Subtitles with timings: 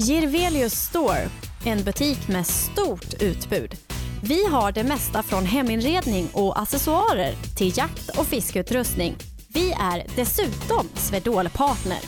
[0.00, 1.28] Girvelius Store,
[1.64, 3.74] en butik med stort utbud.
[4.22, 9.16] Vi har det mesta från heminredning och accessoarer till jakt och fiskeutrustning.
[9.48, 11.98] Vi är dessutom Swedol-partner.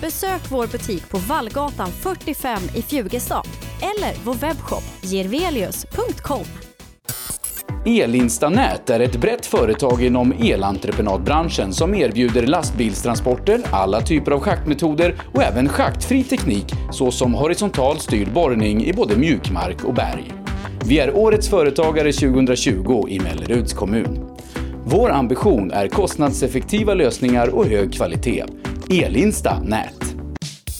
[0.00, 3.46] Besök vår butik på Vallgatan 45 i Fjugestad
[3.80, 6.73] eller vår webbshop girvelius.com.
[7.86, 15.42] Elinstanät är ett brett företag inom elentreprenadbranschen som erbjuder lastbilstransporter, alla typer av schaktmetoder och
[15.42, 20.32] även schaktfri teknik såsom horisontal styrd borrning i både mjukmark och berg.
[20.86, 24.36] Vi är Årets Företagare 2020 i Melleruds kommun.
[24.84, 28.44] Vår ambition är kostnadseffektiva lösningar och hög kvalitet.
[28.90, 30.03] Elinsta Nät.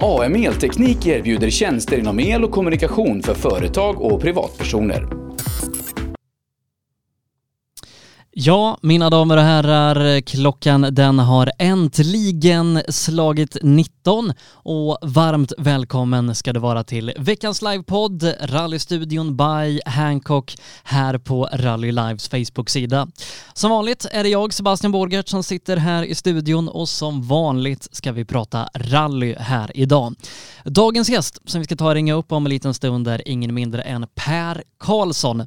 [0.00, 5.25] AM Elteknik erbjuder tjänster inom el och kommunikation för företag och privatpersoner.
[8.38, 16.52] Ja, mina damer och herrar, klockan den har äntligen slagit 19 och varmt välkommen ska
[16.52, 23.08] du vara till veckans livepodd Rallystudion by Hancock här på Rally Lives Facebook-sida.
[23.54, 27.88] Som vanligt är det jag, Sebastian Borgert, som sitter här i studion och som vanligt
[27.92, 30.14] ska vi prata rally här idag.
[30.64, 33.54] Dagens gäst som vi ska ta och ringa upp om en liten stund är ingen
[33.54, 35.40] mindre än Per Karlsson.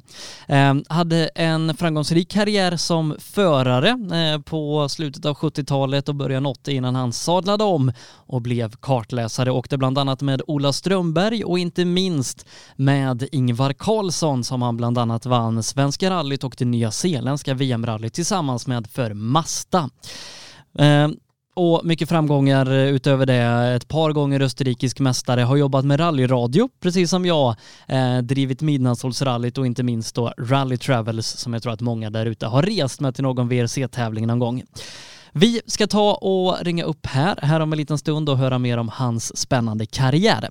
[0.46, 6.72] Eh, hade en framgångsrik karriär som förare eh, på slutet av 70-talet och början 80
[6.72, 7.92] innan han sadlade om
[8.26, 9.50] och blev kartläsare.
[9.50, 12.46] Åkte bland annat med Ola Strömberg och inte minst
[12.76, 18.14] med Ingvar Karlsson som han bland annat vann Svenska rallyt och det nya zeeländska VM-rallyt
[18.14, 19.90] tillsammans med för Masta.
[20.78, 21.08] Eh,
[21.54, 23.74] och mycket framgångar eh, utöver det.
[23.76, 27.56] Ett par gånger österrikisk mästare, har jobbat med rallyradio, precis som jag,
[27.88, 32.26] eh, drivit Midnattssolsrallyt och inte minst då Rally Travels som jag tror att många där
[32.26, 34.62] ute har rest med till någon VRC-tävling någon gång.
[35.32, 38.78] Vi ska ta och ringa upp här, här om en liten stund och höra mer
[38.78, 40.50] om hans spännande karriär.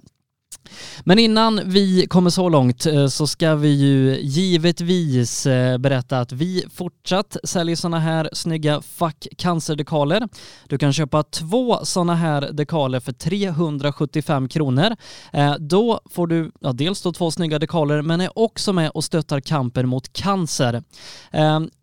[1.03, 6.31] Men innan vi kommer så långt eh, så ska vi ju givetvis eh, berätta att
[6.31, 10.27] vi fortsatt säljer sådana här snygga Fuck Cancer-dekaler.
[10.67, 14.95] Du kan köpa två sådana här dekaler för 375 kronor.
[15.33, 19.03] Eh, då får du ja, dels då två snygga dekaler men är också med och
[19.03, 20.83] stöttar kampen mot cancer.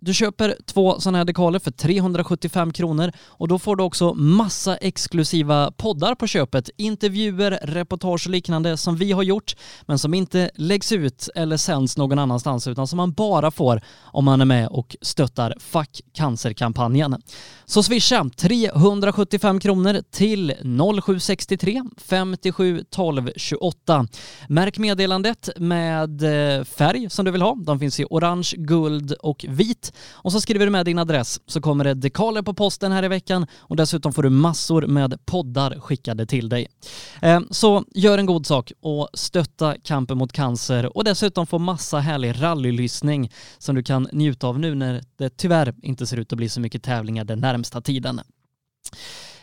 [0.00, 4.76] Du köper två sådana här dekaler för 375 kronor och då får du också massa
[4.76, 6.70] exklusiva poddar på köpet.
[6.76, 11.96] Intervjuer, reportage och liknande som vi har gjort, men som inte läggs ut eller sänds
[11.96, 17.22] någon annanstans, utan som man bara får om man är med och stöttar Fuck cancerkampanjen.
[17.64, 20.54] Så swisha 375 kronor till
[21.04, 24.06] 0763 57 12 28.
[24.48, 27.54] Märk meddelandet med eh, färg som du vill ha.
[27.54, 29.92] De finns i orange, guld och vit.
[30.10, 33.08] Och så skriver du med din adress så kommer det dekaler på posten här i
[33.08, 36.68] veckan och dessutom får du massor med poddar skickade till dig.
[37.22, 41.58] Eh, så gör en god sak sak och stötta kampen mot cancer och dessutom få
[41.58, 46.32] massa härlig rallylyssning som du kan njuta av nu när det tyvärr inte ser ut
[46.32, 48.20] att bli så mycket tävlingar den närmsta tiden.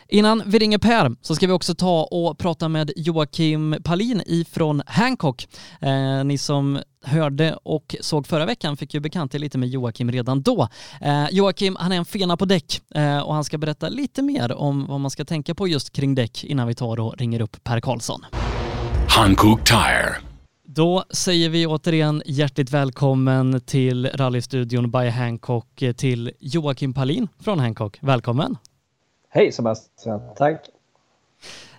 [0.08, 4.82] Innan vi ringer Per så ska vi också ta och prata med Joakim Palin ifrån
[4.86, 5.48] Hancock.
[5.80, 10.42] Eh, ni som hörde och såg förra veckan fick ju bekant lite med Joakim redan
[10.42, 10.68] då.
[11.00, 14.52] Eh, Joakim, han är en fena på däck eh, och han ska berätta lite mer
[14.52, 17.64] om vad man ska tänka på just kring däck innan vi tar och ringer upp
[17.64, 18.24] Per Karlsson.
[19.16, 20.16] Hankook Tire.
[20.64, 27.98] Då säger vi återigen hjärtligt välkommen till rallystudion by Hancock till Joakim Palin från Hancock.
[28.00, 28.56] Välkommen!
[29.30, 30.66] Hej Sebastian, tack!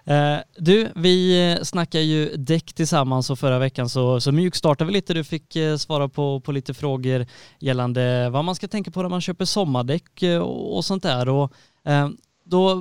[0.04, 5.14] Eh, du, vi snackar ju däck tillsammans och förra veckan så, så mjukstartade vi lite.
[5.14, 7.26] Du fick eh, svara på, på lite frågor
[7.60, 11.30] gällande vad man ska tänka på när man köper sommardäck eh, och, och sånt där.
[11.30, 11.54] Och,
[11.86, 12.10] eh,
[12.46, 12.76] då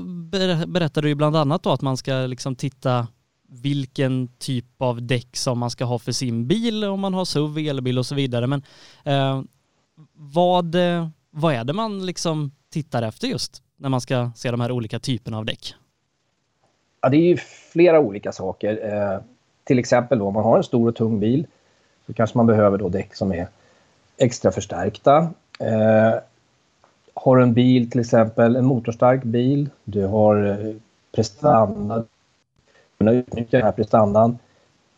[0.67, 3.07] berättade du ju bland annat då att man ska liksom titta
[3.49, 7.59] vilken typ av däck som man ska ha för sin bil, om man har SUV,
[7.59, 8.47] elbil och så vidare.
[8.47, 8.63] Men
[9.05, 9.43] eh,
[10.13, 10.77] vad,
[11.31, 14.99] vad är det man liksom tittar efter just när man ska se de här olika
[14.99, 15.75] typerna av däck?
[17.01, 17.37] Ja, det är ju
[17.73, 18.93] flera olika saker.
[18.93, 19.21] Eh,
[19.65, 21.47] till exempel då, om man har en stor och tung bil
[22.07, 23.49] så kanske man behöver då däck som är
[24.17, 25.19] extra förstärkta.
[25.61, 26.15] Eh,
[27.15, 30.75] har du en bil, till exempel en motorstark bil, du har eh,
[31.13, 32.05] prestanda,
[33.05, 34.39] kunna utnyttja den här prestandan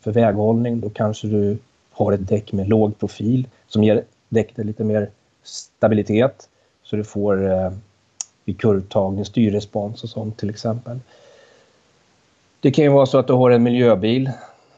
[0.00, 1.58] för väghållning, då kanske du
[1.90, 5.10] har ett däck med låg profil som ger däcket lite mer
[5.42, 6.48] stabilitet
[6.82, 7.70] så du får eh,
[8.44, 10.98] vid kurvtagning, styrrespons och sånt till exempel.
[12.60, 14.30] Det kan ju vara så att du har en miljöbil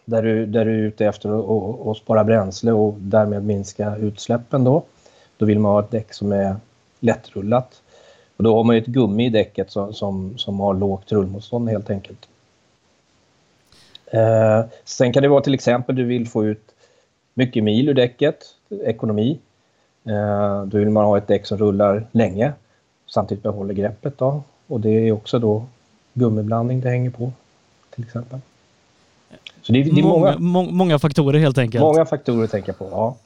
[0.04, 4.64] där du, där du är ute efter att, att spara bränsle och därmed minska utsläppen
[4.64, 4.82] då.
[5.36, 6.56] Då vill man ha ett däck som är
[7.00, 7.82] lättrullat.
[8.36, 11.68] Och då har man ju ett gummi i däcket som, som, som har lågt rullmotstånd
[11.68, 12.28] helt enkelt.
[14.10, 16.74] Eh, sen kan det vara till exempel du vill få ut
[17.34, 18.44] mycket mil ur däcket,
[18.84, 19.38] ekonomi.
[20.04, 22.52] Eh, då vill man ha ett däck som rullar länge
[23.06, 24.42] samtidigt behåller greppet då.
[24.66, 25.64] Och det är också då
[26.14, 27.32] gummiblandning det hänger på
[27.94, 28.38] till exempel.
[29.62, 31.82] Så det, det är många, många, många faktorer helt enkelt.
[31.82, 33.16] Många faktorer att tänka på, ja.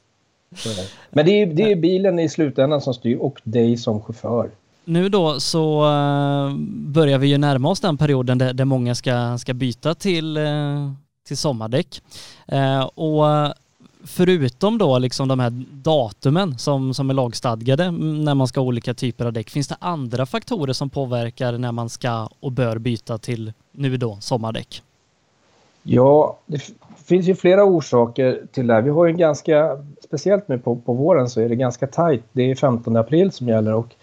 [1.11, 4.50] Men det är, det är bilen i slutändan som styr och dig som chaufför.
[4.84, 9.38] Nu då så eh, börjar vi ju närma oss den perioden där, där många ska,
[9.38, 10.93] ska byta till, eh,
[11.26, 12.02] till sommardäck.
[12.46, 13.55] Eh, och
[14.05, 18.94] förutom då liksom de här datumen som, som är lagstadgade när man ska ha olika
[18.94, 23.19] typer av däck, finns det andra faktorer som påverkar när man ska och bör byta
[23.19, 24.82] till nu då sommardäck?
[25.82, 26.62] Ja, det
[27.05, 28.82] finns ju flera orsaker till det här.
[28.82, 32.25] Vi har ju ganska, speciellt nu på, på våren så är det ganska tajt.
[32.32, 33.94] Det är 15 april som gäller och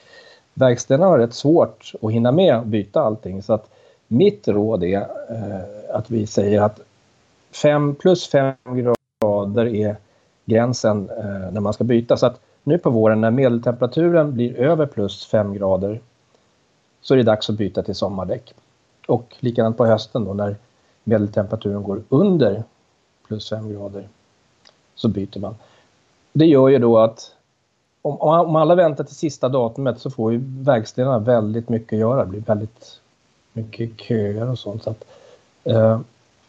[0.60, 3.44] verkstäderna har rätt svårt att hinna med att byta allting.
[3.44, 3.70] Så att
[4.08, 4.98] mitt råd är
[5.30, 6.80] eh, att vi säger att
[7.52, 9.96] 5 plus 5 grader är
[10.46, 12.18] gränsen eh, när man ska byta.
[12.18, 16.00] Så att nu på våren när medeltemperaturen blir över plus 5 grader
[17.02, 18.54] så är det dags att byta till sommardäck.
[19.08, 20.56] Och likadant på hösten då när
[21.04, 22.64] medeltemperaturen går under
[23.28, 24.08] plus 5 grader
[24.96, 25.56] så byter man.
[26.34, 27.36] Det gör ju då att
[28.02, 32.26] om, om alla väntar till sista datumet så får ju verkstäderna väldigt mycket att göra.
[32.26, 33.00] Det blir väldigt
[33.54, 34.84] mycket köer och sånt.
[34.84, 35.06] Så att,
[35.64, 36.00] eh,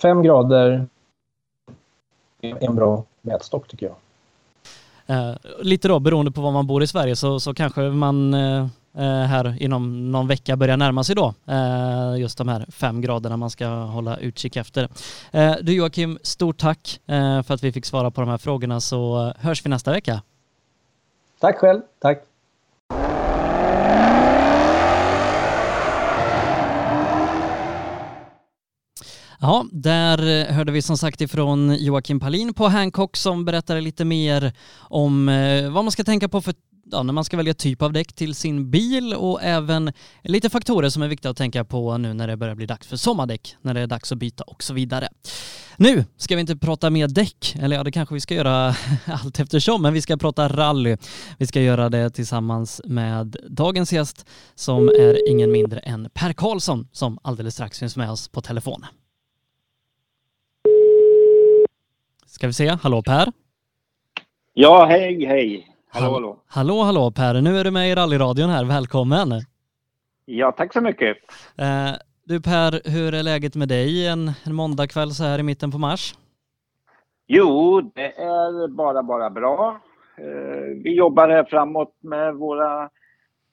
[0.03, 0.87] fem grader
[2.41, 3.97] är en bra mätstock tycker jag.
[5.07, 8.67] Eh, lite då beroende på var man bor i Sverige så, så kanske man eh,
[8.97, 13.37] eh här inom någon vecka börjar närma sig då eh, just de här fem graderna
[13.37, 14.89] man ska hålla utkik efter.
[15.31, 18.81] Eh, du Joakim, stort tack eh, för att vi fick svara på de här frågorna
[18.81, 20.23] så eh, hörs vi nästa vecka.
[21.41, 22.23] Tack själv, tack.
[29.41, 34.05] Ja, där eh, hörde vi som sagt ifrån Joakim Palin på Hancock som berättade lite
[34.05, 36.55] mer om eh, vad man ska tänka på för
[36.93, 39.93] ja, när man ska välja typ av däck till sin bil och även
[40.23, 42.97] lite faktorer som är viktiga att tänka på nu när det börjar bli dags för
[42.97, 45.09] sommardäck, när det är dags att byta och så vidare.
[45.77, 48.75] Nu ska vi inte prata mer däck, eller ja det kanske vi ska göra
[49.07, 50.97] allt eftersom, men vi ska prata rally.
[51.39, 56.89] Vi ska göra det tillsammans med dagens gäst som är ingen mindre än Per Karlsson
[56.93, 58.85] som alldeles strax finns med oss på telefon.
[62.27, 63.33] Ska vi se, hallå Per?
[64.55, 65.67] Ja, hej, hej.
[65.93, 66.37] Hallå, hallå.
[66.47, 67.41] Hallå, hallå Per.
[67.41, 68.65] Nu är du med i rallyradion här.
[68.65, 69.29] Välkommen.
[70.25, 71.17] Ja, tack så mycket.
[71.59, 71.93] Eh,
[72.25, 75.79] du Per, hur är läget med dig en, en måndagkväll så här i mitten på
[75.79, 76.15] mars?
[77.27, 79.81] Jo, det är bara, bara bra.
[80.19, 82.91] Eh, vi jobbar här framåt med våra,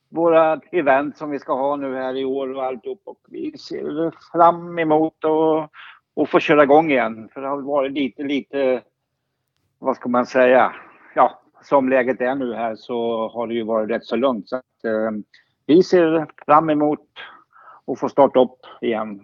[0.09, 4.13] våra event som vi ska ha nu här i år och alltihop och vi ser
[4.31, 5.71] fram emot att
[6.13, 7.29] och få köra igång igen.
[7.33, 8.81] För det har varit lite, lite,
[9.79, 10.75] vad ska man säga,
[11.15, 14.49] ja, som läget är nu här så har det ju varit rätt så lugnt.
[14.49, 15.11] Så att, eh,
[15.65, 16.99] vi ser fram emot
[17.87, 19.21] att få starta upp igen.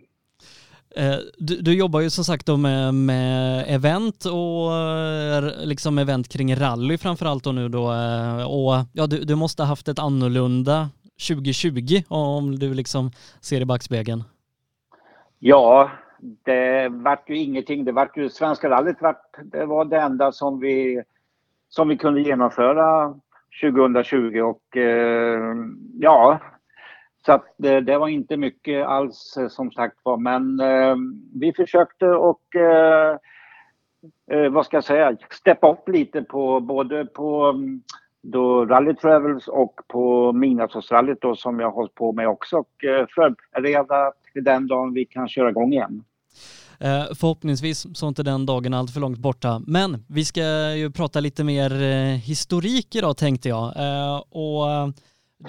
[0.95, 6.55] Eh, du, du, jobbar ju som sagt med, med event och eh, liksom event kring
[6.55, 10.89] rally framförallt då nu då eh, och ja, du, du måste ha haft ett annorlunda
[11.27, 14.23] 2020 om du liksom ser i backspegeln.
[15.39, 15.91] Ja,
[16.45, 17.85] det vart ju ingenting.
[17.85, 21.03] Det vart ju Svenska rallyt vart, det var det enda som vi
[21.75, 23.15] som vi kunde genomföra
[23.61, 25.55] 2020 och eh,
[25.99, 26.39] ja,
[27.25, 30.95] Så att det, det, var inte mycket alls eh, som sagt var, men eh,
[31.33, 33.17] vi försökte och eh,
[34.31, 37.81] eh, vad ska jag säga, steppa upp lite på både på mm,
[38.21, 42.57] då Rally Travels och på Midnattsåsrallyt då som jag har hållit på med också.
[42.57, 46.03] Och eh, förbereda till den dagen vi kan köra igång igen.
[46.83, 49.61] Eh, förhoppningsvis så är inte den dagen allt för långt borta.
[49.67, 50.41] Men vi ska
[50.75, 53.65] ju prata lite mer eh, historik idag tänkte jag.
[53.65, 54.87] Eh, och eh,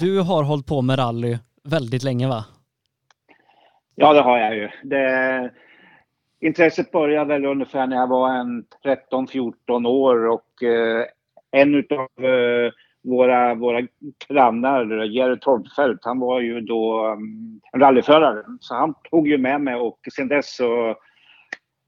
[0.00, 2.45] du har hållit på med rally väldigt länge va?
[3.95, 4.69] Ja det har jag ju.
[4.83, 5.50] Det,
[6.41, 8.64] intresset började väl ungefär när jag var en
[9.11, 11.05] 13-14 år och eh,
[11.50, 12.73] en utav eh,
[13.05, 13.81] våra, våra
[14.29, 18.43] grannar, Jerry Torpfeldt, han var ju då um, rallyförare.
[18.61, 20.97] Så han tog ju med mig och sen dess så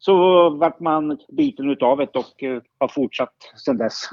[0.07, 3.35] så vart man biten utav det och uh, har fortsatt
[3.65, 4.11] sedan dess.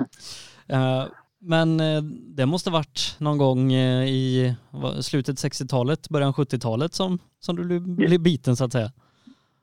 [0.73, 1.05] Uh,
[1.39, 2.01] men uh,
[2.37, 4.55] det måste varit någon gång i
[5.01, 8.91] slutet 60-talet, början 70-talet som, som du blev biten så att säga?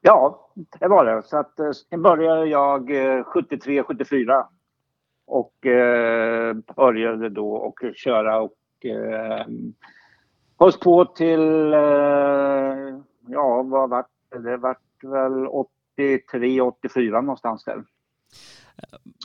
[0.00, 0.48] Ja,
[0.80, 1.22] det var det.
[1.22, 1.54] Så att
[1.90, 2.90] sen började jag
[3.26, 4.46] 73, 74
[5.26, 5.52] och
[6.76, 9.46] började då och köra och eh,
[10.58, 11.72] hölls på till,
[13.28, 14.38] ja vad vart det?
[14.38, 15.46] Det vart väl
[16.00, 17.84] 83, 84 någonstans där.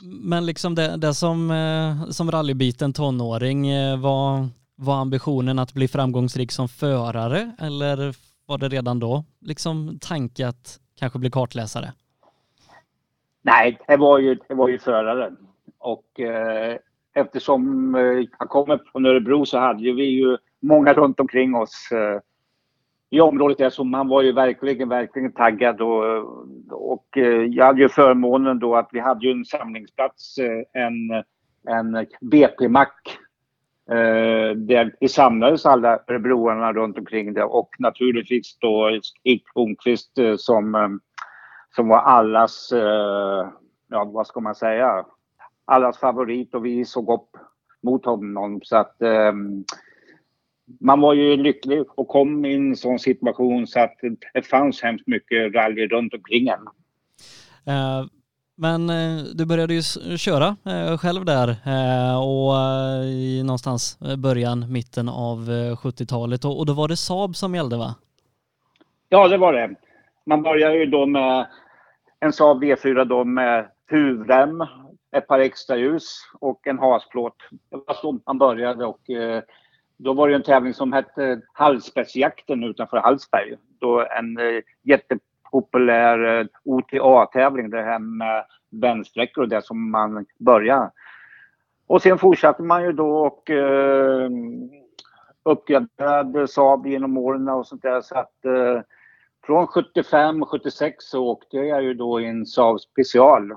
[0.02, 5.88] Men liksom det, det som, eh, som rallybiten tonåring, eh, var, var ambitionen att bli
[5.88, 8.14] framgångsrik som förare eller
[8.46, 11.92] var det redan då liksom tanke att kanske bli kartläsare?
[13.42, 15.32] Nej, det var ju, det var ju förare.
[15.78, 16.76] Och eh,
[17.14, 18.00] eftersom eh,
[18.38, 22.20] jag kommer från Örebro så hade vi ju många runt omkring oss eh,
[23.16, 26.04] i området där så man var ju verkligen, verkligen taggad och,
[26.70, 31.24] och eh, jag hade ju förmånen då att vi hade ju en samlingsplats, eh, en,
[31.68, 33.18] en BP-mack
[33.90, 40.34] eh, där vi samlades alla örebroarna runt omkring det och naturligtvis då Stig Blomqvist eh,
[40.36, 41.00] som,
[41.76, 42.72] som var allas,
[43.88, 45.04] ja vad ska man säga,
[45.64, 47.30] allas favorit och vi såg upp
[47.82, 48.60] mot honom.
[48.62, 48.96] Så att
[50.80, 53.94] man var ju lycklig och kom i en sån situation så att
[54.34, 56.60] det fanns hemskt mycket rally runt omkring en.
[57.74, 58.06] Uh,
[58.56, 59.82] men uh, du började ju
[60.18, 61.48] köra uh, själv där
[62.18, 62.54] och
[63.04, 65.38] i någonstans början, mitten av
[65.82, 67.94] 70-talet och, och då var det Saab som gällde va?
[69.08, 69.74] Ja, det var det.
[70.26, 71.46] Man började ju då med
[72.20, 74.60] en Saab V4 då med huvrem,
[75.16, 77.36] ett par extra ljus och en hasplåt.
[77.70, 79.00] Det var så man började och
[79.96, 83.56] då var det en tävling som hette Hallsbergsjakten utanför Hallsberg.
[83.78, 90.90] Då en eh, jättepopulär eh, OTA-tävling, det här med vändsträckor och det som man började.
[91.86, 94.30] Och sen fortsatte man ju då och eh,
[95.42, 98.00] uppgraderade Saab genom åren och sånt där.
[98.00, 98.80] Så att eh,
[99.46, 103.52] från 75 76 så åkte jag ju då i en Saab special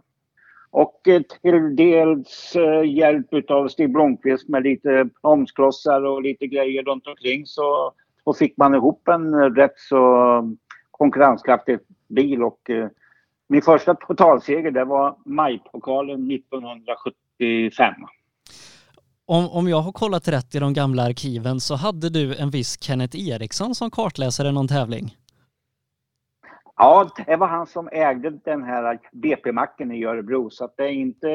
[0.71, 6.83] och eh, till dels eh, hjälp av Stig Blomqvist med lite bromsklossar och lite grejer
[6.83, 7.91] runt omkring så,
[8.23, 10.55] så fick man ihop en eh, rätt så
[10.91, 12.87] konkurrenskraftig bil och eh,
[13.49, 17.93] min första totalseger det var majpokalen 1975.
[19.25, 22.81] Om, om jag har kollat rätt i de gamla arkiven så hade du en viss
[22.81, 25.15] Kenneth Eriksson som kartläsare någon tävling?
[26.81, 30.49] Ja, det var han som ägde den här BP-macken i Örebro.
[30.49, 31.27] Så det är inte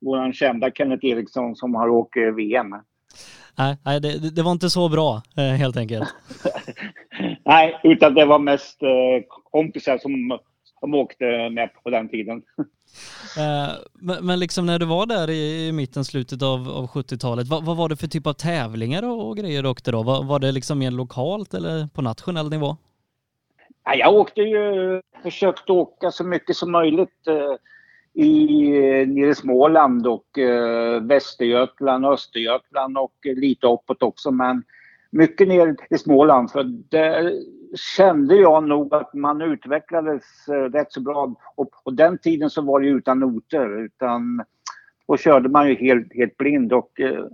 [0.00, 2.74] vår kända Kenneth Eriksson som har åkt VM.
[3.58, 6.14] Nej, det, det, var inte så bra eh, helt enkelt.
[7.44, 8.88] nej, utan det var mest eh,
[9.50, 10.38] kompisar som,
[10.80, 12.42] som åkte med på den tiden.
[13.38, 17.64] Eh, men, men liksom när du var där i, mitten, slutet av, av 70-talet, vad,
[17.64, 20.02] vad, var det för typ av tävlingar och, och grejer du åkte då?
[20.02, 22.76] Var, var det liksom mer lokalt eller på nationell nivå?
[23.88, 27.56] Ja, jag åkte ju, försökte åka så mycket som möjligt eh,
[28.24, 28.70] i,
[29.06, 34.30] nere i Småland och eh, Västergötland, Östergötland och lite uppåt också.
[34.30, 34.62] Men
[35.10, 37.32] mycket ner i Småland för där
[37.96, 41.34] kände jag nog att man utvecklades eh, rätt så bra.
[41.54, 44.44] Och på den tiden så var det utan noter utan
[45.08, 47.24] då körde man ju helt, helt blind och eh,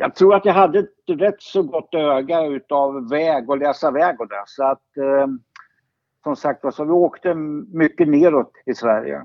[0.00, 4.20] jag tror att jag hade ett rätt så gott öga utav väg och läsa väg
[4.20, 4.42] och det.
[4.46, 5.26] Så att eh,
[6.22, 9.22] som sagt var, så vi åkte mycket neråt i Sverige.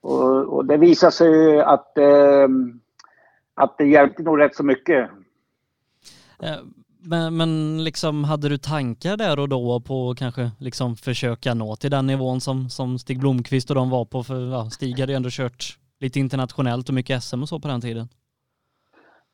[0.00, 2.48] Och, och det visade sig att, eh,
[3.54, 5.10] att det hjälpte nog rätt så mycket.
[6.42, 6.58] Eh,
[7.00, 11.90] men, men liksom hade du tankar där och då på kanske liksom försöka nå till
[11.90, 14.22] den nivån som, som Stig Blomqvist och de var på?
[14.22, 17.68] För ja, Stig hade ju ändå kört lite internationellt och mycket SM och så på
[17.68, 18.08] den tiden.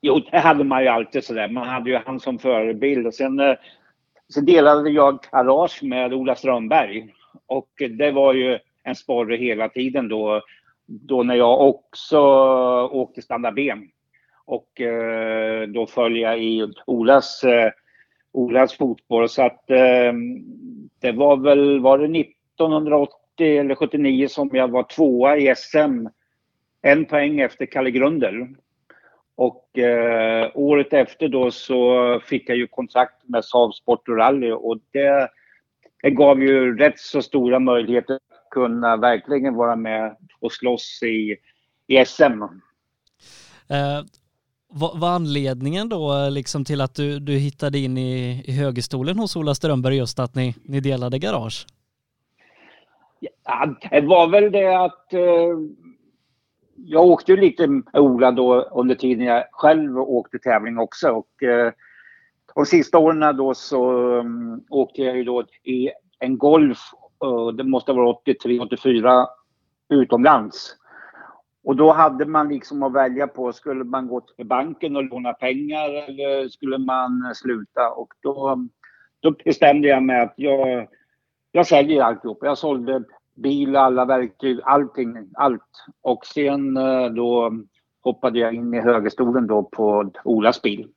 [0.01, 1.49] Jo, det hade man ju alltid sådär.
[1.49, 3.55] Man hade ju han som förebild och sen eh,
[4.29, 7.15] så delade jag garage med Ola Strömberg.
[7.47, 10.43] Och det var ju en sporre hela tiden då,
[10.87, 12.21] då när jag också
[12.93, 13.75] åkte standard B.
[14.45, 17.71] Och eh, då följde jag i Olas, eh,
[18.33, 19.29] Olas fotboll.
[19.29, 20.13] Så att eh,
[21.01, 26.07] det var väl, var det 1980 eller 79 som jag var tvåa i SM.
[26.83, 28.47] En poäng efter Kalle Grundel.
[29.37, 34.53] Och eh, året efter då så fick jag ju kontrakt med Saab Sport och Rally
[34.53, 35.29] och det,
[36.03, 41.37] det gav ju rätt så stora möjligheter att kunna verkligen vara med och slåss i,
[41.87, 42.43] i SM.
[43.69, 44.03] Eh,
[44.69, 49.37] vad var anledningen då liksom till att du, du hittade in i, i högerstolen hos
[49.37, 51.67] Ola Strömberg just att ni, ni delade garage?
[53.45, 55.59] Ja, det var väl det att eh,
[56.77, 61.11] jag åkte ju lite med Ola då under tiden jag själv åkte tävling också.
[61.11, 61.73] Och, eh,
[62.55, 66.79] de sista åren då så um, åkte jag ju då i en Golf,
[67.25, 69.27] uh, det måste vara 83-84,
[69.89, 70.77] utomlands.
[71.65, 75.33] Och då hade man liksom att välja på, skulle man gå till banken och låna
[75.33, 77.91] pengar eller skulle man sluta?
[77.91, 78.67] Och då,
[79.21, 80.89] då bestämde jag mig att jag,
[81.53, 82.39] jag säljer alltihop.
[82.43, 83.05] Jag sålde
[83.35, 85.87] bil, alla verktyg, allting, allt.
[86.03, 87.53] Och sen eh, då
[88.03, 90.89] hoppade jag in i högerstolen då på Olas bil.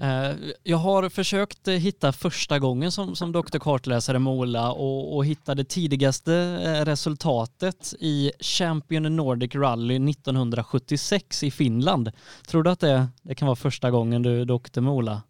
[0.00, 3.58] Eh, jag har försökt hitta första gången som, som Dr.
[3.58, 6.34] Kartläsare med Ola och, och hittade tidigaste
[6.64, 12.10] eh, resultatet i Champion Nordic Rally 1976 i Finland.
[12.48, 15.22] Tror du att det, det kan vara första gången du, du åkte med Ola?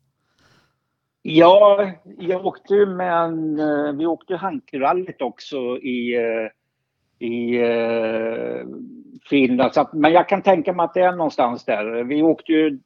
[1.22, 6.48] Ja, jag åkte ju med en, eh, vi åkte Hankrallyt också i, eh,
[7.28, 8.66] i eh,
[9.30, 9.74] Finland.
[9.74, 12.04] Så att, men jag kan tänka mig att det är någonstans där.
[12.04, 12.78] Vi åkte ju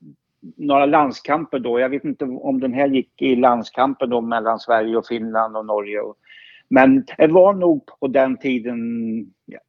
[0.56, 1.80] några landskamper då.
[1.80, 5.66] Jag vet inte om den här gick i landskamper då mellan Sverige och Finland och
[5.66, 6.00] Norge.
[6.68, 8.78] Men det var nog på den tiden,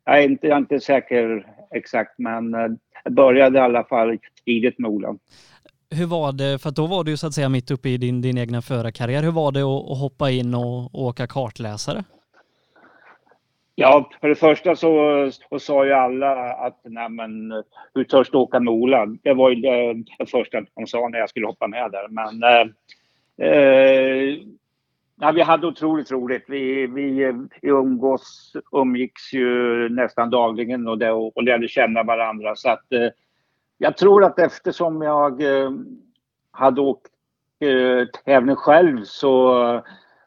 [0.05, 2.51] jag är inte, jag är inte säker exakt, men
[3.03, 5.15] det började i alla fall tidigt med Ola
[5.93, 8.21] hur var det, för då var du ju så att säga mitt uppe i din,
[8.21, 9.23] din egna förarkarriär.
[9.23, 12.03] Hur var det att, att hoppa in och, och åka kartläsare?
[13.75, 18.37] Ja, för det första så, så sa ju alla att nej men hur törs du
[18.37, 19.05] åka med Ola?
[19.05, 22.07] Det var ju det, det första de sa när jag skulle hoppa med där.
[22.07, 22.67] Men eh,
[23.49, 24.37] eh,
[25.19, 26.43] ja, vi hade otroligt roligt.
[26.47, 32.55] Vi, vi, vi umgås, umgicks ju nästan dagligen och, det, och lärde känna varandra.
[32.55, 33.07] Så att eh,
[33.77, 35.71] jag tror att eftersom jag eh,
[36.51, 37.07] hade åkt
[37.59, 39.81] eh, tävling själv så,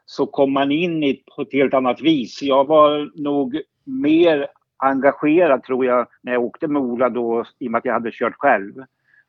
[0.05, 2.41] så kom man in i på ett helt annat vis.
[2.41, 7.71] Jag var nog mer engagerad tror jag när jag åkte med Ola då i och
[7.71, 8.73] med att jag hade kört själv.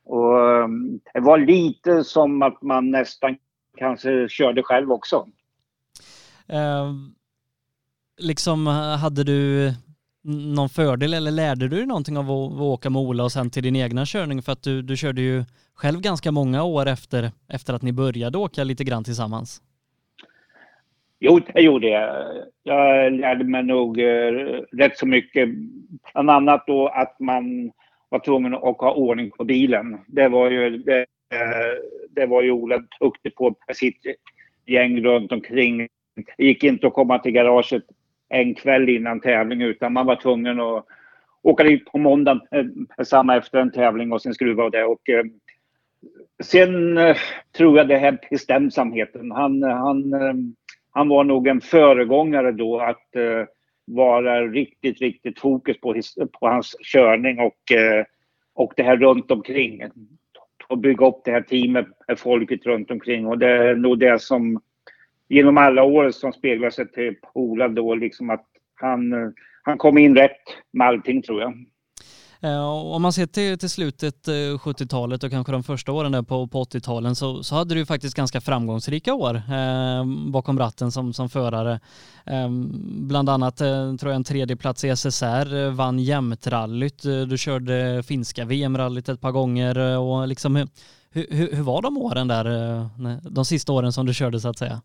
[0.04, 0.68] Och eh,
[1.14, 3.36] det var lite som att man nästan
[3.76, 5.28] kanske körde själv också.
[6.46, 6.92] Eh,
[8.18, 9.72] liksom eh, hade du
[10.28, 13.50] någon fördel eller lärde du dig någonting av att, att åka med Ola och sen
[13.50, 14.42] till din egna körning?
[14.42, 18.38] För att du, du körde ju själv ganska många år efter, efter att ni började
[18.38, 19.62] åka lite grann tillsammans.
[21.20, 22.26] Jo, det gjorde jag.
[22.62, 24.32] Jag lärde mig nog eh,
[24.72, 25.48] rätt så mycket.
[26.12, 27.72] Bland annat då att man
[28.08, 29.98] var tvungen att ha ordning på bilen.
[30.06, 31.00] Det var ju, det,
[31.34, 31.78] eh,
[32.10, 34.00] det var ju Ola duktig på sitt
[34.66, 35.88] gäng runt omkring.
[36.36, 37.82] Det gick inte att komma till garaget
[38.28, 40.84] en kväll innan tävling utan man var tvungen att
[41.42, 44.84] åka dit på måndagen eh, samma efter en tävling och sen skruva och det.
[44.84, 45.24] Och, eh,
[46.42, 47.16] sen eh,
[47.56, 49.30] tror jag det här bestämsamheten.
[49.30, 50.34] Han, han, eh,
[50.90, 53.44] han var nog en föregångare då att eh,
[53.84, 58.04] vara riktigt, riktigt fokus på, his, på hans körning och, eh,
[58.54, 59.82] och det här runt omkring.
[60.68, 64.22] Och bygga upp det här teamet med folket runt omkring och det är nog det
[64.22, 64.60] som
[65.28, 69.12] genom alla år som speglar sig till Ola då liksom att han,
[69.62, 71.54] han kom in rätt med allting tror jag.
[72.40, 76.22] Eh, om man ser till, till slutet eh, 70-talet och kanske de första åren där
[76.22, 81.12] på, på 80-talen så, så hade du faktiskt ganska framgångsrika år eh, bakom ratten som,
[81.12, 81.80] som förare.
[82.26, 82.48] Eh,
[83.08, 88.44] bland annat eh, tror jag en tredjeplats i SSR, eh, vann jämtrallyt, du körde finska
[88.44, 90.66] VM-rallyt ett par gånger och liksom hur,
[91.30, 92.44] hur, hur var de åren där,
[93.30, 94.80] de sista åren som du körde så att säga?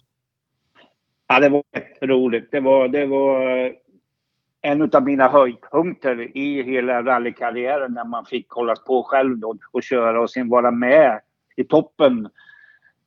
[1.27, 1.63] Ja, det var
[2.01, 2.51] roligt.
[2.51, 3.71] Det var, det var eh,
[4.61, 9.83] en av mina höjdpunkter i hela rallykarriären när man fick hålla på själv då och
[9.83, 11.19] köra och sen vara med
[11.55, 12.25] i toppen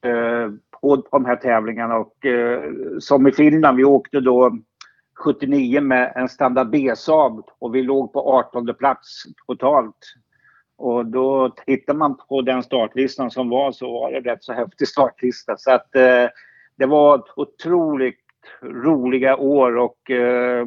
[0.04, 0.50] eh,
[0.80, 1.96] på de här tävlingarna.
[1.96, 2.62] Och, eh,
[2.98, 4.58] som i Finland, vi åkte då
[5.16, 10.14] 79 med en standard B-Saab och vi låg på 18 plats totalt.
[10.78, 14.88] Och då tittar man på den startlistan som var så var det rätt så häftig
[14.88, 15.56] startlista.
[15.56, 16.28] Så att eh,
[16.76, 18.20] det var otroligt
[18.62, 20.60] roliga år och eh,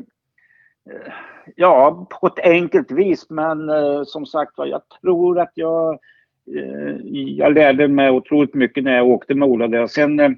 [0.89, 1.13] eh,
[1.55, 3.29] ja, på ett enkelt vis.
[3.29, 5.93] Men eh, som sagt jag tror att jag,
[6.55, 9.87] eh, jag lärde mig otroligt mycket när jag åkte med Ola där.
[9.87, 10.31] Sen eh,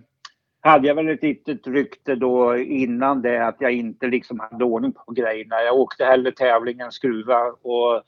[0.62, 4.92] hade jag väl ett litet rykte då innan det att jag inte liksom hade ordning
[4.92, 5.62] på grejerna.
[5.62, 8.04] Jag åkte hellre tävling än skruva och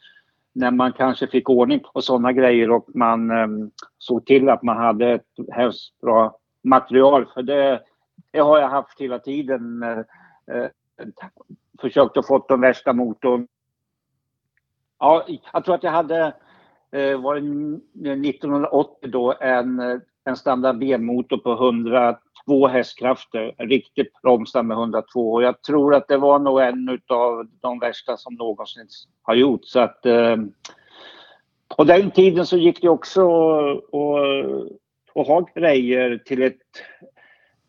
[0.56, 3.48] när man kanske fick ordning på sådana grejer och man eh,
[3.98, 7.26] såg till att man hade ett helst bra material.
[7.34, 7.82] För det,
[8.32, 9.84] det har jag haft hela tiden.
[9.84, 10.00] Eh,
[10.56, 10.70] eh
[11.82, 13.48] försökt att få den värsta motorn.
[15.00, 16.34] Ja, jag tror att jag hade,
[16.92, 23.56] eh, var 1980 då, en, en standard B-motor på 102 hästkrafter.
[23.58, 28.18] Riktigt bromsad med 102 och jag tror att det var nog en av de värsta
[28.18, 28.88] som någonsin
[29.22, 29.66] har gjort.
[29.66, 30.38] Så att eh,
[31.78, 33.22] på den tiden så gick det också
[35.14, 36.62] och ha grejer till ett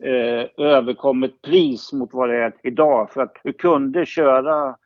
[0.05, 3.11] eh, överkommet pris mot vad det är idag.
[3.11, 4.77] För att du kunde köra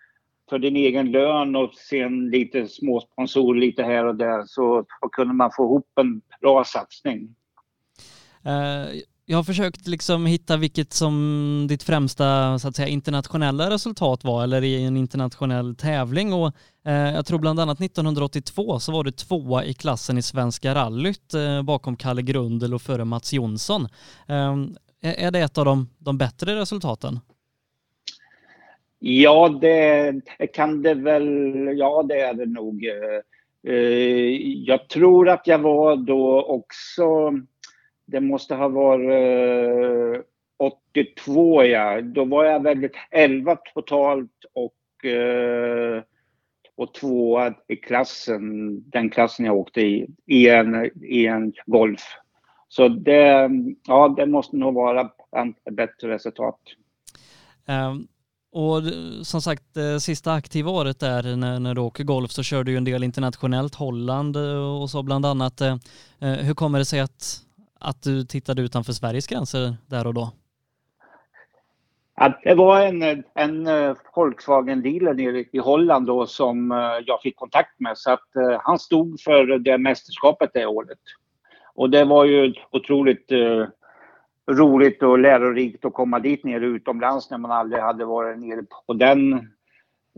[0.51, 5.51] för din egen lön och sen lite småsponsorer lite här och där så kunde man
[5.57, 7.35] få ihop en bra satsning.
[8.47, 14.25] Uh, jag har försökt liksom hitta vilket som ditt främsta så att säga, internationella resultat
[14.25, 16.53] var eller i en internationell tävling och
[16.87, 21.35] eh, jag tror bland annat 1982 så var du tvåa i klassen i Svenska rallyt
[21.35, 23.89] eh, bakom Kalle Grundel och före Mats Jonsson.
[24.29, 24.57] Eh,
[25.01, 27.21] är det ett av de, de bättre resultaten?
[28.99, 31.29] Ja, det kan det väl.
[31.79, 32.85] Ja, det är det nog.
[33.67, 34.29] Eh,
[34.67, 37.33] jag tror att jag var då också,
[38.09, 40.21] det måste ha varit eh,
[40.59, 42.01] 82 ja.
[42.01, 46.03] Då var jag väldigt 11 totalt och, eh,
[46.77, 48.43] och tvåa i klassen,
[48.91, 52.03] den klassen jag åkte i, i en, i en Golf.
[52.69, 53.51] Så det,
[53.87, 56.61] ja, det måste nog vara ett bättre resultat.
[57.69, 58.09] Um.
[58.53, 58.83] Och
[59.23, 62.73] som sagt, det sista aktiva året där när, när du åker golf så kör du
[62.73, 65.63] ju en del internationellt, Holland eh, och så bland annat.
[66.21, 67.43] Hur kommer det sig att,
[67.79, 70.33] att du tittade utanför Sveriges gränser där och då?
[72.21, 77.37] Att det var en, en eh, Volkswagen-dealer nere i Holland då som eh, jag fick
[77.37, 80.99] kontakt med så att eh, han stod för det mästerskapet det året.
[81.75, 83.33] Och det var ju otroligt
[84.51, 88.93] roligt och lärorikt att komma dit nere utomlands när man aldrig hade varit nere på
[88.93, 89.51] den.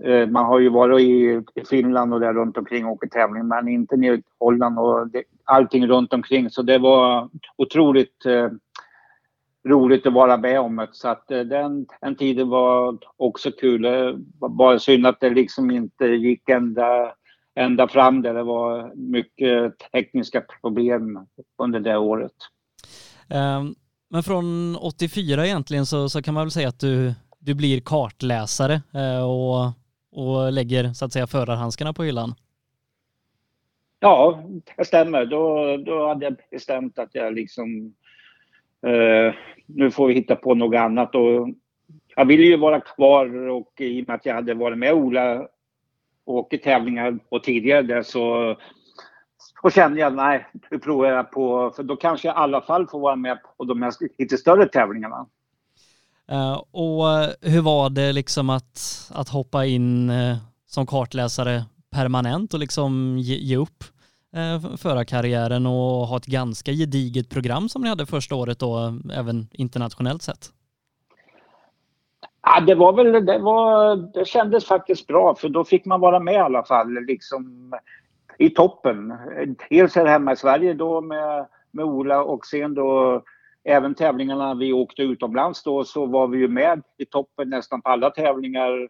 [0.05, 3.69] Eh, man har ju varit i, Finland och där runt omkring och åkt tävling men
[3.69, 6.51] inte nere i Holland och det, allting runt omkring.
[6.51, 8.49] Så det var otroligt eh,
[9.69, 10.89] roligt att vara med om det.
[10.93, 13.83] Så att eh, den, den tiden var också kul.
[13.83, 17.15] Det var bara synd att det liksom inte gick ända
[17.55, 21.27] ända fram där det var mycket tekniska problem
[21.59, 22.33] under det året.
[23.29, 23.75] Um,
[24.11, 28.83] men från 84 egentligen så, så kan man väl säga att du, du blir kartläsare
[28.95, 29.73] uh, och,
[30.13, 32.35] och lägger så att säga förarhandskarna på hyllan.
[34.01, 34.45] Ja,
[34.77, 35.27] det stämmer.
[35.27, 37.95] Då, då hade jag bestämt att jag liksom
[38.87, 39.35] Eh,
[39.67, 41.49] nu får vi hitta på något annat och
[42.17, 45.49] jag ville ju vara kvar och i och med att jag hade varit med Ola
[46.25, 48.57] och åkt tävlingar och tidigare där så
[49.63, 52.87] så kände jag nej, nu provar jag på, för då kanske jag i alla fall
[52.87, 55.27] får vara med på de här lite större tävlingarna.
[56.31, 57.05] Eh, och
[57.41, 63.37] hur var det liksom att, att hoppa in eh, som kartläsare permanent och liksom ge,
[63.37, 63.85] ge upp
[64.37, 69.49] eh, förarkarriären och ha ett ganska gediget program som ni hade första året då, även
[69.53, 70.47] internationellt sett?
[72.43, 76.21] Ja, det var väl, det var, det kändes faktiskt bra för då fick man vara
[76.21, 77.73] med i alla fall liksom
[78.39, 79.15] i toppen.
[79.71, 83.23] Dels här hemma i Sverige då med, med Ola och sen då
[83.65, 87.89] även tävlingarna vi åkte utomlands då så var vi ju med i toppen nästan på
[87.89, 88.89] alla tävlingar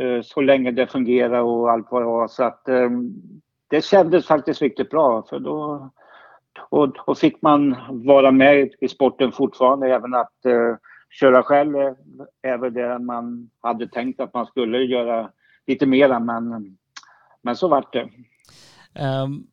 [0.00, 2.28] eh, så länge det fungerade och allt vad det var.
[2.28, 2.90] Så att eh,
[3.70, 5.90] det kändes faktiskt riktigt bra för då
[6.70, 10.76] och, då fick man vara med i sporten fortfarande även att eh,
[11.10, 11.76] köra själv
[12.42, 15.30] är väl det man hade tänkt att man skulle göra
[15.66, 16.76] lite mera men,
[17.42, 18.08] men så vart det.
[19.24, 19.46] Um,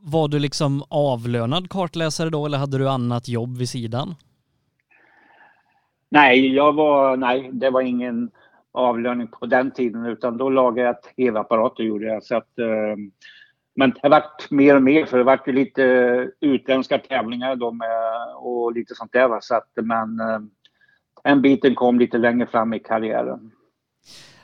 [0.00, 4.14] var du liksom avlönad kartläsare då eller hade du annat jobb vid sidan?
[6.08, 8.30] Nej, jag var, nej, det var ingen
[8.72, 12.22] avlöning på den tiden utan då lagade jag tv-apparater gjorde jag.
[12.22, 13.10] Så att, ehm,
[13.74, 15.82] men det varit mer och mer för det vart lite
[16.40, 19.38] utländska tävlingar då med, och lite sånt där.
[19.40, 20.50] Så att, men ehm,
[21.24, 23.50] den biten kom lite längre fram i karriären.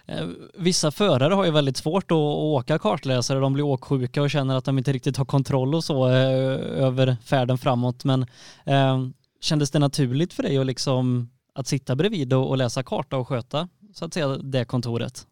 [0.07, 3.39] Eh, vissa förare har ju väldigt svårt att åka kartläsare.
[3.39, 7.17] De blir åksjuka och känner att de inte riktigt har kontroll och så eh, över
[7.25, 8.05] färden framåt.
[8.05, 8.23] Men
[8.67, 8.99] eh,
[9.41, 13.69] kändes det naturligt för dig att, liksom, att sitta bredvid och, läsa karta och sköta
[13.95, 15.27] så att säga det kontoret?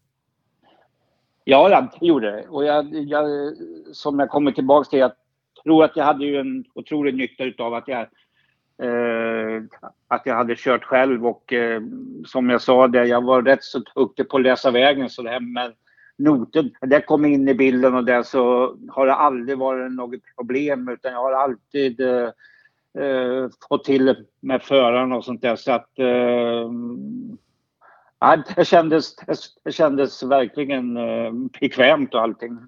[1.43, 2.47] Ja, det gjorde det.
[2.49, 3.53] Och jag, jag,
[3.93, 5.11] som jag kommer tillbaka till, jag
[5.63, 8.07] tror att jag hade ju en otrolig nytta av att jag
[8.81, 9.63] Eh,
[10.07, 11.81] att jag hade kört själv och eh,
[12.25, 15.29] som jag sa, det, jag var rätt så duktig på att läsa vägen så det
[15.29, 15.73] här med
[16.17, 20.89] noter, det kom in i bilden och det så har det aldrig varit något problem
[20.89, 22.29] utan jag har alltid eh,
[23.03, 26.69] eh fått till med föraren och sånt där så att eh,
[28.19, 29.15] ja, det, kändes,
[29.63, 32.59] det kändes verkligen eh, bekvämt och allting.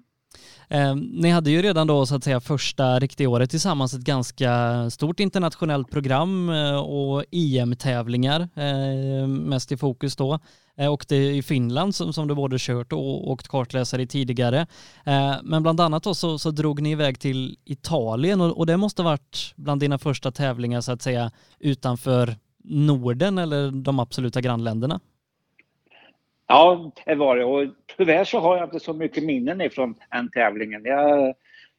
[0.68, 4.90] Eh, ni hade ju redan då så att säga första riktiga året tillsammans ett ganska
[4.90, 10.38] stort internationellt program eh, och EM-tävlingar eh, mest i fokus då.
[10.78, 14.66] Eh, åkte i Finland som, som du både kört och åkt kartläsare i tidigare.
[15.04, 18.76] Eh, men bland annat då så, så drog ni iväg till Italien och, och det
[18.76, 25.00] måste varit bland dina första tävlingar så att säga utanför Norden eller de absoluta grannländerna.
[26.48, 27.44] Ja, det var det.
[27.44, 27.64] Och
[27.96, 30.84] tyvärr så har jag inte så mycket minnen ifrån den tävlingen.
[30.84, 31.34] Jag,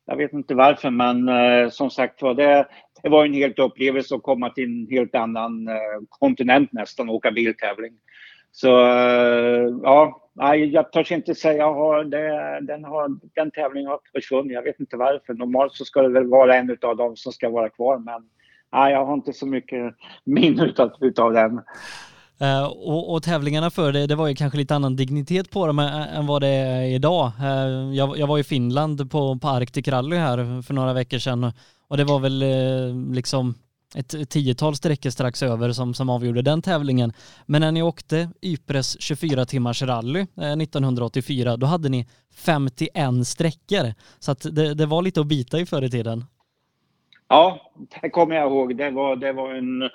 [0.06, 2.68] jag vet inte varför, men eh, som sagt var, det,
[3.04, 7.16] det var en helt upplevelse att komma till en helt annan eh, kontinent nästan och
[7.16, 7.94] åka biltävling.
[8.52, 10.22] Så eh, ja,
[10.56, 14.54] jag törs inte säga har det, den, har, den tävlingen har försvunnit.
[14.54, 15.34] Jag vet inte varför.
[15.34, 18.30] Normalt så ska det väl vara en av dem som ska vara kvar, men
[18.74, 21.62] nej, jag har inte så mycket minne utav, utav den.
[22.42, 25.80] Uh, och, och, tävlingarna för det, det var ju kanske lite annan dignitet på dem
[25.80, 27.32] än vad det är idag.
[27.42, 31.52] Uh, jag, jag, var i Finland på, på Arctic Rally här för några veckor sedan
[31.88, 33.56] och det var väl uh, liksom
[33.96, 37.14] ett tiotal sträckor strax över som, som avgjorde den tävlingen.
[37.46, 43.94] Men när ni åkte Ypres 24 timmars rally 1984, då hade ni 51 sträckor.
[44.20, 46.26] Så att det, det var lite att bita i förr i tiden.
[47.28, 47.72] Ja,
[48.02, 48.78] det kommer jag ihåg.
[48.78, 49.90] Det var, det var en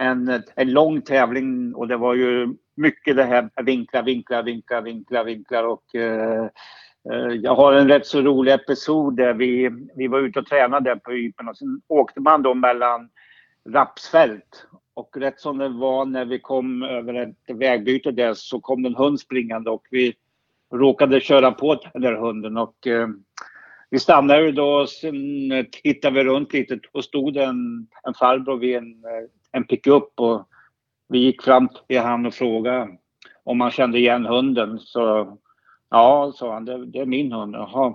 [0.00, 5.24] en, en lång tävling och det var ju mycket det här vinklar, vinklar, vinklar, vinklar,
[5.24, 6.44] vinklar och eh,
[7.10, 10.96] eh jag har en rätt så rolig episod där vi, vi var ute och tränade
[10.96, 13.08] på Ypen och sen åkte man då mellan
[13.68, 18.84] rapsfält och rätt som det var när vi kom över ett vägbyte där så kom
[18.84, 20.14] en hund springande och vi
[20.74, 23.08] råkade köra på den där hunden och eh,
[23.90, 25.12] vi stannade då och sen
[25.82, 30.48] tittade vi runt lite och stod en, en farbror vid en eh, en pickup och
[31.08, 32.88] vi gick fram till han och frågade
[33.44, 34.78] om han kände igen hunden.
[34.78, 35.36] Så
[35.90, 37.54] ja, sa han, det, det är min hund.
[37.54, 37.94] Jaha.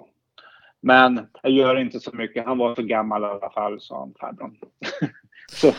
[0.81, 2.45] Men jag gör inte så mycket.
[2.45, 4.57] Han var för gammal i alla fall, sa han farbrorn.
[5.51, 5.71] så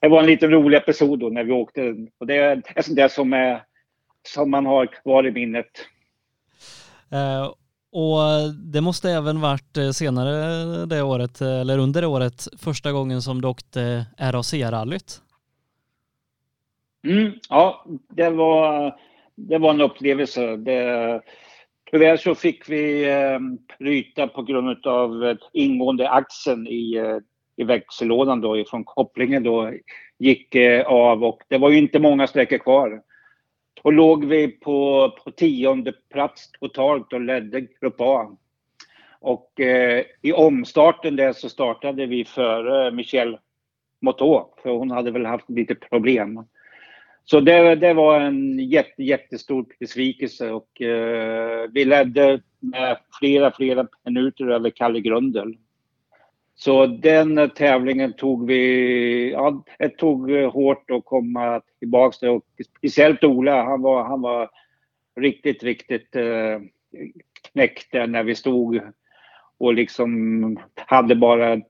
[0.00, 1.96] det var en liten rolig episod då när vi åkte.
[2.18, 3.62] Och det är en sån där som, är,
[4.28, 5.70] som man har kvar i minnet.
[7.12, 7.54] Uh,
[7.98, 12.92] och det måste även varit eh, senare det året, eh, eller under det året, första
[12.92, 15.22] gången som du åkte eh, RAC-rallyt.
[17.04, 18.94] Mm, ja, det var,
[19.34, 20.56] det var en upplevelse.
[20.56, 21.22] Det,
[21.90, 23.38] tyvärr så fick vi eh,
[23.78, 27.20] bryta på grund av ingående axeln i,
[27.56, 29.72] i växellådan då från kopplingen då
[30.18, 33.02] gick eh, av och det var ju inte många sträckor kvar.
[33.82, 38.36] Då låg vi på, på tionde plats totalt och ledde Grupp A.
[39.20, 43.38] Och eh, i omstarten där så startade vi före Michelle
[44.00, 46.44] Motto, för hon hade väl haft lite problem.
[47.24, 53.86] Så det, det var en jätte, jättestor besvikelse och eh, vi ledde med flera, flera
[54.04, 55.56] minuter över Kalle Grundel.
[56.60, 62.44] Så den tävlingen tog vi, ja, det tog eh, hårt att komma tillbaks och
[62.78, 64.50] speciellt Ola, han var, han var
[65.20, 66.60] riktigt, riktigt eh,
[67.52, 68.80] knäckt där när vi stod
[69.58, 71.60] och liksom hade bara,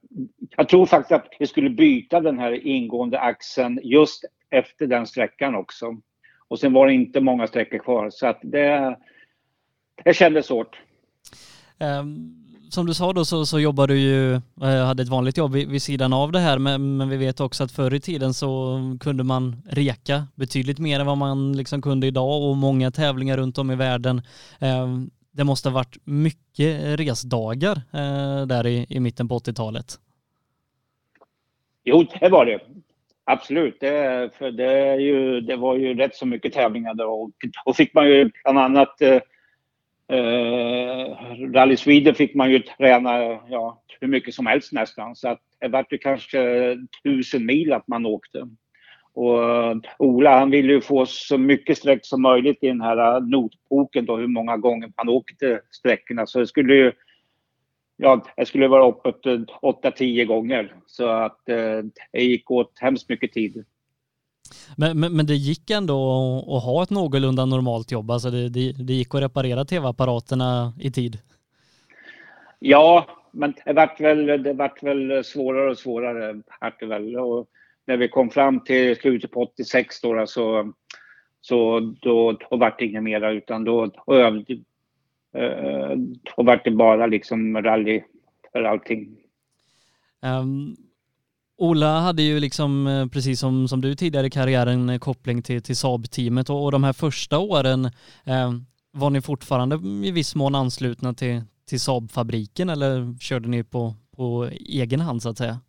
[0.56, 5.54] jag tror faktiskt att vi skulle byta den här ingående axeln just efter den sträckan
[5.54, 5.96] också.
[6.48, 8.96] Och sen var det inte många sträckor kvar så att det,
[10.04, 10.80] det kändes hårt.
[11.80, 15.36] Um ehm, som du sa då så, så jobbar du ju, eh, hade ett vanligt
[15.36, 18.00] jobb vid, vid, sidan av det här men, men vi vet också att förr i
[18.00, 22.90] tiden så kunde man reka betydligt mer än vad man liksom kunde idag och många
[22.90, 24.22] tävlingar runt om i världen.
[24.60, 24.86] Eh,
[25.30, 29.98] det måste ha varit mycket resdagar eh, där i, i mitten på 80-talet.
[31.84, 32.60] Jo, det var det.
[33.24, 37.30] Absolut, det, för det, ju, det var ju rätt så mycket tävlingar då och
[37.64, 39.18] då fick man ju bland annat eh,
[40.08, 41.16] Eh,
[41.54, 43.18] Rally Sweden fick man ju träna
[43.48, 45.16] ja, hur mycket som helst nästan.
[45.16, 48.48] Så att det var ju kanske tusen mil att man åkte.
[49.12, 53.16] Och eh, Ola han ville ju få så mycket sträck som möjligt i den här
[53.16, 56.26] eh, notboken då hur många gånger man åkte sträckorna.
[56.26, 56.92] Så det skulle ju
[57.96, 60.74] ja, jag skulle vara uppåt eh, 8-10 gånger.
[60.86, 61.92] Så att det
[62.22, 63.64] gick åt hemskt mycket tid.
[64.76, 65.94] Men, men, men, det gick ändå
[66.56, 68.10] att ha ett någorlunda normalt jobb?
[68.10, 71.18] Alltså det, det, det gick att reparera tv-apparaterna i tid?
[72.58, 76.42] Ja, men det vart väl, det vart väl svårare och svårare.
[76.80, 77.16] Det väl.
[77.16, 77.46] Och
[77.86, 80.72] när vi kom fram till slutet på 86 då, så,
[81.40, 84.14] så då, då vart det inget mera utan då, då,
[85.34, 85.90] eh,
[86.36, 88.02] då vart det bara liksom rally
[88.52, 89.16] för allting.
[90.22, 90.76] Um,
[91.60, 95.62] Ola hade ju liksom, eh, precis som, som du tidigare i karriären, eh, koppling till,
[95.62, 97.84] till Saab-teamet och, och, de här första åren
[98.26, 98.52] eh,
[98.92, 104.48] var ni fortfarande i viss mån anslutna till, till Saab-fabriken eller körde ni på, på
[104.60, 105.60] egen hand så att säga?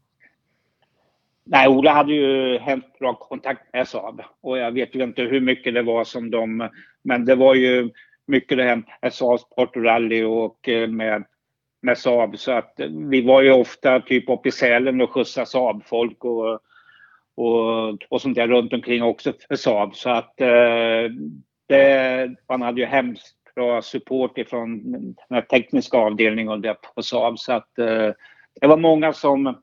[1.45, 5.41] Nej, Ola hade ju hemskt bra kontakt med Saab och jag vet ju inte hur
[5.41, 6.69] mycket det var som de,
[7.03, 7.89] men det var ju
[8.27, 11.23] mycket det här med Saabs Portorally och eh, med
[11.81, 12.37] med Saab.
[12.37, 12.73] Så att
[13.09, 16.59] vi var ju ofta typ uppe i Sälen och skjutsade Saab-folk och,
[17.35, 19.95] och, och sånt där runt omkring också för Saab.
[19.95, 21.11] Så att eh,
[21.67, 24.81] det, man hade ju hemskt bra support ifrån
[25.29, 27.39] den tekniska avdelningen och det på Saab.
[27.39, 28.11] Så att eh,
[28.61, 29.57] det var många som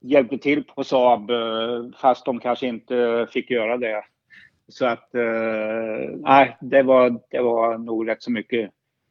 [0.00, 4.04] hjälpte till på Saab eh, fast de kanske inte fick göra det.
[4.68, 8.70] Så att eh, nej, det var, det var nog rätt så mycket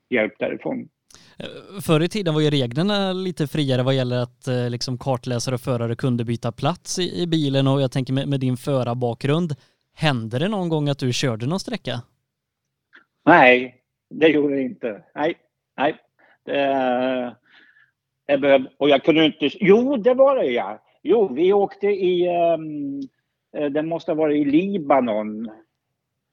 [0.09, 0.89] hjälp därifrån.
[1.37, 5.55] Eh, förr i tiden var ju reglerna lite friare vad gäller att eh, liksom kartläsare
[5.55, 9.55] och förare kunde byta plats i, i bilen och jag tänker med, med din förarbakgrund,
[9.93, 12.01] hände det någon gång att du körde någon sträcka?
[13.25, 13.75] Nej,
[14.09, 15.03] det gjorde det inte.
[15.15, 15.35] Nej,
[15.77, 15.95] nej.
[16.45, 17.35] Det,
[18.25, 19.49] jag behövde, och jag kunde inte...
[19.59, 20.81] Jo, det var det ja.
[21.03, 22.27] Jo, vi åkte i...
[22.57, 23.01] Um,
[23.71, 25.49] det måste ha varit i Libanon.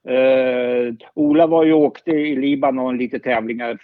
[0.09, 3.79] Uh, Ola var ju åkte i Libanon lite tävlingar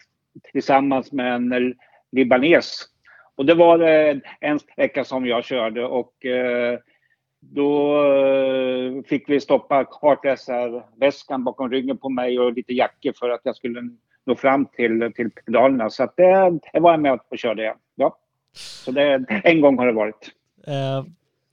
[0.52, 1.74] tillsammans med en
[2.12, 2.84] libanes.
[3.34, 6.78] Och det var eh, en sträcka som jag körde och eh,
[7.40, 13.40] då eh, fick vi stoppa kartläsarväskan bakom ryggen på mig och lite jackor för att
[13.42, 13.90] jag skulle
[14.26, 15.90] nå fram till, till pedalerna.
[15.90, 17.74] Så att det, det var jag med och körde.
[17.94, 18.18] Ja.
[18.52, 20.30] Så det, en gång har det varit.
[20.66, 21.04] Eh,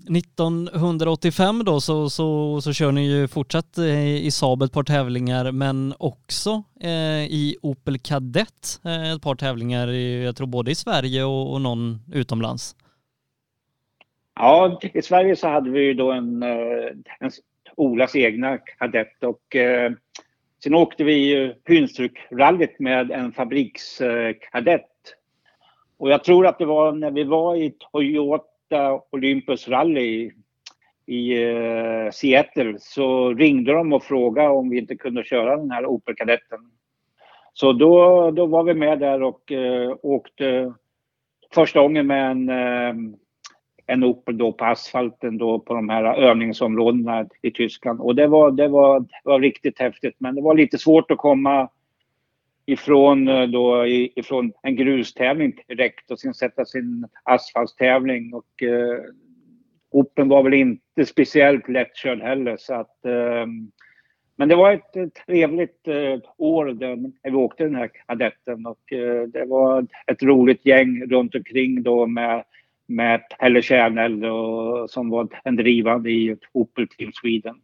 [0.10, 5.51] 1985 då så, så, så kör ni ju fortsatt eh, i Saab ett par tävlingar
[5.51, 10.75] men också eh, i Opel Kadett eh, ett par tävlingar, i, jag tror både i
[10.75, 12.75] Sverige och, och någon utomlands.
[14.36, 17.31] Ja, i Sverige så hade vi ju då en, eh, en
[17.77, 19.91] Olas egna kadett och eh,
[20.63, 24.81] sen åkte vi Hynstrukrallyt med en fabrikskadett.
[24.81, 24.86] Eh,
[25.97, 28.54] och jag tror att det var när vi var i Toyota
[29.12, 30.32] Olympus rally
[31.06, 35.86] i uh, Seattle så ringde de och frågade om vi inte kunde köra den här
[35.86, 36.60] Opel-kadetten.
[37.54, 40.73] Så då, då var vi med där och uh, åkte
[41.54, 43.13] första gången med en, uh,
[43.86, 48.01] en Opel då på asfalten då på de här övningsområdena i Tyskland.
[48.01, 51.17] Och det var, det var, det var riktigt häftigt men det var lite svårt att
[51.17, 51.69] komma
[52.65, 58.34] ifrån, eh, då, ifrån en grustävling direkt och sen sätta sin asfaltstävling.
[58.34, 58.99] Och eh,
[59.95, 63.45] Open var väl inte speciellt lättkörd heller så att eh,
[64.38, 66.65] men det var ett, trevligt eh, år
[67.21, 71.84] när vi åkte den här kadetten och eh, det var ett roligt gäng runt omkring
[71.84, 72.43] då med,
[72.88, 74.21] med Pelle Tjärnell
[74.89, 77.56] som var en drivande i Opel Team Sweden.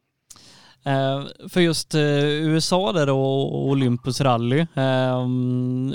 [0.86, 4.60] Eh, för just eh, USA där och Olympus rally.
[4.60, 5.22] Eh,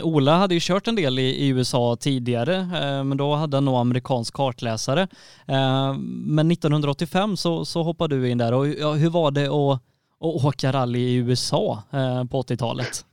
[0.03, 3.75] Ola hade ju kört en del i, USA tidigare, eh, men då hade han nog
[3.75, 5.09] amerikansk kartläsare.
[5.47, 5.97] Ehm,
[6.27, 9.83] men 1985 så, så hoppade du in där och hur var det att,
[10.21, 13.05] att åka rally i USA eh, på 80-talet?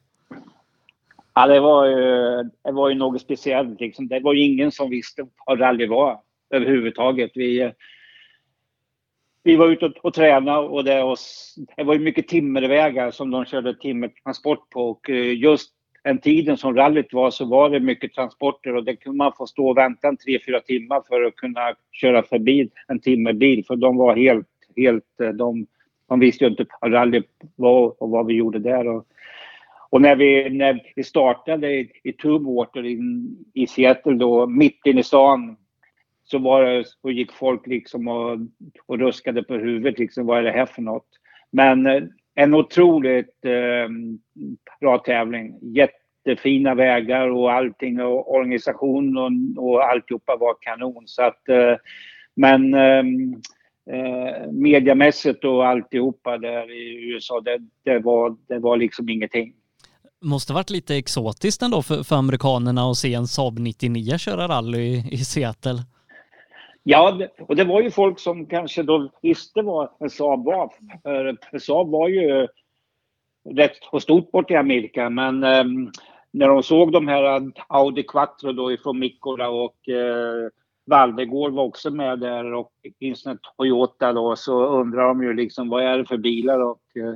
[1.36, 3.80] Ja, det var ju, det var ju något speciellt.
[3.80, 4.08] Liksom.
[4.08, 7.32] Det var ju ingen som visste vad rally var överhuvudtaget.
[7.36, 7.72] Vi,
[9.44, 11.18] vi var ute och, tränade och det, och
[11.78, 15.70] det var mycket timmervägar som de körde timmertransport på och eh, just
[16.04, 19.48] den tiden som rallyt var så var det mycket transporter och det kunde man få
[19.48, 23.76] stå och vänta en tre, fyra timmar för att kunna köra förbi en timmerbil för
[23.76, 25.68] de var helt, helt, eh, de,
[26.10, 27.24] de visste ju inte vad rally
[27.56, 28.88] var och vad vi gjorde där.
[28.88, 29.06] Och,
[29.90, 33.00] och när vi, när vi startade i, i Tubewater i,
[33.54, 35.58] i Seattle då, mitt inne i stan,
[36.24, 38.40] så, var det, så gick folk liksom och,
[38.86, 40.00] och ruskade på huvudet.
[40.00, 41.08] Liksom, vad är det här för något?
[41.52, 42.04] Men eh,
[42.36, 43.90] en otroligt eh,
[44.80, 45.60] bra tävling.
[45.62, 51.04] Jättefina vägar och allting och organisation och, och alltihopa var kanon.
[51.06, 51.76] Så att, eh,
[52.36, 53.34] men ehm,
[53.92, 59.54] eh, mediamässigt och alltihopa där i USA, det, det, var, det var liksom ingenting.
[60.22, 64.80] Måste varit lite exotiskt ändå för, för amerikanerna att se en Saab 99 köra rally
[64.80, 65.80] i, i Seattle.
[66.84, 70.74] Ja, och det var ju folk som kanske då visste vad en Saab var.
[71.52, 72.48] För Saab var ju
[73.50, 75.92] rätt och stort bort i Amerika, men um,
[76.32, 80.50] när de såg de här Audi Quattro då ifrån Mikkola och uh,
[80.86, 85.70] Valdegård var också med där och åtminstone en Toyota då så undrar de ju liksom
[85.70, 87.16] vad är det för bilar och uh,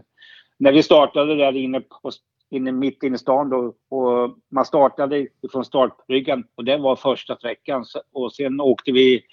[0.57, 2.11] när vi startade där inne, på,
[2.49, 7.35] inne mitt inne i stan då och man startade från startbryggan och det var första
[7.35, 9.23] sträckan och sen åkte vi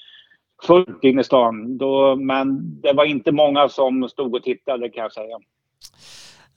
[0.66, 1.78] fullt in i stan.
[1.78, 5.36] Då, men det var inte många som stod och tittade kan jag säga.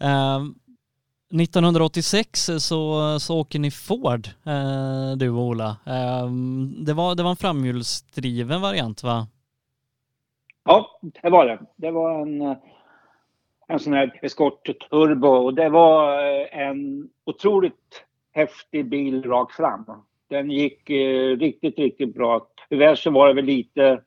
[0.03, 0.45] Uh,
[1.41, 5.69] 1986 så, så åker ni Ford, uh, du och Ola.
[5.69, 6.31] Uh,
[6.85, 9.27] det, var, det var en framhjulsdriven variant va?
[10.63, 11.59] Ja, det var det.
[11.75, 12.55] Det var en,
[13.67, 16.19] en sån här Escort Turbo och det var
[16.51, 18.03] en otroligt
[18.33, 19.85] häftig bil rakt fram.
[20.29, 22.47] Den gick eh, riktigt, riktigt bra.
[22.69, 24.01] Tyvärr så var det väl lite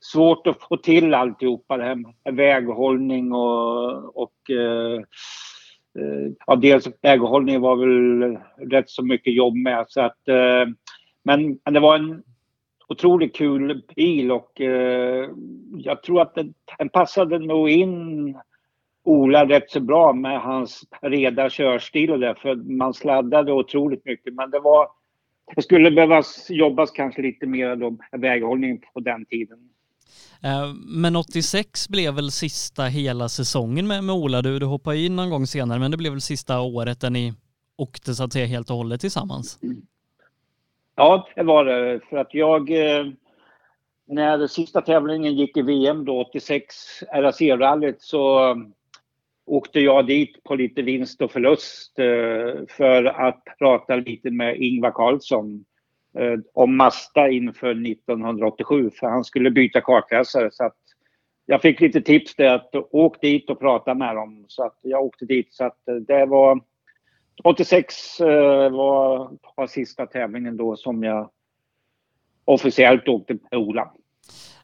[0.00, 5.00] svårt att få till alltihopa det här med väghållning och, och eh,
[5.98, 8.38] eh, ja, dels väghållning var väl
[8.70, 10.66] rätt så mycket jobb med så att eh,
[11.22, 12.22] men, men det var en
[12.88, 15.30] otroligt kul bil och eh,
[15.72, 18.36] jag tror att den, den passade nog in
[19.04, 24.34] Ola rätt så bra med hans reda körstil och det för man sladdade otroligt mycket
[24.34, 24.88] men det var
[25.56, 29.58] det skulle behövas jobbas kanske lite mer då väghållning på den tiden.
[30.42, 34.42] Eh, men 86 blev väl sista hela säsongen med, med Ola?
[34.42, 37.34] Du, du hoppade in någon gång senare, men det blev väl sista året där ni
[37.76, 39.58] åkte så att säga helt och hållet tillsammans?
[40.96, 42.00] Ja, det var det.
[42.10, 43.06] För att jag, eh,
[44.06, 46.74] när sista tävlingen gick i VM då 86,
[47.12, 48.54] RAC-rallyt, så
[49.50, 54.90] åkte jag dit på lite vinst och förlust eh, för att prata lite med Ingvar
[54.90, 55.64] Carlsson
[56.18, 60.48] eh, om Masta inför 1987 för han skulle byta kartläsare.
[60.52, 60.76] Så att
[61.46, 64.44] jag fick lite tips där att åk dit och prata med dem.
[64.48, 65.54] Så att jag åkte dit.
[65.54, 66.60] Så att eh, det var
[67.44, 71.30] 86 eh, var, var sista tävlingen då som jag
[72.44, 73.92] officiellt åkte med Ola.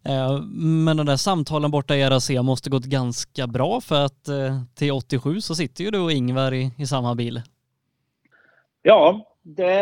[0.08, 0.42] Eh,
[0.84, 4.92] men de där samtalen borta i RAC måste gått ganska bra för att eh, till
[4.92, 7.40] 87 så sitter ju du och Ingvar i, i samma bil.
[8.82, 9.72] Ja, det,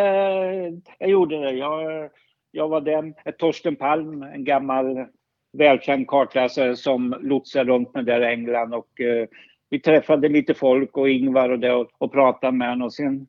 [0.99, 1.51] jag gjorde det.
[1.51, 2.11] Jag,
[2.51, 5.07] jag var den, Torsten Palm, en gammal
[5.53, 9.27] välkänd kartläsare som lotsade runt med där i England och eh,
[9.71, 13.27] vi träffade lite folk och Ingvar och det och, och pratade med honom och sen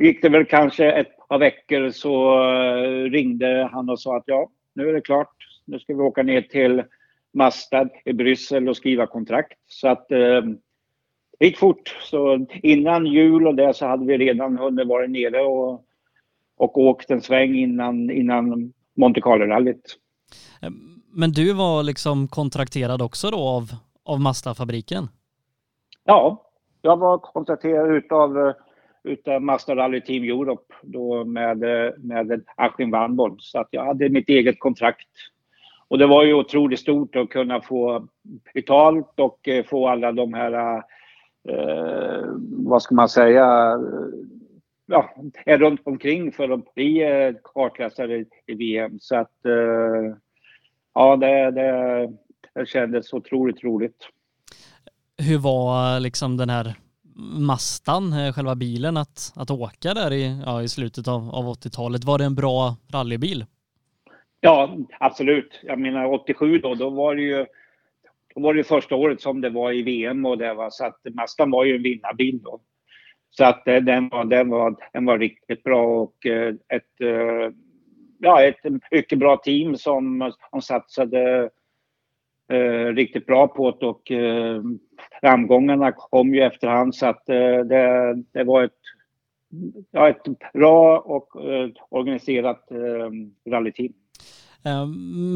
[0.00, 4.50] gick det väl kanske ett par veckor så eh, ringde han och sa att ja,
[4.74, 5.34] nu är det klart
[5.68, 6.84] nu ska vi åka ner till
[7.34, 9.58] Mastad i Bryssel och skriva kontrakt.
[9.66, 10.42] Så att eh,
[11.38, 11.96] det gick fort.
[12.02, 15.84] Så innan jul och det så hade vi redan hunnit vara nere och,
[16.56, 19.96] och åkt en sväng innan, innan Monte Carlo-rallyt.
[21.12, 23.70] Men du var liksom kontrakterad också då av,
[24.04, 25.08] av Mazda-fabriken?
[26.04, 26.50] Ja,
[26.82, 28.52] jag var kontrakterad utav,
[29.04, 31.58] utav Mazda Rally Team Europe då med,
[31.98, 33.36] med Achim Warnborn.
[33.38, 35.08] Så att jag hade mitt eget kontrakt
[35.88, 38.08] och det var ju otroligt stort att kunna få
[38.54, 40.76] betalt och eh, få alla de här,
[41.48, 43.76] eh, vad ska man säga,
[44.86, 45.10] ja,
[45.46, 48.98] runt omkring för att bli eh, kartläsare i VM.
[49.00, 50.16] Så att, eh,
[50.94, 52.12] ja, det, det,
[52.54, 54.08] det kändes otroligt roligt.
[55.18, 56.74] Hur var liksom den här
[57.38, 62.04] Mastan, eh, själva bilen, att, att åka där i, ja, i slutet av, av 80-talet?
[62.04, 63.44] Var det en bra rallybil?
[64.40, 65.60] Ja, absolut.
[65.62, 67.46] Jag menar 87 då, då var det ju
[68.34, 71.00] då var det första året som det var i VM och det var så att
[71.14, 72.60] Mazdan var ju en vinnarbil då.
[73.30, 77.52] Så att eh, den var, den var, den var riktigt bra och eh, ett, eh,
[78.18, 78.56] ja, ett
[78.90, 81.50] mycket bra team som, som satsade
[82.52, 84.62] eh, riktigt bra på det och eh,
[85.20, 88.80] framgångarna kom ju efterhand så att eh, det, det var ett,
[89.90, 91.36] ja, ett bra och
[91.88, 92.68] organiserat
[93.50, 93.92] rallyteam.
[94.64, 94.86] Eh,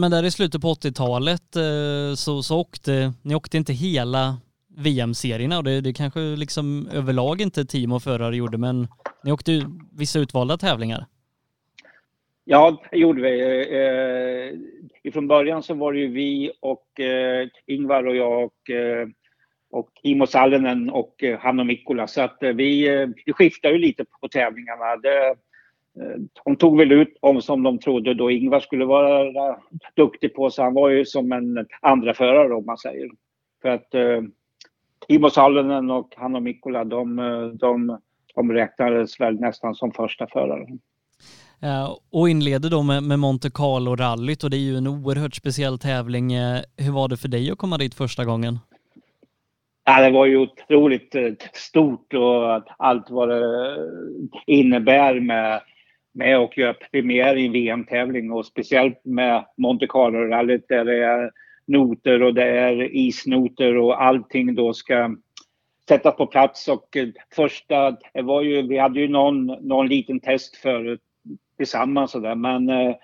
[0.00, 4.36] men där i slutet på 80-talet eh, så, så åkte, ni åkte inte hela
[4.76, 8.88] VM-serierna och det, det kanske liksom överlag inte team och förare gjorde men
[9.24, 9.62] ni åkte ju
[9.98, 11.06] vissa utvalda tävlingar.
[12.44, 13.40] Ja, det gjorde vi.
[13.70, 14.58] Eh,
[15.02, 19.08] ifrån början så var det ju vi och eh, Ingvar och jag och, eh,
[19.70, 22.06] och Imo Sallinen och eh, Hanno Mikkola.
[22.06, 24.96] Så att eh, vi, eh, vi skiftade ju lite på tävlingarna.
[24.96, 25.34] Det,
[26.44, 29.56] de tog väl ut om som de trodde då Ingvar skulle vara
[29.96, 33.10] duktig på, så han var ju som en andra förare om man säger.
[33.62, 34.22] För att eh,
[35.08, 37.16] Timo Salonen och han och Mikkola, de,
[37.60, 37.98] de,
[38.34, 40.66] de räknades väl nästan som första förare.
[41.64, 45.78] Uh, och inleder då med, med Monte Carlo-rallyt och det är ju en oerhört speciell
[45.78, 46.30] tävling.
[46.76, 48.58] Hur var det för dig att komma dit första gången?
[49.84, 51.16] Ja, det var ju otroligt
[51.52, 53.76] stort och allt vad det
[54.46, 55.60] innebär med,
[56.12, 61.30] med och göra premiär i en VM-tävling och speciellt med Monte Carlo-rallyt där det är
[61.66, 65.16] noter och det är isnoter och allting då ska
[65.88, 70.20] sättas på plats och eh, första, det var ju, vi hade ju någon, någon liten
[70.20, 71.00] test förut
[71.56, 72.34] tillsammans sådär.
[72.34, 72.94] men eh,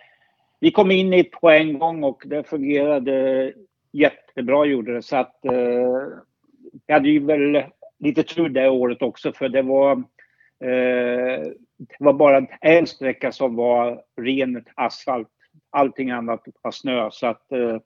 [0.60, 3.52] vi kom in i på en gång och det fungerade
[3.92, 5.52] jättebra gjorde det så att eh,
[6.86, 7.62] jag hade ju väl
[7.98, 9.92] lite tur det året också för det var
[10.64, 11.46] eh,
[11.98, 15.28] det var bara en sträcka som var ren asfalt.
[15.70, 17.78] Allting annat var snö så att eh,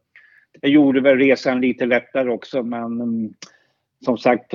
[0.60, 3.34] det gjorde väl resan lite lättare också men mm,
[4.04, 4.54] som sagt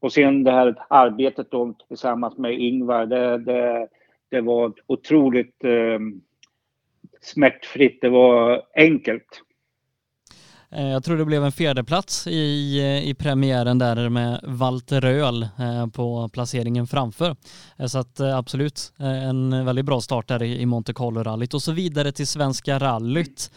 [0.00, 3.88] och sen det här arbetet då tillsammans med Ingvar det, det,
[4.28, 5.98] det var otroligt eh,
[7.20, 8.00] smärtfritt.
[8.00, 9.42] Det var enkelt.
[10.74, 15.86] Eh, jag tror det blev en fjärdeplats i, i premiären där med Walter Öl eh,
[15.86, 17.36] på placeringen framför.
[17.78, 22.12] Eh, så att absolut en väldigt bra start där i Monte Carlo-rallyt och så vidare
[22.12, 23.50] till Svenska rallyt.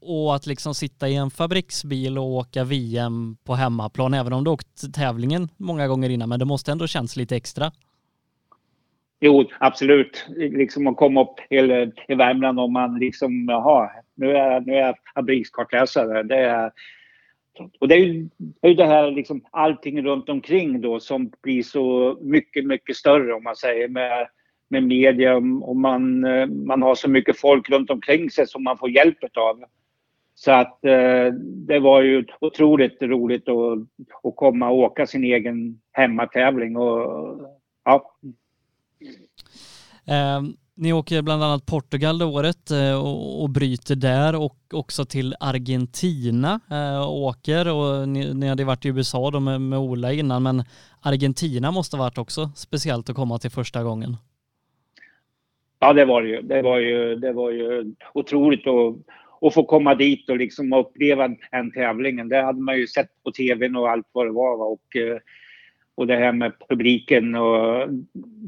[0.00, 4.50] Och att liksom sitta i en fabriksbil och åka VM på hemmaplan, även om du
[4.50, 7.72] åkt tävlingen många gånger innan, men det måste ändå känns lite extra.
[9.20, 10.26] Jo, absolut.
[10.36, 13.90] Liksom att komma upp till, till Värmland om man liksom, jaha,
[14.20, 16.22] nu är, nu är jag fabrikskartläsare.
[16.22, 16.72] Det är,
[17.80, 21.62] och det är ju det, är det här liksom allting runt omkring då som blir
[21.62, 24.28] så mycket, mycket större om man säger med,
[24.68, 28.78] med media och man, eh, man har så mycket folk runt omkring sig som man
[28.78, 29.64] får hjälp av.
[30.34, 31.32] Så att eh,
[31.66, 33.78] det var ju otroligt roligt att,
[34.22, 37.40] att komma och åka sin egen hemmatävling och
[37.84, 38.16] ja.
[40.38, 45.04] Um ni åker bland annat Portugal det året eh, och, och bryter där och också
[45.04, 49.78] till Argentina eh, och åker och ni, ni hade varit i USA då med, med
[49.78, 50.64] Ola innan men
[51.02, 54.16] Argentina måste varit också speciellt att komma till första gången.
[55.78, 56.42] Ja det var det ju.
[56.42, 58.96] Det var ju, det var ju otroligt att,
[59.40, 62.28] att få komma dit och liksom uppleva den tävlingen.
[62.28, 64.72] Det hade man ju sett på tvn och allt vad det var.
[64.72, 65.18] Och, eh,
[66.00, 67.34] och det här med publiken.
[67.34, 67.88] Och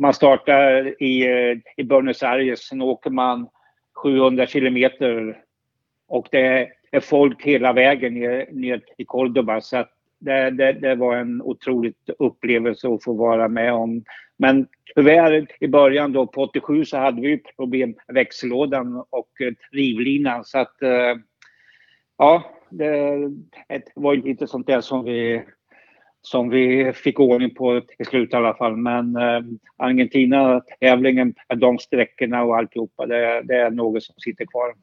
[0.00, 3.48] man startar i, eh, i Buenos Aires, sen åker man
[4.02, 5.38] 700 kilometer
[6.08, 9.60] och det är folk hela vägen ner, ner till Cordoba.
[9.60, 9.84] Så
[10.18, 14.04] det, det, det, var en otrolig upplevelse att få vara med om.
[14.36, 19.52] Men tyvärr i början då på 87 så hade vi problem med växellådan och eh,
[19.70, 21.16] rivlinan så att eh,
[22.18, 23.16] ja, det,
[23.68, 25.42] det var lite sånt där som vi
[26.22, 28.76] som vi fick ordning på till slut i alla fall.
[28.76, 29.40] Men eh,
[29.76, 34.74] Argentina-tävlingen, de sträckorna och alltihopa, det, det är något som sitter kvar.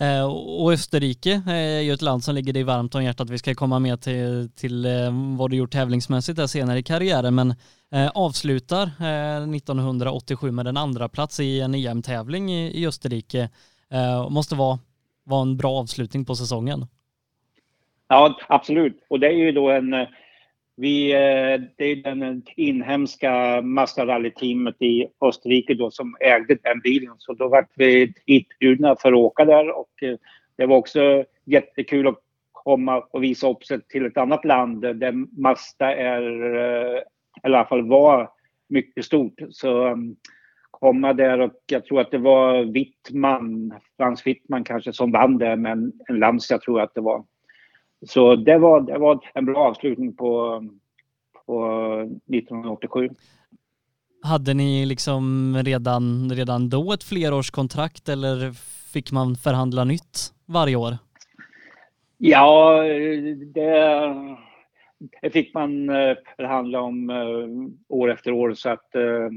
[0.00, 0.24] Eh,
[0.60, 3.30] och Österrike är ju ett land som ligger dig varmt om hjärtat.
[3.30, 7.34] Vi ska komma med till, till eh, vad du gjort tävlingsmässigt där senare i karriären,
[7.34, 7.54] men
[7.92, 8.86] eh, avslutar
[9.56, 13.48] 1987 med en andra plats i en EM-tävling i, i Österrike.
[14.30, 14.78] Måste vara,
[15.24, 16.86] vara en bra avslutning på säsongen.
[18.08, 19.06] Ja, absolut.
[19.10, 19.94] Och det är ju då en
[20.80, 27.14] vi, eh, det är den inhemska Mazda-rallyteamet i Österrike då som ägde den bilen.
[27.18, 30.16] Så då var vi inbjudna för att åka där och eh,
[30.56, 32.18] det var också jättekul att
[32.52, 36.22] komma och visa upp sig till ett annat land där Mazda är,
[36.56, 37.02] eh,
[37.42, 38.30] eller i alla fall var,
[38.68, 39.40] mycket stort.
[39.50, 40.16] Så mm,
[40.70, 45.56] komma där och jag tror att det var Wittman, Frans Wittman kanske som vann där
[45.56, 47.24] med en, en jag tror jag att det var.
[48.06, 50.62] Så det var, det var en bra avslutning på,
[51.46, 51.64] på
[52.34, 53.08] 1987.
[54.22, 58.52] Hade ni liksom redan, redan då ett flerårskontrakt eller
[58.92, 60.98] fick man förhandla nytt varje år?
[62.18, 62.82] Ja,
[63.54, 64.14] det,
[65.22, 69.28] det fick man eh, förhandla om eh, år efter år så att eh,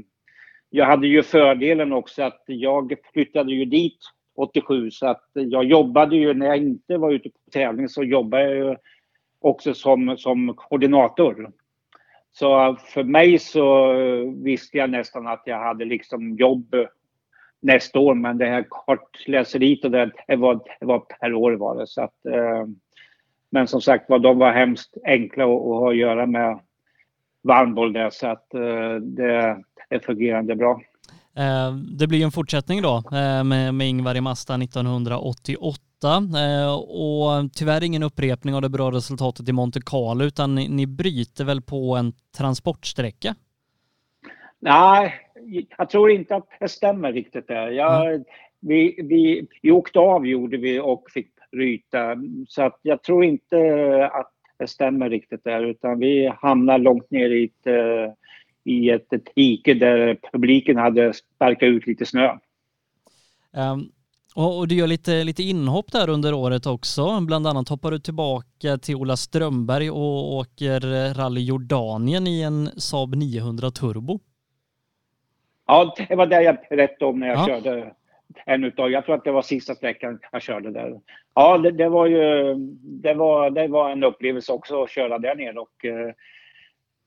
[0.70, 3.98] jag hade ju fördelen också att jag flyttade ju dit
[4.34, 8.42] 87 så att jag jobbade ju när jag inte var ute på tävling så jobbade
[8.42, 8.76] jag ju
[9.40, 11.52] också som, som koordinator.
[12.32, 13.92] Så för mig så
[14.44, 16.74] visste jag nästan att jag hade liksom jobb
[17.62, 21.76] nästa år men det här kartläseriet och det, det, var, det var per år var
[21.78, 21.86] det.
[21.86, 22.66] Så att, eh,
[23.50, 26.60] men som sagt var, de var hemskt enkla att, att ha att göra med
[27.42, 30.80] varmboll där så att eh, det, det fungerade bra.
[31.36, 35.78] Eh, det blir en fortsättning då eh, med, Ingvar i Masta 1988
[36.36, 41.44] eh, och tyvärr ingen upprepning av det bra resultatet i Monte Carlo utan ni, bryter
[41.44, 43.34] väl på en transportsträcka
[44.60, 45.14] Nej,
[45.78, 47.70] jag tror inte att det stämmer riktigt där.
[47.70, 48.24] Jag, mm.
[48.60, 52.16] vi, vi, vi åkte av gjorde vi och fick bryta.
[52.48, 53.56] Så att jag tror inte
[54.12, 57.66] att det stämmer riktigt där utan vi hamnar långt ner i ett,
[58.64, 62.38] i ett, ett dike där publiken hade sparkat ut lite snö.
[63.56, 63.92] Um,
[64.34, 67.20] och, och, du gör lite, lite inhopp där under året också.
[67.20, 70.80] Bland annat hoppar du tillbaka till Ola Strömberg och åker
[71.14, 74.20] Rally Jordanien i en Saab 900 Turbo.
[75.66, 77.46] Ja, det var det jag berättade om när jag ja.
[77.46, 77.92] körde
[78.46, 81.00] en utav, jag tror att det var sista sträckan jag körde där.
[81.34, 85.34] Ja, det, det, var ju, det var, det var en upplevelse också att köra där
[85.34, 86.14] nere och eh,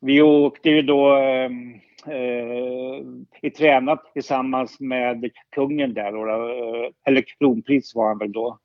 [0.06, 1.74] vi åkte ju då ehm,
[2.08, 3.02] eh,
[3.42, 8.60] i tränat tillsammans med kungen där, eh, eller kronprins var han väl då.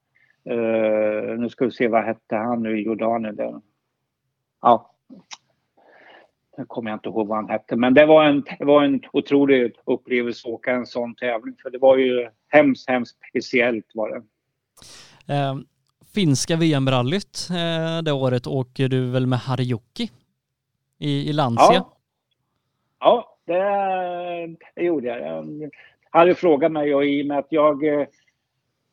[0.45, 3.37] Eh, nu ska vi se, vad hette han nu i Jordanien?
[3.37, 3.61] Där.
[4.63, 4.91] Ja,
[6.59, 9.01] nu kommer jag inte ihåg vad han hette, men det var en, det var en
[9.13, 11.55] otrolig upplevelse att åka en sån tävling.
[11.63, 14.23] För det var ju hemskt, hemskt speciellt var det.
[15.35, 15.57] Eh,
[16.15, 20.11] finska VM-rallyt eh, det året åker du väl med Harjoki
[21.01, 21.67] i, i Lancia?
[21.73, 21.97] Ja,
[23.01, 25.19] ja det, det gjorde jag.
[25.21, 25.71] jag
[26.11, 28.07] hade frågat mig och i och med att jag eh,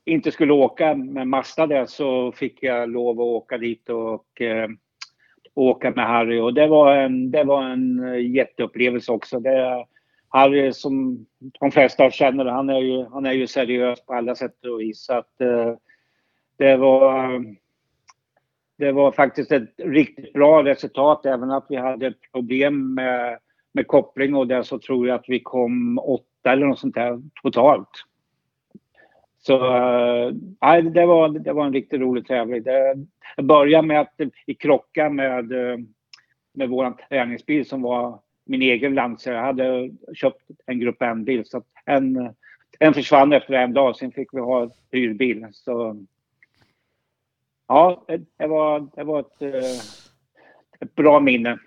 [0.05, 4.69] inte skulle åka med Mazda där så fick jag lov att åka dit och eh,
[5.53, 9.39] åka med Harry och det var en, det var en eh, jätteupplevelse också.
[9.39, 9.85] Det,
[10.29, 11.25] Harry som
[11.59, 15.05] de flesta känner, han är ju, han är ju seriös på alla sätt och vis.
[15.05, 15.73] Så att, eh,
[16.57, 17.41] det var eh,
[18.77, 23.39] det var faktiskt ett riktigt bra resultat även att vi hade problem med,
[23.71, 27.21] med koppling och där så tror jag att vi kom åtta eller något sånt där
[27.43, 27.89] totalt.
[29.39, 29.55] Så
[30.65, 32.63] äh, det, var, det var en riktigt rolig tävling.
[32.63, 32.95] Det,
[33.43, 34.13] började med att
[34.45, 35.77] vi krockade med, eh,
[36.53, 39.33] med vår träningsbil som var min egen Lancer.
[39.33, 42.33] Jag hade köpt en Grupp N-bil så en,
[42.79, 43.95] en försvann efter en dag.
[43.95, 45.47] Sen fick vi ha hyrbil.
[45.51, 46.05] Så
[47.67, 48.05] ja,
[48.37, 49.79] det var, det var ett, eh,
[50.79, 51.59] ett bra minne.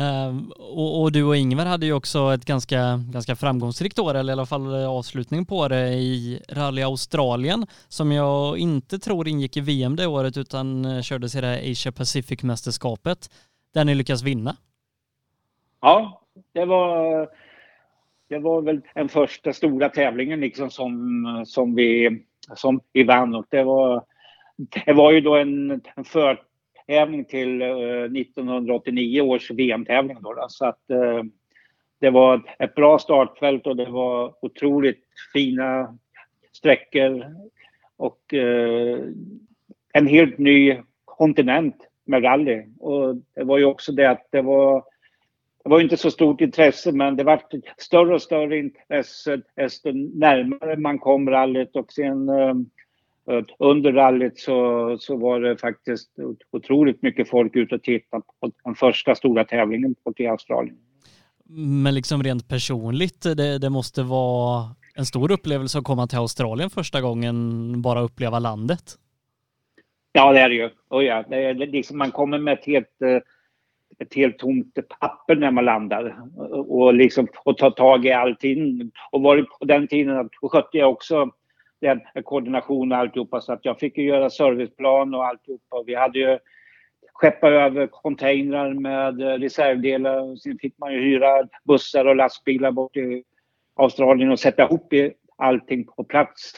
[0.00, 4.32] Uh, och, och, du och Ingvar hade ju också ett ganska, ganska framgångsrikt år, eller
[4.32, 9.60] i alla fall avslutning på det i Rally Australien, som jag inte tror ingick i
[9.60, 13.30] VM det året, utan uh, kördes i det Asia Pacific-mästerskapet,
[13.74, 14.56] där ni lyckas vinna.
[15.80, 16.22] Ja,
[16.52, 17.28] det var,
[18.28, 22.20] det var väl den första stora tävlingen liksom som, som, vi,
[22.54, 24.04] som vi vann och det var,
[24.86, 30.18] det var ju då en, en förtävling till eh, 1989 års VM-tävling.
[30.20, 31.22] Då, då, Så att eh,
[32.00, 35.98] det var ett bra startfält och det var otroligt fina
[36.52, 37.26] sträckor
[37.96, 38.98] och eh,
[39.92, 42.64] en helt ny kontinent med rally.
[42.78, 44.84] Och det var ju också det att det var
[45.64, 47.42] det var inte så stort intresse men det var
[47.76, 52.54] större och större intresse desto närmare man kom rallyt och sen eh,
[53.58, 56.10] under rallyt så, så var det faktiskt
[56.52, 60.76] otroligt mycket folk ute och tittade på den första stora tävlingen i Australien.
[61.84, 64.64] Men liksom rent personligt, det, det måste vara
[64.94, 68.82] en stor upplevelse att komma till Australien första gången, bara uppleva landet?
[70.12, 70.70] Ja, det är det ju.
[70.90, 73.20] Oh ja, det är liksom, man kommer med ett helt, eh,
[73.98, 76.16] ett helt tomt papper när man landar
[76.68, 78.90] och, liksom, och tar tag i allting.
[79.12, 81.30] Och var på den tiden, då skötte jag också
[81.80, 85.82] den koordination och alltihopa så att jag fick ju göra serviceplan och alltihopa.
[85.86, 86.38] Vi hade ju
[87.12, 90.36] skeppa över containrar med reservdelar.
[90.36, 93.22] Sen fick man ju hyra bussar och lastbilar bort till
[93.76, 94.92] Australien och sätta ihop
[95.36, 96.52] allting på plats.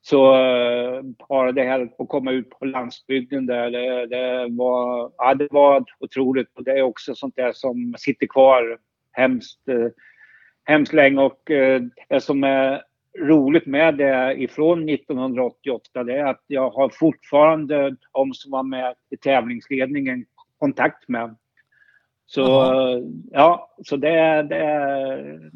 [0.00, 5.34] Så eh, bara det här att komma ut på landsbygden där, det, det, var, ja,
[5.34, 6.48] det var otroligt.
[6.54, 8.78] Och det är också sånt där som sitter kvar
[9.12, 9.88] hemskt, eh,
[10.64, 11.20] hemskt länge.
[11.20, 12.82] Och eh, det som är
[13.20, 18.94] roligt med det ifrån 1988 det är att jag har fortfarande de som var med
[19.10, 20.24] i tävlingsledningen
[20.58, 21.36] kontakt med.
[22.26, 23.00] Så Aha.
[23.30, 25.50] ja, så det, det,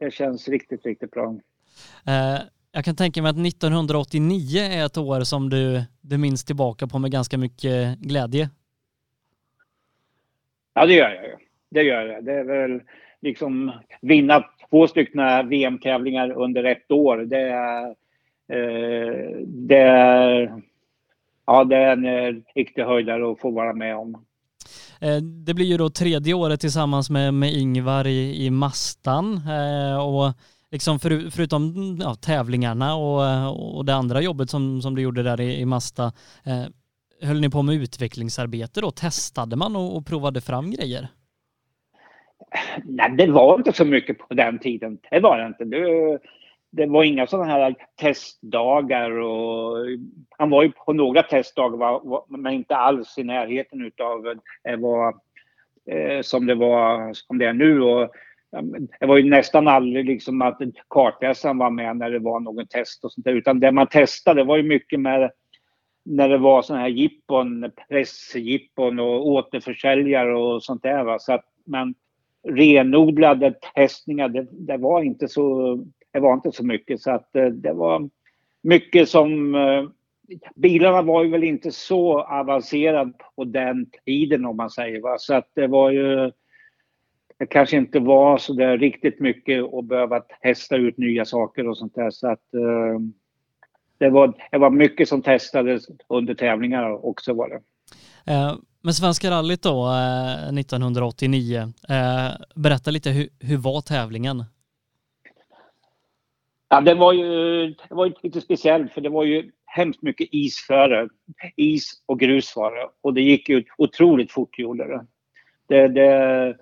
[0.00, 1.30] det känns riktigt, riktigt bra.
[1.30, 2.40] Uh,
[2.72, 6.98] jag kan tänka mig att 1989 är ett år som du, du minns tillbaka på
[6.98, 8.50] med ganska mycket glädje.
[10.74, 11.38] Ja, det gör jag.
[11.70, 12.24] Det gör jag.
[12.24, 12.80] Det är väl
[13.20, 17.16] liksom vinna två stycken VM-tävlingar under ett år.
[17.16, 17.86] Det är,
[18.52, 20.62] eh, det är,
[21.46, 24.24] ja, det är en eh, riktig höjdare att få vara med om.
[25.00, 30.06] Eh, det blir ju då tredje året tillsammans med, med Ingvar i, i Mastan eh,
[30.06, 30.32] och
[30.70, 35.40] liksom för, förutom ja, tävlingarna och, och det andra jobbet som, som du gjorde där
[35.40, 36.12] i, i Masta,
[36.44, 36.64] eh,
[37.22, 38.90] höll ni på med utvecklingsarbete då?
[38.90, 41.08] Testade man och, och provade fram grejer?
[42.84, 44.98] Nej, det var inte så mycket på den tiden.
[45.10, 45.64] Det var det inte.
[45.64, 46.18] Det,
[46.70, 49.76] det var inga sådana här testdagar och
[50.38, 52.00] han var ju på några testdagar
[52.36, 54.26] men inte alls i närheten utav
[54.68, 55.14] eh, vad
[55.90, 57.82] eh, som det var som det är nu.
[57.82, 58.10] Och,
[59.00, 60.58] det var ju nästan aldrig liksom att
[60.90, 63.32] kartläsaren var med när det var någon test och sånt där.
[63.32, 65.30] Utan det man testade var ju mycket med
[66.04, 71.04] när det var sådana här jippon, pressjippon och återförsäljare och sånt där.
[71.04, 71.18] Va?
[71.18, 71.94] Så att men
[72.48, 75.74] renodlade testningar, det, det, var inte så,
[76.12, 77.00] det var inte så mycket.
[77.00, 78.10] Så att eh, det var
[78.62, 79.84] mycket som eh,
[80.54, 85.00] bilarna var ju väl inte så avancerade på den tiden om man säger.
[85.00, 85.16] Va?
[85.18, 86.32] Så att det var ju
[87.38, 91.78] det kanske inte var så där riktigt mycket att behöva testa ut nya saker och
[91.78, 92.10] sånt där.
[92.10, 93.00] Så att, eh,
[93.98, 97.60] det, var, det var mycket som testades under tävlingar också var det.
[98.32, 104.44] Uh, men Svenska rallyt då, eh, 1989, eh, berätta lite, hur, hur var tävlingen?
[106.68, 111.08] Ja, det var ju det var lite speciellt för det var ju hemskt mycket isföre,
[111.56, 112.88] is och grus före.
[113.00, 115.06] och det gick ju otroligt fort gjorde det.
[115.68, 116.56] det, det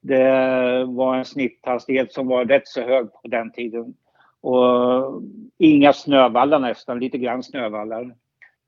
[0.00, 3.94] det var en snitthastighet som var rätt så hög på den tiden.
[4.40, 5.22] Och
[5.58, 8.14] inga snövallar nästan, lite grann snövallar.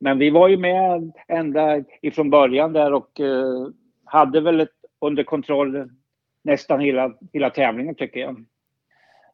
[0.00, 3.68] Men vi var ju med ända ifrån början där och eh,
[4.04, 4.68] hade väl ett,
[5.00, 5.90] under kontroll
[6.44, 8.44] nästan hela, hela tävlingen tycker jag.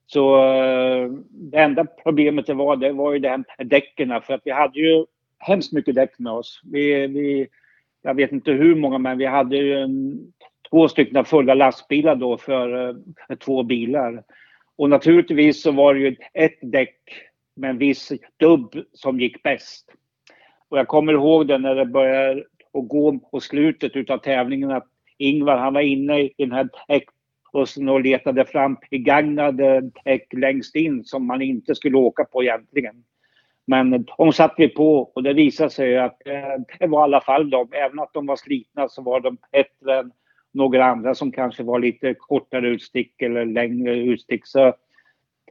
[0.07, 4.35] Så eh, det enda problemet det var, det var ju det här med däcken för
[4.35, 5.07] att vi hade ju
[5.39, 6.61] hemskt mycket däck med oss.
[6.65, 7.47] Vi, vi,
[8.03, 10.21] jag vet inte hur många men vi hade ju en
[10.71, 12.95] två stycken fulla lastbilar då för, eh,
[13.27, 14.23] för två bilar.
[14.77, 16.99] Och naturligtvis så var det ju ett däck
[17.57, 19.91] med en viss dubb som gick bäst.
[20.75, 24.87] Och jag kommer ihåg det när det började att gå på slutet utav tävlingen att
[25.18, 30.77] Ingvar han var inne i den här däckbussen och letade fram begagnade eh, däck längst
[30.77, 33.05] in som man inte skulle åka på egentligen.
[33.66, 37.20] Men de satte vi på och det visade sig att eh, det var i alla
[37.20, 40.12] fall de, även att de var slitna så var de bättre än
[40.53, 44.47] några andra som kanske var lite kortare utstick eller längre utstick.
[44.47, 44.75] Så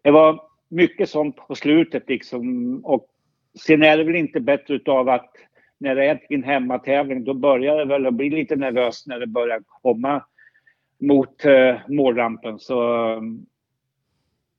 [0.02, 2.80] det var mycket sånt på slutet liksom.
[2.86, 3.10] Och
[3.60, 5.32] sen är det väl inte bättre utav att
[5.78, 9.28] när det är en hemmatävling då börjar det väl att bli lite nervöst när det
[9.28, 10.24] börjar komma
[11.02, 12.60] mot eh, målrampen.
[12.60, 13.46] Så um,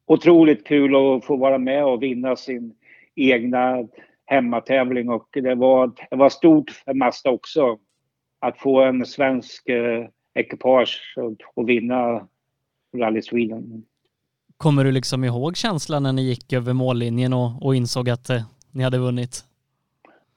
[0.07, 2.75] otroligt kul att få vara med och vinna sin
[3.15, 3.89] egna
[4.27, 7.79] hemmatävling och det var, det var stort för Mazda också
[8.39, 11.15] att få en svensk eh, ekipage
[11.55, 12.29] och vinna
[12.97, 13.85] Rally Sweden.
[14.57, 18.43] Kommer du liksom ihåg känslan när ni gick över mållinjen och, och insåg att eh,
[18.75, 19.45] ni hade vunnit?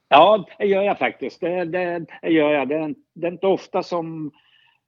[0.10, 1.40] Ja, det gör jag faktiskt.
[1.40, 2.68] Det, det, det gör jag.
[2.68, 4.32] Det, det, är inte ofta som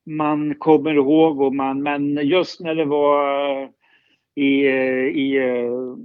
[0.06, 3.70] man kommer ihåg, och man, men just när det var eh,
[4.36, 5.96] i, eh, i, eh,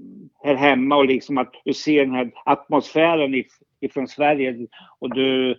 [0.48, 3.44] här hemma och liksom att du ser den här atmosfären
[3.80, 4.66] ifrån Sverige
[4.98, 5.58] och du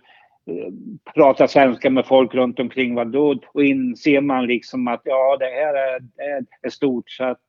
[1.14, 5.44] pratar svenska med folk runt omkring, Vad då, Och inser man liksom att ja, det
[5.44, 7.10] här är, är, är stort.
[7.10, 7.40] Så att,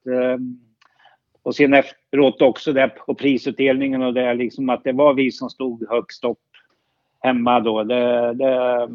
[1.48, 5.50] och sen efteråt också där på prisutdelningen och det liksom att det var vi som
[5.50, 6.40] stod högst upp
[7.20, 7.84] hemma då.
[7.84, 8.90] Det, det,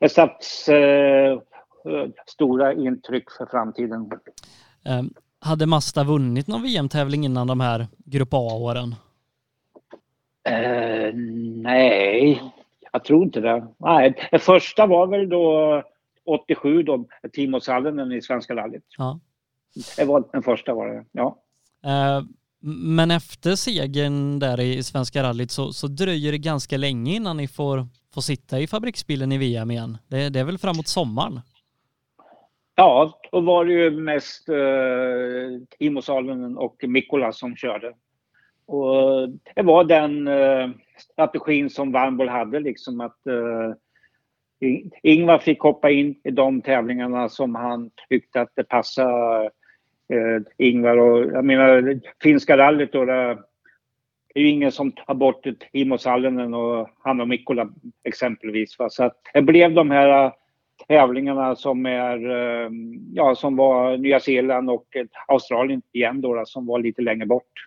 [0.00, 1.40] det satt uh,
[2.26, 4.10] stora intryck för framtiden.
[5.00, 8.94] Um, hade Mazda vunnit någon VM-tävling innan de här Grupp A-åren?
[10.48, 11.14] Uh,
[11.62, 12.42] nej,
[12.92, 13.66] jag tror inte det.
[13.78, 15.82] Nej, det första var väl då
[16.24, 18.84] 87 då, Timo Sallinen i Svenska rallyt.
[18.98, 19.20] Ja.
[19.96, 21.38] Det var den första var det, ja.
[21.86, 22.26] Uh,
[22.66, 27.48] men efter segern där i Svenska rallyt så, så dröjer det ganska länge innan ni
[27.48, 29.98] får, får sitta i fabriksbilen i VM igen.
[30.08, 31.40] Det, det är väl framåt sommaren?
[32.74, 37.92] Ja, då var det ju mest uh, Timo Sallinen och Mikkola som körde.
[38.66, 43.74] Och det var den uh, strategin som Warnboll hade liksom att uh,
[45.02, 49.50] Ingvar fick hoppa in i de tävlingarna som han tyckte att det passade
[50.08, 50.96] eh, Ingvar.
[50.96, 53.36] Och jag menar, finska rallyt då, det
[54.34, 57.68] är ju ingen som tar bort Timo Sallinen och han och Mikkola
[58.04, 58.78] exempelvis.
[58.78, 58.90] Va?
[58.90, 60.32] Så att det blev de här eh,
[60.88, 62.70] tävlingarna som är, eh,
[63.12, 67.26] ja, som var Nya Zeeland och eh, Australien igen då, då som var lite längre
[67.26, 67.66] bort.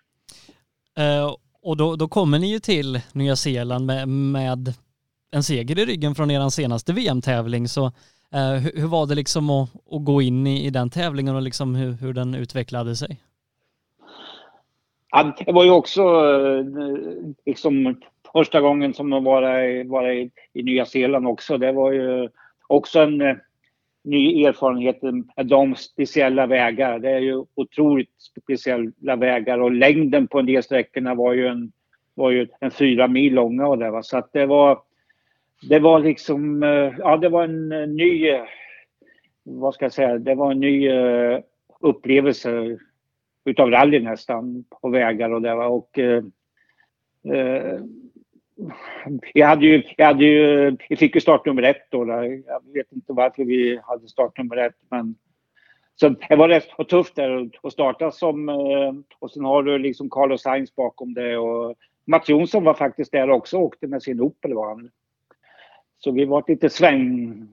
[0.98, 4.74] Uh, och då, då kommer ni ju till Nya Zeeland med, med
[5.30, 7.68] en seger i ryggen från er senaste VM-tävling.
[7.68, 7.92] Så
[8.34, 11.42] Eh, hur, hur, var det liksom att, att gå in i, i, den tävlingen och
[11.42, 13.16] liksom hur, hur den utvecklade sig?
[15.10, 16.64] Ja, det var ju också eh,
[17.46, 18.00] liksom
[18.32, 21.58] första gången som jag var, var i, i Nya Zeeland också.
[21.58, 22.28] Det var ju
[22.66, 23.36] också en eh,
[24.04, 26.98] ny erfarenhet med de speciella vägar.
[26.98, 31.72] Det är ju otroligt speciella vägar och längden på en del sträckorna var ju en,
[32.14, 34.02] var ju en fyra mil långa och det, var.
[34.02, 34.78] så att det var
[35.62, 38.40] det var liksom, eh, ja det var en ny,
[39.42, 41.40] vad ska jag säga, det var en ny eh,
[41.80, 42.78] upplevelse
[43.44, 46.22] utav rally nästan på vägar och det var och vi
[49.34, 52.04] jag hade ju, jag hade ju, vi fick ju startnummer ett då.
[52.04, 52.42] Där.
[52.46, 55.14] Jag vet inte varför vi hade startnummer ett men
[55.94, 58.48] så det var rätt tufft där att starta som
[59.18, 63.30] och sen har du liksom Carlos Sainz bakom det och Mats Jonsson var faktiskt där
[63.30, 64.90] också och åkte med sin Opel var han.
[65.98, 67.48] Så vi var ett lite sväng,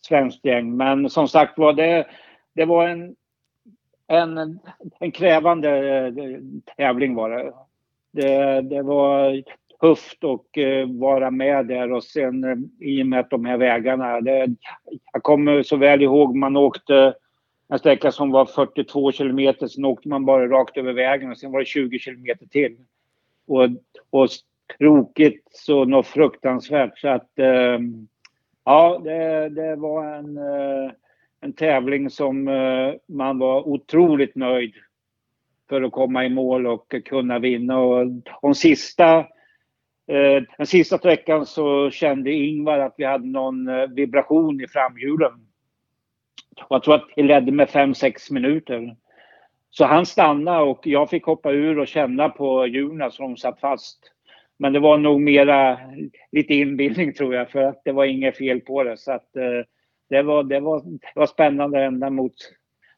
[0.00, 0.76] svenskt gäng.
[0.76, 2.06] Men som sagt var det,
[2.54, 3.16] det var en,
[4.06, 4.58] en,
[5.00, 6.12] en krävande eh,
[6.76, 7.52] tävling var det.
[8.12, 9.42] Det, det var
[9.80, 14.20] tufft att eh, vara med där och sen eh, i och med de här vägarna.
[14.20, 14.46] Det,
[15.12, 17.14] jag kommer så väl ihåg man åkte
[17.68, 21.52] en sträcka som var 42 kilometer, sen åkte man bara rakt över vägen och sen
[21.52, 22.76] var det 20 kilometer till.
[23.46, 23.68] Och,
[24.10, 24.28] och
[24.78, 26.98] krokigt så något fruktansvärt.
[26.98, 27.78] Så att eh,
[28.64, 30.90] ja, det, det var en, eh,
[31.40, 34.74] en tävling som eh, man var otroligt nöjd
[35.68, 37.78] för att komma i mål och kunna vinna.
[37.78, 38.06] Och
[38.42, 39.18] de sista,
[40.06, 45.32] eh, den sista sträckan så kände Ingvar att vi hade någon eh, vibration i framhjulen.
[46.68, 48.96] Jag tror att det ledde med 5-6 minuter.
[49.70, 53.60] Så han stannade och jag fick hoppa ur och känna på hjulen som de satt
[53.60, 54.12] fast.
[54.58, 55.78] Men det var nog mera
[56.32, 58.96] lite inbildning tror jag för att det var inget fel på det.
[58.96, 59.66] Så att, eh,
[60.10, 62.34] det, var, det, var, det var spännande ända mot,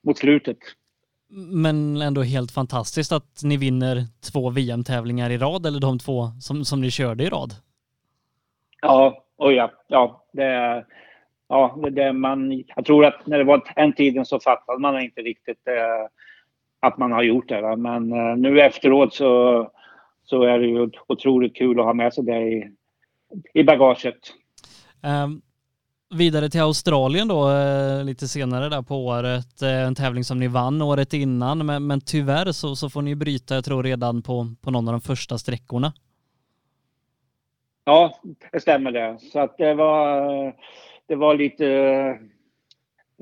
[0.03, 0.59] mot slutet.
[1.53, 3.97] Men ändå helt fantastiskt att ni vinner
[4.33, 7.53] två VM-tävlingar i rad eller de två som, som ni körde i rad.
[8.83, 10.85] Ja, och ja, ja, det,
[11.49, 15.01] ja, det, det man, jag tror att när det var den tiden så fattade man
[15.01, 16.09] inte riktigt eh,
[16.81, 17.61] att man har gjort det.
[17.61, 17.77] Va?
[17.77, 19.63] Men eh, nu efteråt så
[20.31, 22.71] så är det ju otroligt kul att ha med sig det i,
[23.55, 24.19] i bagaget.
[25.25, 25.43] Um,
[26.15, 29.63] vidare till Australien då, eh, lite senare där på året.
[29.63, 33.15] Eh, en tävling som ni vann året innan, men, men tyvärr så, så får ni
[33.15, 35.93] bryta, jag tror redan på, på någon av de första sträckorna.
[37.85, 38.19] Ja,
[38.53, 39.19] det stämmer det.
[39.33, 40.21] Så att det var,
[41.07, 41.67] det var lite,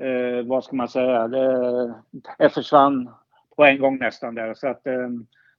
[0.01, 1.93] eh, vad ska man säga, det,
[2.37, 3.09] det försvann
[3.55, 4.53] på en gång nästan där.
[4.53, 5.09] Så att eh,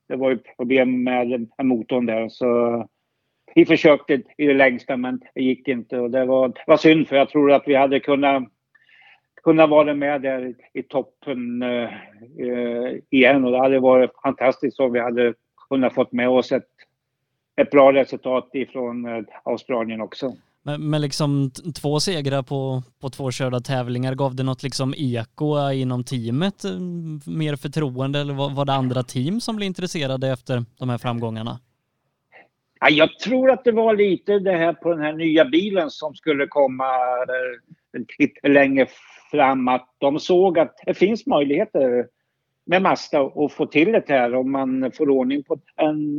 [0.09, 2.87] det var ju problem med motorn där så
[3.55, 7.17] vi försökte i det längsta men det gick inte och det var, var synd för
[7.17, 8.43] jag tror att vi hade kunnat
[9.43, 11.91] kunna vara med där i toppen eh,
[12.39, 15.35] eh, igen och det hade varit fantastiskt om vi hade
[15.69, 16.69] kunnat fått med oss ett,
[17.57, 20.33] ett bra resultat ifrån eh, Australien också.
[20.69, 21.51] Men, men liksom
[21.83, 26.65] två segrar på, på två körda tävlingar, gav det något liksom eko inom teamet?
[26.65, 26.71] Eh,
[27.27, 31.61] mer förtroende eller var, var det andra team som blev intresserade efter de här framgångarna?
[32.81, 36.15] Ja, jag tror att det var lite det här på den här nya bilen som
[36.15, 36.93] skulle komma
[38.19, 38.87] lite längre
[39.31, 39.69] fram.
[39.69, 42.07] Att de såg att det finns möjligheter
[42.67, 46.19] med Mazda att få till det här om man får ordning på en,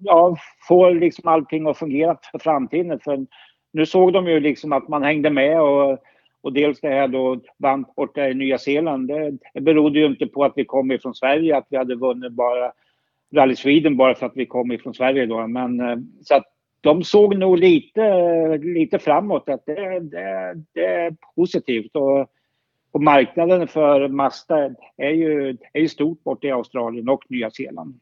[0.00, 0.36] ja,
[0.68, 3.00] får liksom allting att fungera för framtiden.
[3.00, 3.26] För
[3.72, 5.98] nu såg de ju liksom att man hängde med och,
[6.40, 9.08] och dels det här då vann borta i Nya Zeeland.
[9.08, 12.32] Det, det berodde ju inte på att vi kom ifrån Sverige, att vi hade vunnit
[12.32, 12.72] bara
[13.34, 15.46] Rally Sweden bara för att vi kom ifrån Sverige då.
[15.46, 16.44] Men eh, så att
[16.80, 21.96] de såg nog lite, lite framåt att det, det, det är positivt.
[21.96, 22.26] Och,
[22.92, 28.00] och marknaden för Mazda är ju, är ju stort borta i Australien och Nya Zeeland.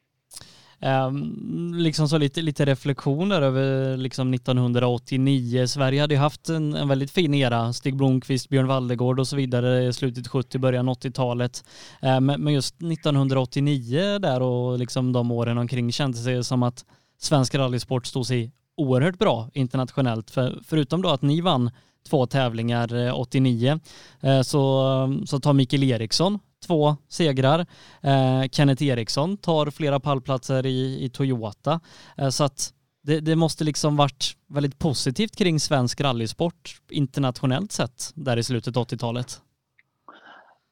[0.83, 5.67] Um, liksom så lite, lite reflektioner över liksom 1989.
[5.67, 7.73] Sverige hade ju haft en, en väldigt fin era.
[7.73, 11.65] Stig Blomqvist, Björn Waldegård och så vidare slutet 70, början 80-talet.
[12.03, 16.85] Um, ehm, men just 1989 där och liksom de åren omkring kändes det som att
[17.19, 20.31] svensk rallysport stod sig oerhört bra internationellt.
[20.31, 21.71] För, förutom då att ni vann
[22.09, 23.81] två tävlingar eh, 89
[24.21, 27.67] eh, så, så tar Mikael Eriksson två segrar.
[28.03, 31.81] Eh, Kenneth Eriksson tar flera pallplatser i, i Toyota.
[32.19, 38.13] Eh, så att det, det, måste liksom varit väldigt positivt kring svensk rallysport internationellt sett
[38.15, 39.27] där i slutet av 80-talet.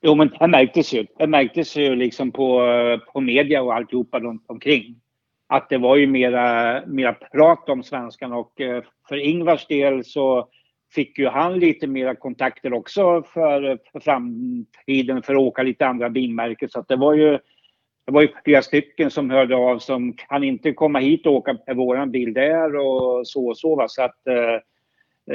[0.02, 1.06] Jo, men det märktes ju.
[1.18, 2.60] Det märktes ju liksom på,
[3.12, 5.00] på media och alltihopa runt omkring.
[5.48, 10.48] Att det var ju mera, mera prat om svenskarna och eh, för Ingvars del så
[10.90, 16.10] fick ju han lite mera kontakter också för, för framtiden för att åka lite andra
[16.10, 16.68] bilmärken.
[16.68, 17.38] Så att det var ju
[18.06, 21.58] det var ju flera stycken som hörde av som kan inte komma hit och åka
[21.66, 23.76] med våran bil där och så och så.
[23.76, 23.88] Va?
[23.88, 24.54] Så att eh,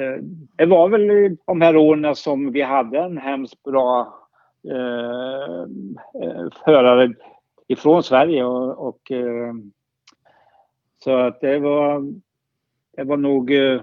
[0.01, 0.17] eh
[0.57, 4.19] det var väl de här åren som vi hade en hemskt bra
[4.69, 5.61] eh,
[6.23, 7.13] eh, förare
[7.67, 9.53] ifrån Sverige och, och eh,
[11.03, 12.13] så att det var,
[12.97, 13.81] det var nog eh,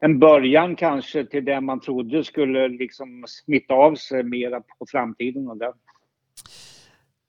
[0.00, 5.48] en början kanske till det man trodde skulle liksom smitta av sig mera på framtiden.
[5.48, 5.72] Och det.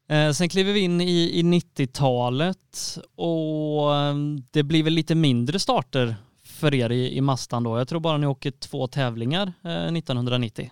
[0.09, 4.15] Eh, sen kliver vi in i, i 90-talet och eh,
[4.51, 6.15] det blir väl lite mindre starter
[6.59, 7.77] för er i, i Mastan då.
[7.77, 10.71] Jag tror bara ni åker två tävlingar eh, 1990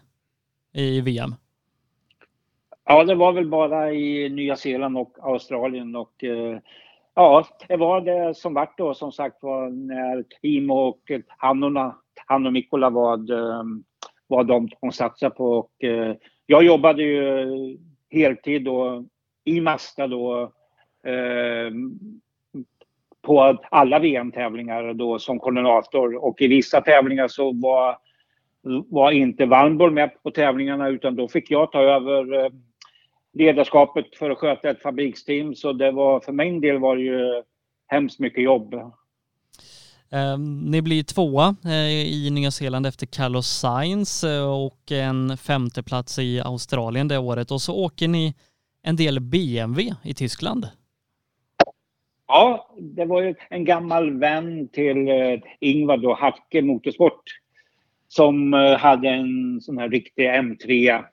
[0.73, 1.35] i VM.
[2.85, 6.59] Ja, det var väl bara i Nya Zeeland och Australien och eh,
[7.19, 11.95] ja, det var det som vart då som sagt var när Timo och Hannona,
[12.27, 13.83] han och Mikkola var, ehm,
[14.27, 16.15] var de de satsade på och eh,
[16.45, 17.77] jag jobbade ju
[18.09, 19.05] heltid då
[19.43, 20.41] i Masta då
[21.03, 21.73] eh,
[23.21, 26.25] på alla VM-tävlingar då som koordinator.
[26.25, 27.97] Och i vissa tävlingar så var,
[28.89, 32.51] var inte Warnborg med på tävlingarna utan då fick jag ta över eh,
[33.33, 37.43] ledarskapet för att sköta ett fabriksteam så det var för min del var det ju
[37.87, 38.75] hemskt mycket jobb.
[40.11, 46.19] Um, ni blir tvåa uh, i Nya Zeeland efter Carlos Sainz uh, och en femteplats
[46.19, 48.33] i Australien det året och så åker ni
[48.83, 50.67] en del BMW i Tyskland.
[52.27, 57.23] Ja, det var ju en gammal vän till uh, Ingvar då, Hacke Motorsport,
[58.07, 61.03] som hade en sån här riktig M3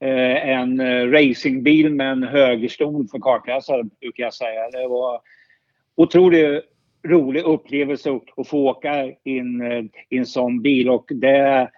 [0.00, 4.70] Eh, en eh, racingbil med en högerstol för kartläsare, brukar jag säga.
[4.70, 5.20] Det var
[5.94, 6.64] otroligt
[7.08, 11.70] rolig upplevelse att få åka in eh, i en sån bil och det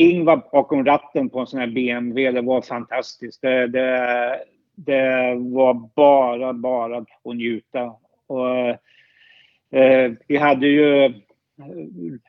[0.00, 3.42] Ingvar bakom ratten på en sån här BMW, det var fantastiskt.
[3.42, 4.40] Det, det,
[4.74, 7.92] det var bara, bara att njuta.
[8.26, 8.68] Och,
[9.78, 11.14] eh, vi hade ju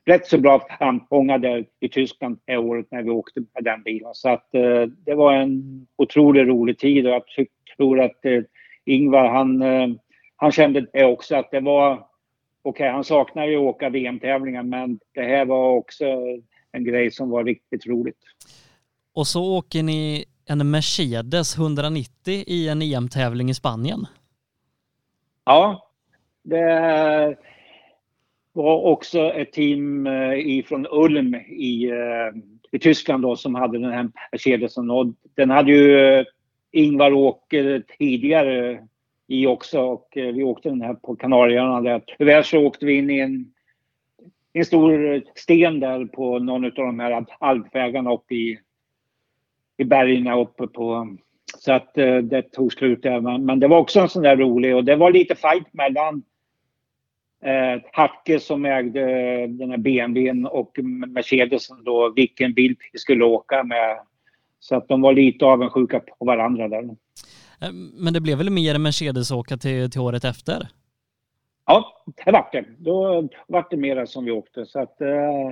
[0.06, 4.10] rätt så bra framgångar där i Tyskland det året när vi åkte med den bilen.
[4.14, 7.24] Så att eh, det var en otroligt rolig tid och jag
[7.78, 8.42] tror att eh,
[8.86, 9.88] Ingvar han, eh,
[10.36, 12.06] han kände det också att det var okej,
[12.64, 16.06] okay, han saknar ju att åka VM-tävlingar men det här var också
[16.72, 18.20] en grej som var riktigt roligt.
[19.14, 24.08] Och så åker ni en Mercedes 190 i en EM-tävling i Spanien.
[25.46, 25.90] Ja,
[26.44, 27.38] det
[28.54, 32.42] var också ett team eh, ifrån Ulm i, eh,
[32.72, 34.90] i Tyskland då, som hade den här Mercedesen.
[34.90, 36.26] Och den hade ju eh,
[36.72, 38.88] Ingvar Åker tidigare
[39.28, 42.02] i också och vi åkte den här på Kanarieöarna.
[42.18, 43.54] Tyvärr så åkte vi in i en,
[44.54, 48.60] en stor sten där på någon av de här alpvägarna uppe i,
[49.78, 51.18] i bergen uppe på
[51.58, 51.94] så att
[52.24, 53.38] det tog slut där.
[53.38, 56.24] Men det var också en sån där rolig och det var lite fight mellan
[57.44, 59.02] eh, Hacke som ägde
[59.48, 64.00] den här BMWn och Mercedesen då vilken bil vi skulle åka med.
[64.60, 66.84] Så att de var lite avundsjuka på varandra där.
[67.62, 70.68] Eh, men det blev väl mer Mercedes-åka till, till året efter?
[71.66, 72.66] Ja, det vart det.
[72.78, 74.66] Då vart det mera som vi åkte.
[74.66, 75.52] Så att, eh,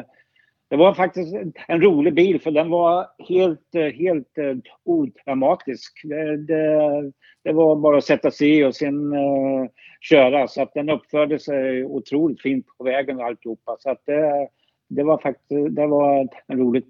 [0.70, 1.34] det var faktiskt
[1.68, 6.02] en rolig bil för den var helt, helt uh, odramatisk.
[6.04, 7.12] Det, det,
[7.44, 9.68] det, var bara att sätta sig i och sen uh,
[10.02, 10.48] köra.
[10.48, 13.76] Så att den uppförde sig otroligt fint på vägen och alltihopa.
[13.80, 14.48] Så att det,
[14.88, 16.84] det var faktiskt det var en rolig,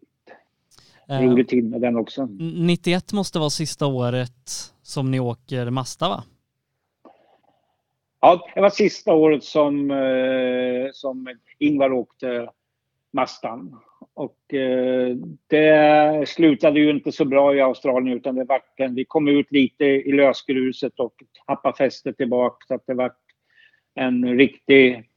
[1.11, 2.27] uh, rolig tid med den också.
[2.67, 6.23] 91 måste vara sista året som ni åker Mazda va?
[8.21, 9.91] Ja, det var sista året som,
[10.93, 11.27] som
[11.59, 12.49] Ingvar åkte
[13.11, 13.79] Mastan.
[14.13, 15.15] Och eh,
[15.47, 19.51] det slutade ju inte så bra i Australien utan det vart en, vi kom ut
[19.51, 21.13] lite i lösgruset och
[21.47, 23.11] tappade fästet tillbaka så att det var
[23.95, 25.09] en riktig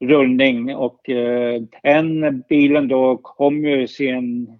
[0.00, 4.58] rullning och eh, en bilen då kom ju sen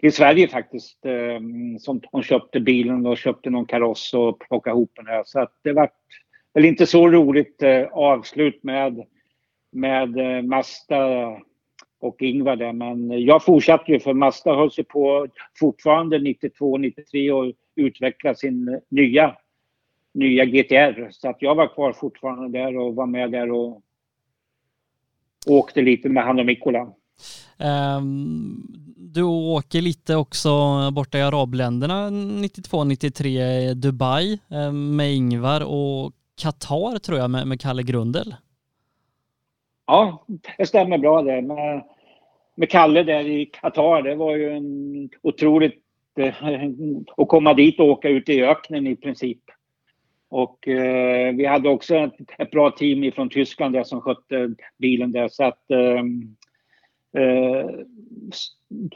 [0.00, 1.40] i Sverige faktiskt eh,
[1.78, 5.52] som hon köpte bilen och köpte någon kaross och plockade ihop den här så att
[5.62, 5.90] det var
[6.54, 9.04] väl inte så roligt eh, avslut med
[9.70, 11.36] med eh, Mazda
[12.00, 12.72] och Ingvar där.
[12.72, 15.26] Men jag fortsatte ju för Mazda höll sig på
[15.58, 19.36] fortfarande 92, 93 och utveckla sin nya,
[20.14, 21.08] nya GTR.
[21.10, 23.82] Så att jag var kvar fortfarande där och var med där och
[25.46, 26.82] åkte lite med han och Mikkola.
[26.82, 26.92] Um,
[27.58, 28.62] ehm,
[28.96, 30.50] du åker lite också
[30.92, 37.82] borta i arabländerna 92-93, Dubai ehm, med Ingvar och Qatar tror jag med, med Kalle
[37.82, 38.34] Grundel.
[39.90, 40.26] Ja,
[40.58, 41.42] det stämmer bra det.
[41.42, 41.84] Med,
[42.54, 45.82] med Kalle där i Qatar, det var ju en otroligt...
[46.18, 46.34] Eh,
[47.16, 49.38] att komma dit och åka ut i öknen i princip.
[50.28, 55.12] Och eh, vi hade också ett, ett, bra team från Tyskland där som skötte bilen
[55.12, 56.02] där så att eh,
[57.22, 57.70] eh,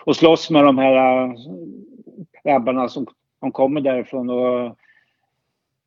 [0.04, 1.32] och slåss med de här eh,
[2.44, 3.06] grabbarna som,
[3.40, 4.30] som kommer därifrån.
[4.30, 4.78] Och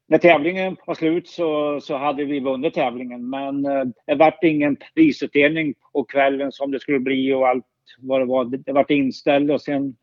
[0.08, 4.78] när tävlingen var slut så, så hade vi vunnit tävlingen men eh, det vart ingen
[4.96, 7.66] prisutdelning på kvällen som det skulle bli och allt
[8.00, 8.46] vad det var.
[8.46, 9.96] Det, vart inställt och sen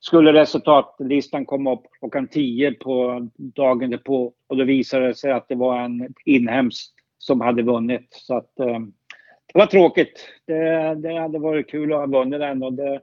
[0.00, 5.48] skulle resultatlistan komma upp klockan 10 på dagen därpå och då visade det sig att
[5.48, 8.06] det var en inhemsk som hade vunnit.
[8.10, 8.78] Så att, eh,
[9.52, 10.28] det var tråkigt.
[10.46, 13.00] Det, det hade varit kul att ha vunnit den och det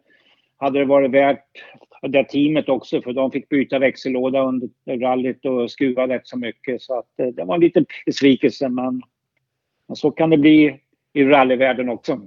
[0.58, 1.64] hade det varit värt
[2.08, 6.82] det teamet också för de fick byta växellåda under rallyt och skruva rätt så mycket.
[6.82, 9.02] Så att eh, det var en liten besvikelse men,
[9.88, 10.80] men så kan det bli
[11.14, 12.20] i rallyvärlden också.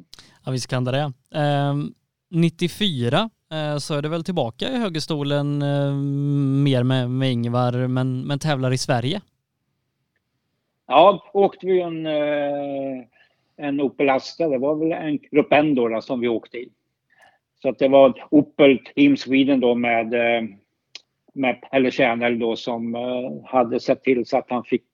[0.45, 1.13] Ja visst kan det det.
[1.41, 1.75] Eh,
[2.31, 5.95] 94 eh, så är det väl tillbaka i högerstolen eh,
[6.65, 9.21] mer med, med Ingvar men, men tävlar i Sverige?
[10.87, 13.05] Ja, åkte vi en, eh,
[13.57, 14.49] en Opel Astra.
[14.49, 16.69] Det var väl en Grupp N då, som vi åkte i.
[17.63, 20.49] Så att det var Opel Team Sweden då med, eh,
[21.35, 24.87] med Pelle Tjärnel då som eh, hade sett till så att han fick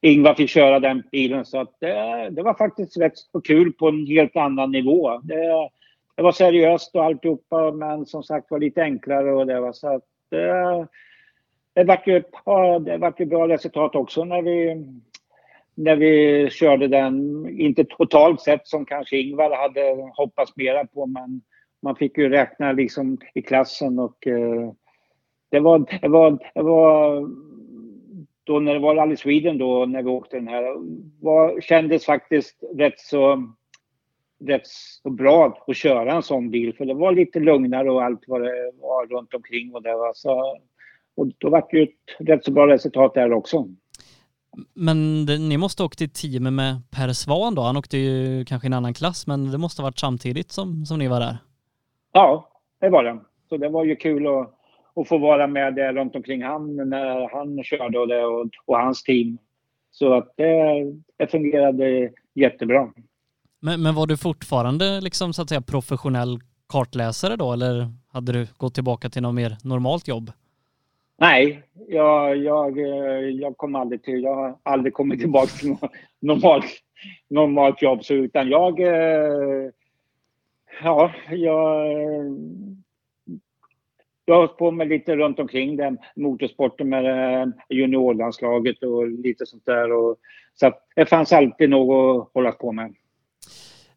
[0.00, 3.88] Ingvar fick köra den bilen så att det, det var faktiskt rätt så kul på
[3.88, 5.18] en helt annan nivå.
[5.18, 5.68] Det,
[6.16, 9.94] det var seriöst och alltihopa men som sagt var lite enklare och det var så
[9.94, 10.86] att det,
[11.74, 14.84] det vart ju, ja, det vart ju bra resultat också när vi
[15.74, 21.40] när vi körde den, inte totalt sett som kanske Ingvar hade hoppats mera på men
[21.82, 24.72] man fick ju räkna liksom i klassen och eh,
[25.50, 27.28] det, var, det, var, det var
[28.44, 30.74] då när det var Rally Sweden då när vi åkte den här
[31.20, 33.52] var, kändes faktiskt rätt så
[34.44, 38.24] rätt så bra att köra en sån bil för det var lite lugnare och allt
[38.26, 40.58] vad det var runt omkring och det var så
[41.16, 43.68] och då var det ju ett rätt så bra resultat där också.
[44.74, 47.62] Men det, ni måste ha åkt i team med Per Svan då?
[47.62, 50.86] Han åkte ju kanske i en annan klass men det måste ha varit samtidigt som,
[50.86, 51.38] som ni var där?
[52.12, 52.48] Ja,
[52.80, 53.18] det var det.
[53.48, 54.54] Så det var ju kul att,
[54.94, 59.02] att få vara med runt omkring han när han körde och, det, och, och hans
[59.02, 59.38] team.
[59.90, 60.84] Så att det,
[61.16, 62.92] det fungerade jättebra.
[63.60, 66.38] Men, men var du fortfarande liksom så att säga professionell
[66.68, 70.30] kartläsare då eller hade du gått tillbaka till något mer normalt jobb?
[71.20, 72.78] Nej, jag, jag,
[73.32, 75.90] jag kom aldrig till, jag har aldrig kommit tillbaka till något
[76.20, 76.64] normalt,
[77.30, 78.04] normalt jobb.
[78.04, 79.70] Så, utan jag, eh,
[80.82, 81.86] ja, jag,
[84.24, 87.04] jag har på mig lite runt omkring den motorsporten med
[87.42, 89.92] eh, juniorlandslaget och lite sånt där.
[89.92, 90.16] Och,
[90.54, 92.94] så det fanns alltid något att hålla på med.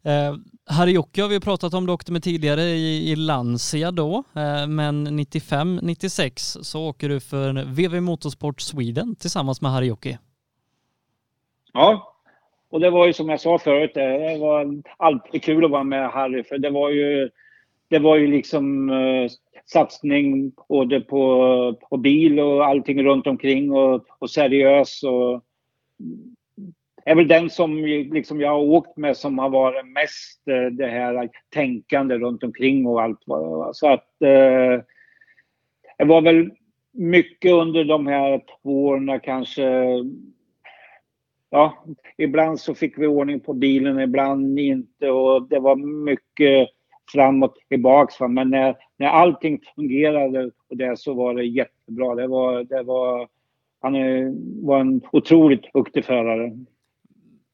[0.04, 0.34] Eh,
[0.66, 5.20] Harry-Jocke har vi pratat om, du åkte med tidigare i, i Lancia då, eh, men
[5.20, 10.18] 95-96 så åker du för VV Motorsport Sweden tillsammans med Harry-Jocke.
[11.72, 12.11] Ja,
[12.72, 15.84] och det var ju som jag sa förut, eh, det var alltid kul att vara
[15.84, 17.30] med Harry för det var ju,
[17.88, 19.30] det var ju liksom eh,
[19.64, 25.44] satsning både på, på bil och allting runt omkring och, och seriös och
[27.04, 30.86] är väl den som liksom jag har åkt med som har varit mest eh, det
[30.86, 33.22] här tänkande runt omkring och allt.
[33.26, 33.72] vad det var.
[33.72, 34.84] Så att eh,
[35.98, 36.50] det var väl
[36.92, 39.86] mycket under de här två åren kanske.
[41.54, 41.84] Ja,
[42.18, 46.68] ibland så fick vi ordning på bilen, ibland inte och det var mycket
[47.12, 48.20] fram och tillbaks.
[48.20, 52.14] Men när, när allting fungerade och det så var det jättebra.
[52.14, 53.28] Det var, det var,
[53.80, 53.92] han
[54.66, 56.52] var en otroligt duktig förare.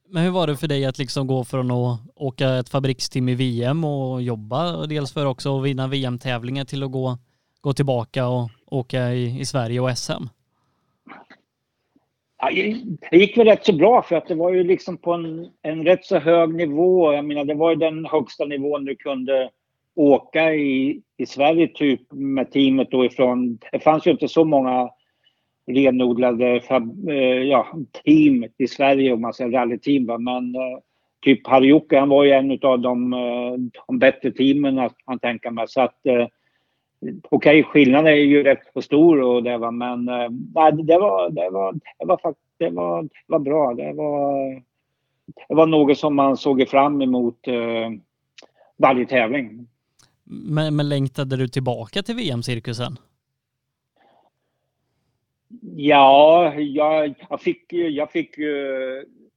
[0.08, 3.34] Men hur var det för dig att liksom gå från att åka ett fabriksteam i
[3.34, 7.18] VM och jobba dels för också att vinna VM-tävlingar till att gå,
[7.60, 10.37] gå tillbaka och åka i, i Sverige och SM?
[12.40, 12.50] Ja,
[13.10, 15.84] det gick väl rätt så bra för att det var ju liksom på en, en
[15.84, 17.12] rätt så hög nivå.
[17.12, 19.50] Jag menar det var ju den högsta nivån du kunde
[19.94, 23.58] åka i, i Sverige typ med teamet då ifrån.
[23.72, 24.90] Det fanns ju inte så många
[25.66, 26.62] renodlade
[27.08, 27.66] eh, ja,
[28.04, 30.06] team i Sverige om man säger rallyteam.
[30.06, 30.18] va.
[30.18, 30.78] Men eh,
[31.24, 35.68] typ Harjoke han var ju en av de, eh, de bättre teamen han tänka mig.
[35.68, 36.00] Så att
[37.00, 40.04] Okej, okay, skillnaden är ju rätt så stor och det var, men
[40.54, 43.74] nej, det var, det var, det var faktiskt, det var, det var bra.
[43.74, 44.54] Det var,
[45.48, 47.90] det var något som man såg fram emot eh,
[48.76, 49.68] varje tävling.
[50.24, 52.96] Men, men längtade du tillbaka till VM-cirkusen?
[55.76, 58.38] Ja, jag, jag, fick, jag fick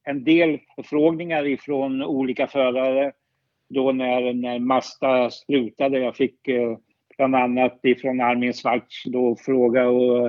[0.04, 3.12] en del förfrågningar ifrån olika förare
[3.68, 5.98] då när, när Mazda slutade.
[5.98, 6.76] Jag fick eh,
[7.28, 10.26] bland annat ifrån Armin Schwarz då fråga och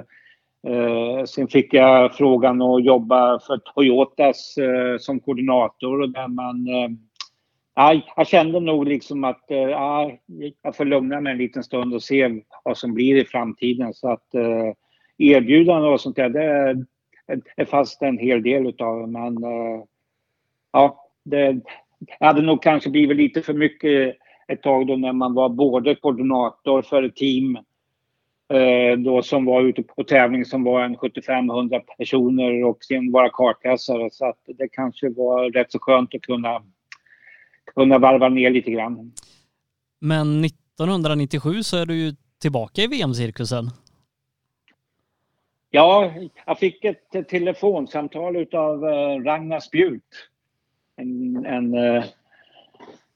[0.68, 6.68] eh, sen fick jag frågan att jobba för Toyotas eh, som koordinator och där man
[6.68, 6.90] eh,
[8.16, 9.70] jag kände nog liksom att eh,
[10.64, 13.94] jag får lugna mig en liten stund och se vad som blir i framtiden.
[13.94, 14.74] Så att eh,
[15.18, 16.84] erbjudanden och sånt där, det,
[17.56, 19.10] det fanns en hel del utav.
[19.10, 19.84] Men eh,
[20.72, 21.62] ja, det
[22.20, 24.18] hade nog kanske blivit lite för mycket
[24.48, 27.56] ett tag då när man var både koordinator för ett team
[28.54, 33.30] eh, då som var ute på tävling som var en 75-100 personer och sen vara
[33.30, 34.10] kartläsare.
[34.12, 36.64] Så att det kanske var rätt så skönt att kunna,
[37.76, 39.12] kunna varva ner lite grann.
[40.00, 43.70] Men 1997 så är du ju tillbaka i VM-cirkusen.
[45.70, 46.14] Ja,
[46.46, 50.30] jag fick ett telefonsamtal utav eh, Ragnar Spjut.
[50.96, 51.74] En, en,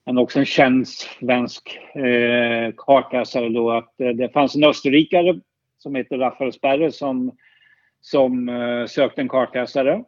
[0.07, 5.39] han en också en känd svensk eh, kartläsare då att eh, det fanns en österrikare
[5.77, 7.31] som heter Rafael Sperre som,
[8.01, 10.03] som eh, sökte en kartläsare.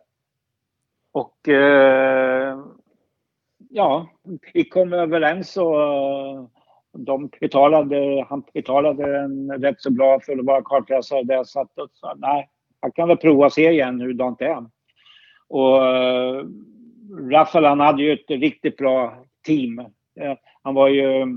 [1.12, 2.60] Och eh,
[3.70, 4.10] ja,
[4.54, 6.46] vi kom överens och eh,
[6.92, 11.72] de betalade, han betalade en rätt så bra för att vara kartläsare där så att
[11.94, 12.50] sa nej,
[12.82, 14.66] jag kan väl prova och se igen hur det är.
[15.48, 16.46] Och eh,
[17.32, 19.80] Rafael han hade ju ett riktigt bra team.
[20.20, 21.28] Eh, han var ju eh,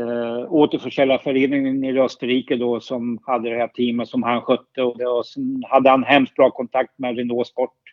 [0.00, 5.06] uh, återförsäljarföreningen i Österrike då som hade det här teamet som han skötte och, det,
[5.06, 7.84] och sen hade han hemskt bra kontakt med Renault Sport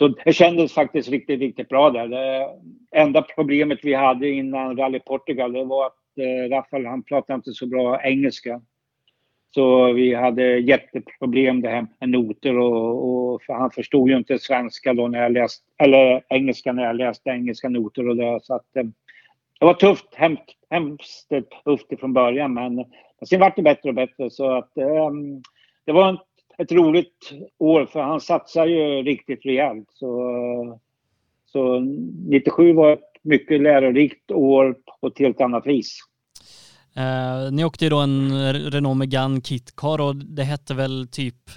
[0.00, 2.08] så det kändes faktiskt riktigt, riktigt bra där.
[2.08, 2.48] Det
[2.90, 7.52] enda problemet vi hade innan Rally Portugal det var att eh, Rafael han pratade inte
[7.52, 8.60] så bra engelska.
[9.50, 14.94] Så vi hade jätteproblem det här med noter och, och han förstod ju inte svenska
[14.94, 18.40] då när jag läste, eller engelska när jag läste engelska noter och det.
[18.42, 18.84] Så att, eh,
[19.60, 21.28] det var tufft, hemskt, hemskt
[21.64, 25.42] tufft från början men, men sen vart det bättre och bättre så att ehm,
[25.84, 26.18] det var en
[26.60, 29.88] ett roligt år för han satsar ju riktigt rejält.
[29.92, 30.80] Så,
[31.46, 31.80] så
[32.28, 35.98] 97 var ett mycket lärorikt år på ett helt annat vis.
[36.96, 41.50] Eh, ni åkte ju då en Renault Megane Kitcar och det hette väl typ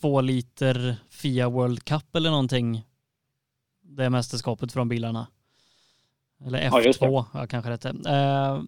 [0.00, 2.84] två liter FIA World Cup eller någonting.
[3.82, 5.26] Det mästerskapet från bilarna.
[6.46, 8.62] Eller F2, ja, kanske det eh,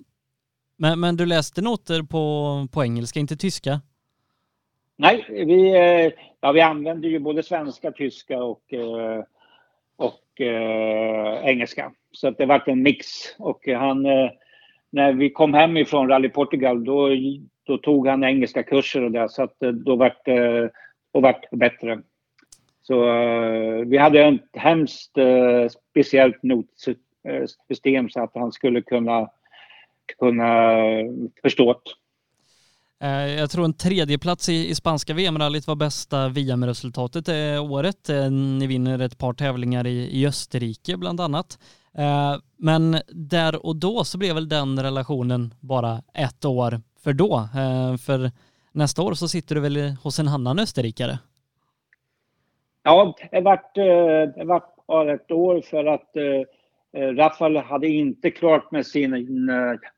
[0.76, 3.80] men, men du läste noter på, på engelska, inte tyska?
[4.96, 9.24] Nej, vi, eh, ja, vi använder ju både svenska, tyska och, eh,
[9.96, 11.92] och äh, engelska.
[12.12, 13.06] Så att det vart en mix.
[13.38, 14.06] Och han,
[14.90, 17.08] när vi kom hem ifrån Rally Portugal då,
[17.66, 20.70] då tog han engelska kurser och det så att eh, då vart det
[21.12, 22.02] vart bättre.
[22.82, 29.30] Så eh, vi hade ett hemskt eh, speciellt notsystem så att han skulle kunna,
[30.18, 30.76] kunna
[31.42, 31.90] förstå det.
[33.02, 38.08] Eh, jag tror en tredjeplats i, i spanska VM-rallyt var bästa VM-resultatet det eh, året.
[38.08, 41.58] Eh, ni vinner ett par tävlingar i, i Österrike bland annat.
[42.56, 47.48] Men där och då så blev väl den relationen bara ett år för då.
[48.06, 48.30] För
[48.72, 51.18] nästa år så sitter du väl hos en annan österrikare?
[52.82, 56.10] Ja, det vart, det vart bara ett år för att
[57.16, 59.50] Rafael hade inte klart med sin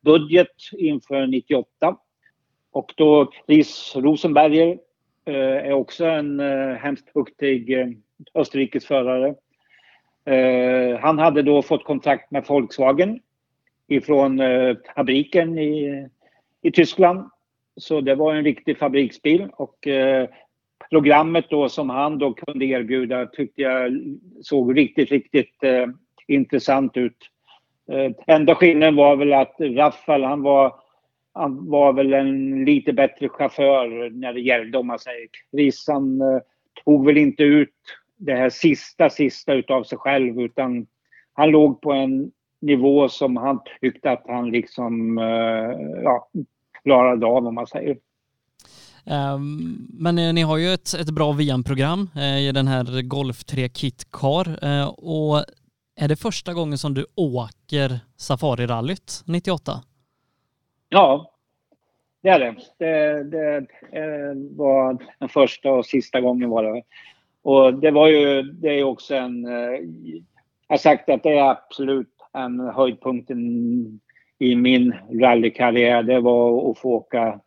[0.05, 1.97] budget inför 98.
[2.73, 4.79] Och då Ries Rosenberger
[5.25, 9.35] eh, är också en eh, hemskt duktig eh, förare.
[10.25, 13.21] Eh, han hade då fått kontakt med Volkswagen
[13.89, 16.09] ifrån eh, fabriken i,
[16.63, 17.31] i Tyskland.
[17.77, 20.29] Så det var en riktig fabriksbil och eh,
[20.91, 23.93] programmet då som han då kunde erbjuda tyckte jag
[24.43, 25.87] såg riktigt, riktigt eh,
[26.27, 27.17] intressant ut.
[27.91, 30.82] Eh, enda skillnaden var väl att Rafael han var
[31.35, 35.29] han var väl en lite bättre chaufför när det gällde om man säger.
[35.51, 36.41] Chris han eh,
[36.85, 37.75] tog väl inte ut
[38.17, 40.87] det här sista, sista utav sig själv utan
[41.33, 42.31] han låg på en
[42.61, 46.29] nivå som han tyckte att han liksom eh, ja,
[46.83, 47.97] klarade av om man säger.
[49.05, 53.69] Um, men ni har ju ett, ett bra VM-program eh, i den här Golf 3
[53.69, 55.45] Kit Car eh, och
[55.97, 59.83] är det första gången som du åker Safari-rallyt 98?
[60.95, 61.31] Ja,
[62.23, 62.55] det är det.
[62.79, 63.57] Det, det
[63.93, 66.83] eh, var den första och sista gången var det.
[67.43, 69.53] Och det var ju, det är också en, eh,
[70.69, 73.41] jag har sagt att det är absolut en höjdpunkten
[74.39, 76.03] i min rallykarriär.
[76.03, 77.41] Det var att få åka,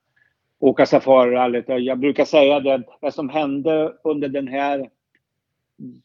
[0.60, 1.66] åka safarirallyt.
[1.68, 4.90] Jag brukar säga det, det som hände under den här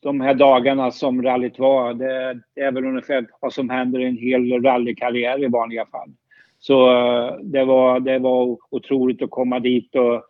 [0.00, 4.04] de här dagarna som rallyt var, det, det är väl ungefär vad som händer i
[4.04, 6.10] en hel rallykarriär i vanliga fall.
[6.61, 10.23] Så eh, det var, det var otroligt att komma dit och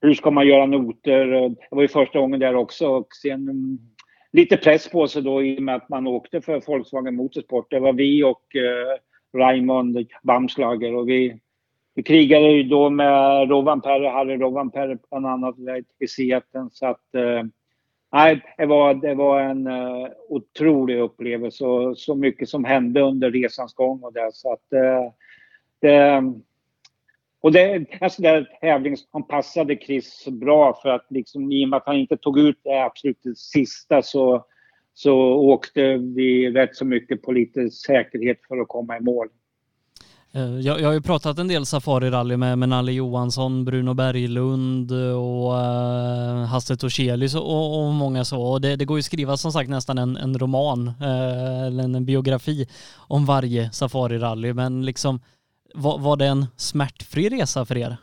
[0.00, 1.26] hur ska man göra noter?
[1.48, 3.78] Det var ju första gången där också och sen mm,
[4.32, 7.70] lite press på sig då i och med att man åkte för Volkswagen Motorsport.
[7.70, 8.98] Det var vi och eh,
[9.38, 11.40] Raymond Bamslager och vi,
[11.94, 15.54] vi krigade ju då med Rovanperä, Harry Rovanperä bland annat
[16.00, 16.68] i Seattle.
[16.72, 17.42] Så att eh,
[18.12, 23.30] nej, det var, det var en uh, otrolig upplevelse och så mycket som hände under
[23.30, 24.30] resans gång och det.
[24.32, 25.12] Så att uh,
[25.80, 26.22] det,
[27.40, 31.64] och det alltså är en där tävling som passade Chris bra för att liksom i
[31.64, 34.46] och med att han inte tog ut det absolut sista så,
[34.94, 39.28] så åkte vi rätt så mycket på lite säkerhet för att komma i mål.
[40.34, 44.92] Eh, jag, jag har ju pratat en del safarirally med, med Nalle Johansson, Bruno Berglund
[44.92, 48.42] och uh, Hasse Torselius och, och, många så.
[48.42, 51.84] Och det, det, går ju att skriva som sagt nästan en, en roman uh, eller
[51.84, 52.68] en, en biografi
[53.08, 54.52] om varje safarirally.
[54.52, 55.20] Men liksom
[55.74, 57.96] var, var det en smärtfri resa för er?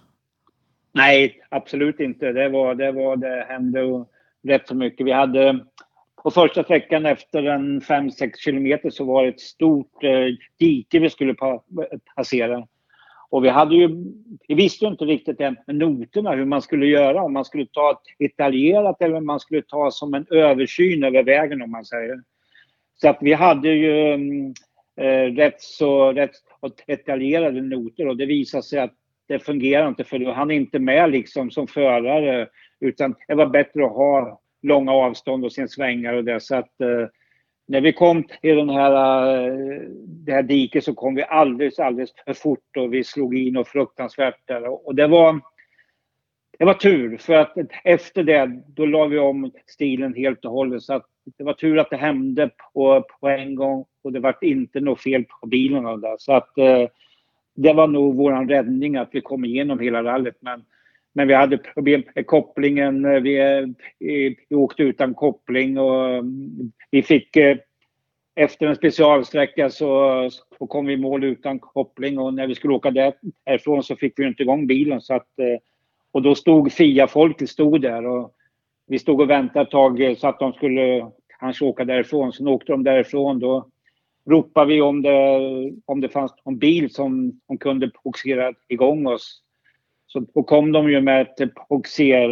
[0.92, 2.32] Nej, absolut inte.
[2.32, 4.06] Det var det, var, det hände
[4.48, 5.06] rätt så mycket.
[5.06, 5.60] Vi hade
[6.26, 11.10] och första sträckan efter en 5-6 kilometer så var det ett stort eh, dike vi
[11.10, 11.64] skulle pa
[12.16, 12.68] passera.
[13.30, 13.90] Och vi hade ju,
[14.48, 17.66] vi visste ju inte riktigt än med noterna hur man skulle göra, om man skulle
[17.66, 21.86] ta ett detaljerat eller om man skulle ta som en översyn över vägen om man
[21.86, 22.22] säger.
[23.02, 24.54] Så att vi hade ju mm,
[25.02, 26.36] eh, rätt så rätt
[26.88, 28.94] detaljerade noter och det visade sig att
[29.28, 32.48] det fungerar inte för han är inte med liksom som förare
[32.80, 36.82] utan det var bättre att ha långa avstånd och sen svängar och det så att
[36.82, 37.08] eh,
[37.68, 38.92] när vi kom till den här,
[39.48, 43.58] eh, det här diket så kom vi alldeles, alldeles för fort och vi slog in
[43.58, 45.42] och fruktansvärt där och det var
[46.60, 50.82] det var tur för att efter det då la vi om stilen helt och hållet
[50.82, 51.06] så att
[51.38, 55.02] det var tur att det hände på, på en gång och det var inte något
[55.02, 56.16] fel på bilen och där.
[56.20, 56.88] Så att eh,
[57.56, 60.38] det var nog vår räddning att vi kom igenom hela rallyt.
[60.40, 60.66] Men,
[61.16, 63.06] men vi hade problem med kopplingen.
[63.06, 63.68] Eh, vi, eh,
[64.00, 67.58] vi, åkte utan koppling och mm, vi fick eh,
[68.36, 72.74] efter en specialsträcka så, så kom vi i mål utan koppling och när vi skulle
[72.74, 75.02] åka därifrån så fick vi inte igång bilen.
[75.02, 75.30] Så att,
[76.12, 78.36] och då stod FIA-folket stod där och
[78.88, 82.34] vi stod och väntade ett tag så att de skulle kanske åka därifrån.
[82.34, 83.40] Sen åkte de därifrån.
[83.40, 83.70] Då
[84.30, 85.40] ropade vi om det,
[85.86, 89.45] om det fanns någon bil som, som kunde boxera igång oss.
[90.16, 92.30] Så då kom de ju med ett boxer,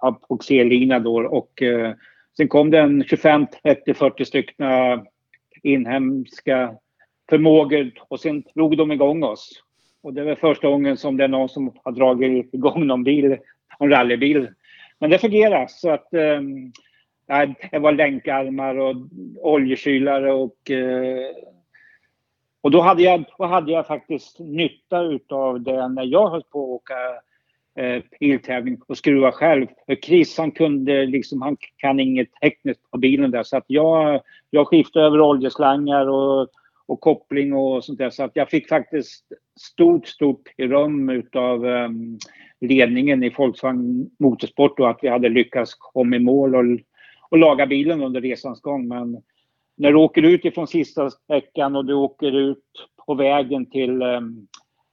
[0.00, 0.20] ja,
[0.50, 1.92] eh, då och eh,
[2.36, 5.02] sen kom det en 25, 30, 40 stycken eh,
[5.62, 6.74] inhemska
[7.30, 9.62] förmågor och sen drog de igång oss.
[10.02, 13.36] Och det var första gången som det är någon som har dragit igång någon bil,
[13.78, 14.48] en rallybil.
[14.98, 16.40] Men det fungerar så att eh,
[17.70, 18.96] det var länkarmar och
[19.42, 21.30] oljekylare och eh,
[22.64, 26.64] och då hade, jag, då hade jag faktiskt nytta utav det när jag höll på
[26.64, 26.94] att åka
[27.84, 29.66] eh, piltävling och skruva själv.
[29.86, 34.20] För Chris han kunde liksom, han kan inget tekniskt på bilen där så att jag,
[34.50, 36.48] jag skiftade över oljeslangar och
[36.86, 38.10] och koppling och sånt där.
[38.10, 39.24] Så att jag fick faktiskt
[39.60, 42.18] stort, stort beröm utav um,
[42.60, 46.64] ledningen i Volkswagen Motorsport och att vi hade lyckats komma i mål och,
[47.28, 48.88] och laga bilen under resans gång.
[48.88, 49.22] Men
[49.76, 52.64] när du åker ut ifrån sista sträckan och du åker ut
[53.06, 54.46] på vägen till, um,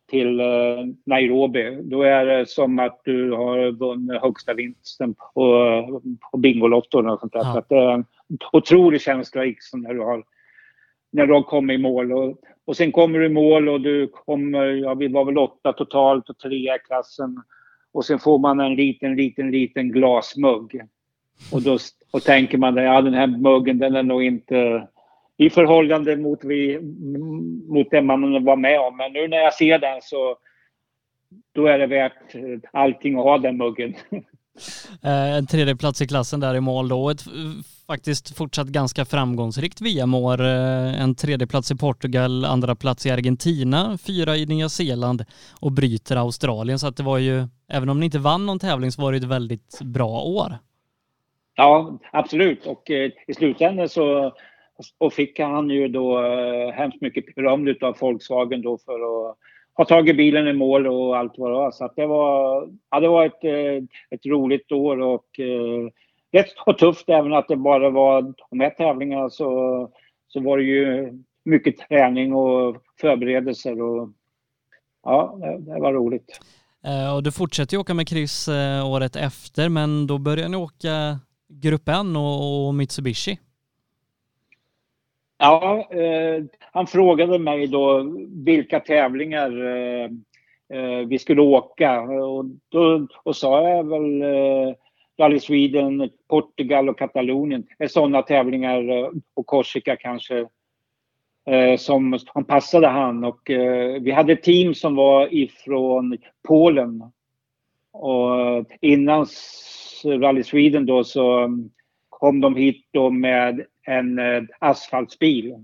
[0.10, 6.38] till uh, Nairobi, då är det som att du har vunnit högsta vinsten på, på
[6.38, 7.40] Bingolotto och sånt där.
[7.40, 7.54] Ja.
[7.54, 8.06] Så att det är en
[8.52, 10.24] otrolig känsla liksom när du har
[11.12, 12.12] när de kom i mål.
[12.12, 15.74] Och, och sen kommer du i mål och du kommer, ja vi var väl åtta
[15.74, 17.44] totalt och tre i klassen.
[17.94, 20.82] Och sen får man en liten, liten, liten glasmugg.
[21.52, 21.78] Och då
[22.12, 24.88] och tänker man, ja den här muggen den är nog inte
[25.38, 26.80] i förhållande mot, vi,
[27.68, 28.98] mot det man var med om.
[28.98, 30.38] Men nu när jag ser den så
[31.56, 33.96] då är det värt eh, allting att ha den muggen.
[35.04, 37.10] Eh, en tredje plats i klassen där i mål då.
[37.10, 37.34] Ett eh,
[37.88, 40.42] faktiskt fortsatt ganska framgångsrikt VM-år.
[40.42, 45.26] En tredje plats i Portugal, andra plats i Argentina, fyra i Nya Zeeland
[45.60, 46.80] och bryter Australien.
[46.80, 49.18] Så att det var ju, även om ni inte vann någon tävling så var det
[49.18, 50.58] ett väldigt bra år.
[51.62, 52.66] Ja, absolut.
[52.66, 54.34] Och eh, i slutändan så
[54.98, 59.38] och fick han ju då eh, hemskt mycket beröm av Volkswagen då för att
[59.74, 61.72] ha tagit bilen i mål och allt vad det var.
[61.72, 65.90] Så det var, ja, det var ett, eh, ett roligt år och eh,
[66.32, 69.90] rätt tufft även att det bara var de här tävlingarna så,
[70.28, 71.14] så var det ju
[71.46, 74.10] mycket träning och förberedelser och
[75.04, 76.40] ja, det, det var roligt.
[76.86, 80.58] Eh, och du fortsätter ju åka med Chris eh, året efter men då börjar ni
[80.58, 81.20] åka
[81.52, 83.40] Grupp N och, och Mitsubishi.
[85.38, 88.14] Ja, eh, han frågade mig då
[88.46, 90.10] vilka tävlingar eh,
[90.78, 92.02] eh vi skulle åka.
[92.02, 94.76] Och då och sa jag väl eh,
[95.22, 97.68] Rally Sweden, Portugal och Katalonien.
[97.80, 100.48] Är sådana tävlingar eh, och Korsika kanske
[101.48, 103.24] eh, som, som passade han.
[103.24, 106.18] Och eh, vi hade ett team som var ifrån
[106.48, 107.04] Polen.
[107.94, 109.26] Och innan
[110.06, 111.50] Rally Sweden då så
[112.10, 115.56] kom de hit då med en eh, asfaltsbil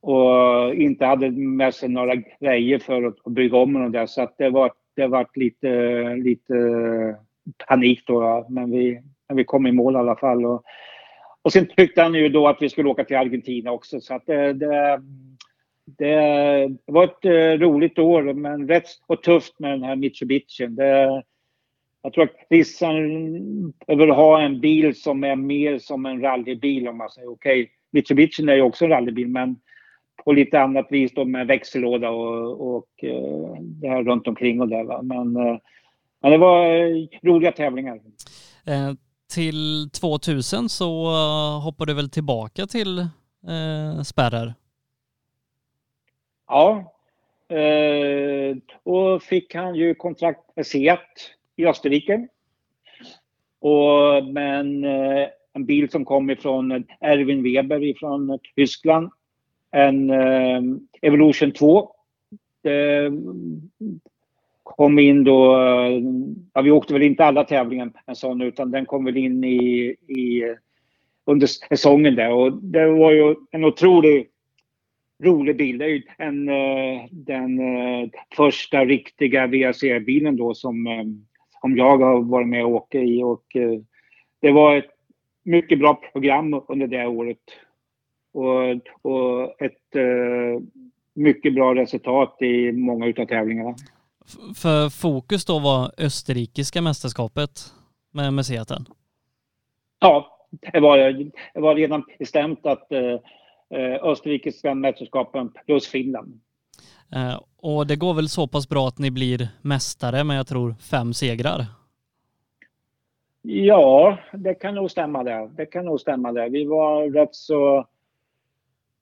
[0.00, 4.38] och inte hade med sig några grejer för att bygga om och där så att
[4.38, 6.54] det var, det var lite, lite
[7.68, 8.46] panik då.
[8.48, 10.46] Men vi, men vi kom i mål i alla fall.
[10.46, 10.62] Och,
[11.42, 14.26] och sen tyckte han ju då att vi skulle åka till Argentina också så att
[14.26, 15.02] det, det,
[15.84, 20.66] det var ett eh, roligt år men rätt och tufft med den här Mitsubishi.
[20.66, 21.22] Det,
[22.02, 22.94] jag tror att Nissan
[23.86, 27.62] behöver ha en bil som är mer som en rallybil om man säger okej.
[27.62, 29.56] Okay, Mitsubishi är ju också en rallybil men
[30.24, 34.68] på lite annat vis då med växellåda och, och uh, det här runt omkring och
[34.68, 34.84] det.
[34.84, 35.02] Va?
[35.02, 35.58] Men, uh,
[36.22, 38.00] men det var uh, roliga tävlingar.
[38.66, 38.92] Eh,
[39.34, 41.10] till 2000 så
[41.64, 44.54] hoppade du väl tillbaka till eh, spärrar?
[46.48, 46.94] Ja,
[48.82, 52.28] och fick han ju kontrakt med Seat i Österrike.
[53.60, 59.10] Och, men eh, en bil som kom ifrån eh, Erwin Weber ifrån eh, Tyskland
[59.70, 60.62] en eh,
[61.02, 61.90] Evolution 2.
[62.62, 63.12] Eh,
[64.62, 65.56] kom in då,
[66.52, 69.96] ja, vi åkte väl inte alla tävlingar en sån utan den kom väl in i,
[70.08, 70.54] i
[71.24, 74.28] under säsongen där och det var ju en otrolig
[75.22, 75.78] rolig bil.
[75.78, 76.46] Det är ju en,
[77.10, 77.60] den
[78.36, 81.04] första riktiga VRC-bilen då som, eh,
[81.60, 83.44] som jag har varit med och åkt i och
[84.40, 84.90] det var ett
[85.42, 87.38] mycket bra program under det året
[88.32, 90.62] och, och ett eh,
[91.14, 93.74] mycket bra resultat i många utav tävlingarna.
[94.56, 97.50] För fokus då var österrikiska mästerskapet
[98.10, 98.84] med, med Seaten?
[99.98, 100.98] Ja, det var,
[101.54, 103.18] det var redan bestämt att eh,
[103.78, 106.40] eh, österrikiska mästerskapen plus Finland.
[107.12, 110.74] Eh, och det går väl så pass bra att ni blir mästare med jag tror
[110.90, 111.66] fem segrar?
[113.42, 115.50] Ja, det kan nog stämma det.
[115.56, 116.48] Det kan nog stämma det.
[116.48, 117.86] Vi var rätt så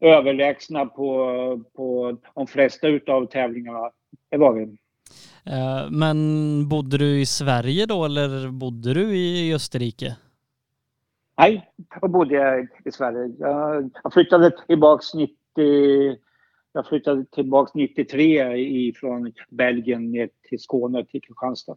[0.01, 3.91] överlägsna på, på de flesta utav tävlingarna.
[4.31, 4.63] Det var vi.
[5.45, 10.17] Eh, men bodde du i Sverige då eller bodde du i Österrike?
[11.39, 11.71] Nej,
[12.01, 13.35] då bodde jag i Sverige.
[13.39, 16.17] Jag, jag flyttade tillbaks 90,
[16.77, 18.57] jag flyttade tillbaks 93
[18.89, 21.77] ifrån Belgien ner till Skåne, till Kristianstad.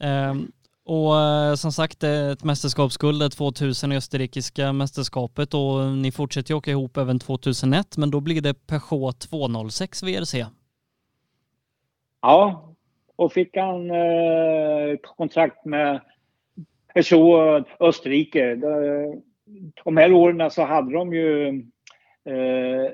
[0.00, 0.52] Um,
[0.84, 6.70] och eh, som sagt, ett mästerskapsguld 2000 i österrikiska mästerskapet och ni fortsätter ju åka
[6.70, 10.46] ihop även 2001, men då blir det Peugeot 206 VRC.
[12.22, 12.74] Ja,
[13.16, 16.00] och fick han eh, kontrakt med
[16.94, 18.54] Peugeot Österrike.
[19.84, 21.62] De här åren så hade de ju
[22.28, 22.90] eh,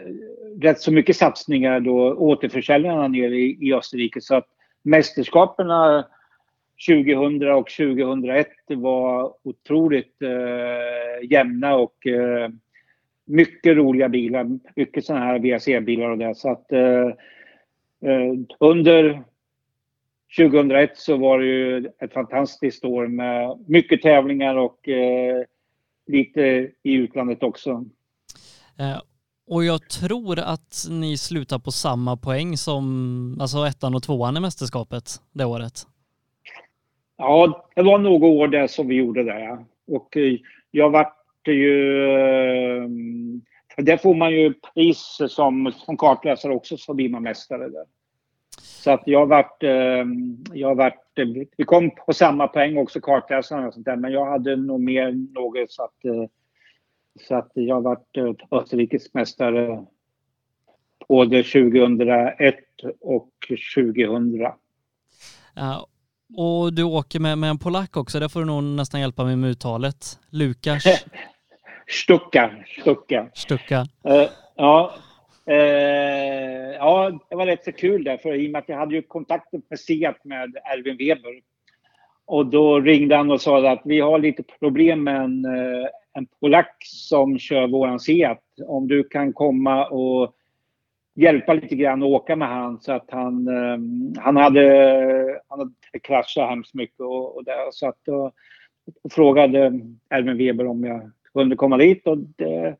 [0.60, 4.46] rätt så mycket satsningar då, återförsäljarna nere i, i Österrike, så att
[4.82, 6.06] mästerskaperna
[6.88, 12.48] 2000 och 2001 var otroligt eh, jämna och eh,
[13.24, 14.58] mycket roliga bilar.
[14.76, 16.34] Mycket sådana här VRC-bilar och det.
[16.34, 17.06] Så att eh,
[18.10, 19.22] eh under
[20.38, 25.44] 2001 så var det ju ett fantastiskt år med mycket tävlingar och eh,
[26.06, 27.84] lite i utlandet också.
[28.78, 29.00] Eh,
[29.46, 34.40] och jag tror att ni slutar på samma poäng som alltså ettan och tvåan i
[34.40, 35.86] mästerskapet det året.
[37.16, 39.64] Ja, det var några år där som vi gjorde det.
[39.86, 40.38] Och eh,
[40.70, 42.04] jag vart ju...
[42.12, 42.88] Eh,
[43.76, 47.84] där får man ju pris som, som kartläsare också så blir man mästare där.
[48.60, 49.62] Så att jag vart...
[49.62, 50.04] Eh,
[50.52, 51.00] jag vart
[51.56, 55.12] vi kom på samma poäng också kartläsarna och sånt där, men jag hade nog mer
[55.34, 56.28] något så att...
[57.20, 58.16] Så att jag vart
[58.50, 59.84] österrikisk mästare
[61.08, 62.54] både 2001
[63.00, 63.30] och
[63.74, 64.46] 2000.
[65.54, 65.86] Ja,
[66.36, 69.36] och du åker med, med en polack också, där får du nog nästan hjälpa mig
[69.36, 70.18] med uttalet.
[70.30, 70.84] Lukas?
[71.86, 72.50] Stucka.
[72.80, 73.28] Stucka.
[73.34, 73.80] Stucka.
[74.08, 74.94] Uh, ja.
[75.50, 75.56] Uh,
[76.74, 79.02] ja, det var rätt så kul där, för i och med att jag hade ju
[79.02, 81.40] kontakten med Seat med Erwin Weber.
[82.26, 86.26] Och då ringde han och sa att vi har lite problem med en, eh, en
[86.40, 88.42] polack som kör våran Seat.
[88.66, 90.34] Om du kan komma och
[91.14, 93.78] hjälpa lite grann och åka med han så att han, eh,
[94.22, 97.70] han hade, han hade kraschat hemskt mycket och, och där.
[97.70, 98.32] Så att då
[99.10, 99.80] frågade
[100.10, 102.76] Erwin Weber om jag kunde komma dit och det,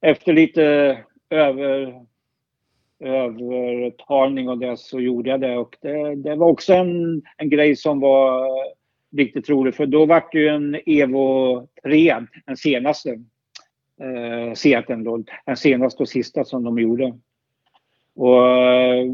[0.00, 0.98] efter lite
[1.30, 1.94] över,
[3.00, 7.76] övertalning och det så gjorde jag det och det, det var också en, en grej
[7.76, 8.48] som var
[9.16, 12.16] riktigt roligt för då var det ju en Evo 3,
[12.46, 13.10] den senaste.
[14.00, 17.18] Eh, Seaten då, den senaste och sista som de gjorde.
[18.14, 19.06] Och eh,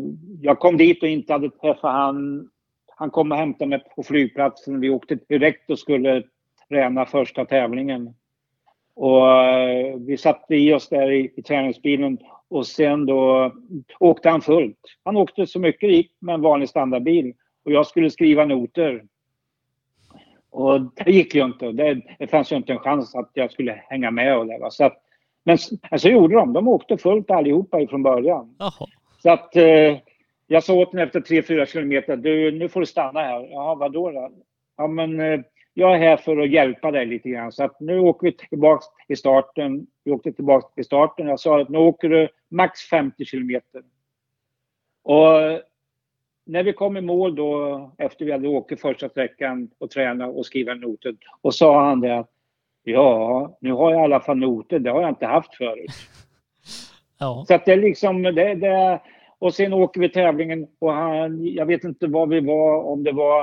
[0.43, 2.49] jag kom dit och inte hade träffat han.
[2.97, 4.81] Han kom och hämtade mig på flygplatsen.
[4.81, 6.23] Vi åkte direkt och skulle
[6.69, 8.15] träna första tävlingen.
[8.95, 12.19] Och eh, vi satte i oss där i, i träningsbilen
[12.49, 13.53] och sen då
[14.01, 14.79] åkte han fullt.
[15.05, 17.33] Han åkte så mycket det gick med en vanlig standardbil
[17.65, 19.05] och jag skulle skriva noter.
[20.51, 21.73] Och det gick ju inte.
[21.73, 24.71] Det, det fanns ju inte en chans att jag skulle hänga med och det.
[24.71, 25.03] Så att,
[25.45, 25.59] men
[25.99, 26.53] så gjorde de.
[26.53, 28.57] De åkte fullt allihopa från början.
[28.59, 28.87] Jaha.
[29.23, 29.99] Så att eh,
[30.47, 32.17] jag sa åt honom efter 3-4 kilometer.
[32.17, 33.49] Du, nu får du stanna här.
[33.51, 34.31] Ja, vadå då?
[34.77, 35.41] Ja, men eh,
[35.75, 37.53] jag är här för att hjälpa dig lite grann.
[37.53, 39.87] Så att nu åker vi tillbaks till starten.
[40.05, 41.29] Vi åkte tillbaks till starten.
[41.29, 43.83] Jag sa att nu åker du max 50 kilometer.
[45.03, 45.61] Och
[46.51, 50.47] när vi kom i mål då efter vi hade åkt första sträckan och tränat och
[50.47, 51.15] skrivit noter.
[51.41, 52.31] Och sa han det att
[52.85, 54.79] ja, nu har jag i alla fall noter.
[54.79, 55.91] Det har jag inte haft förut.
[57.23, 57.45] Ja.
[57.49, 59.01] Så att det är liksom det, det
[59.39, 63.13] och sen åker vi tävlingen och han, jag vet inte var vi var, om det
[63.13, 63.43] var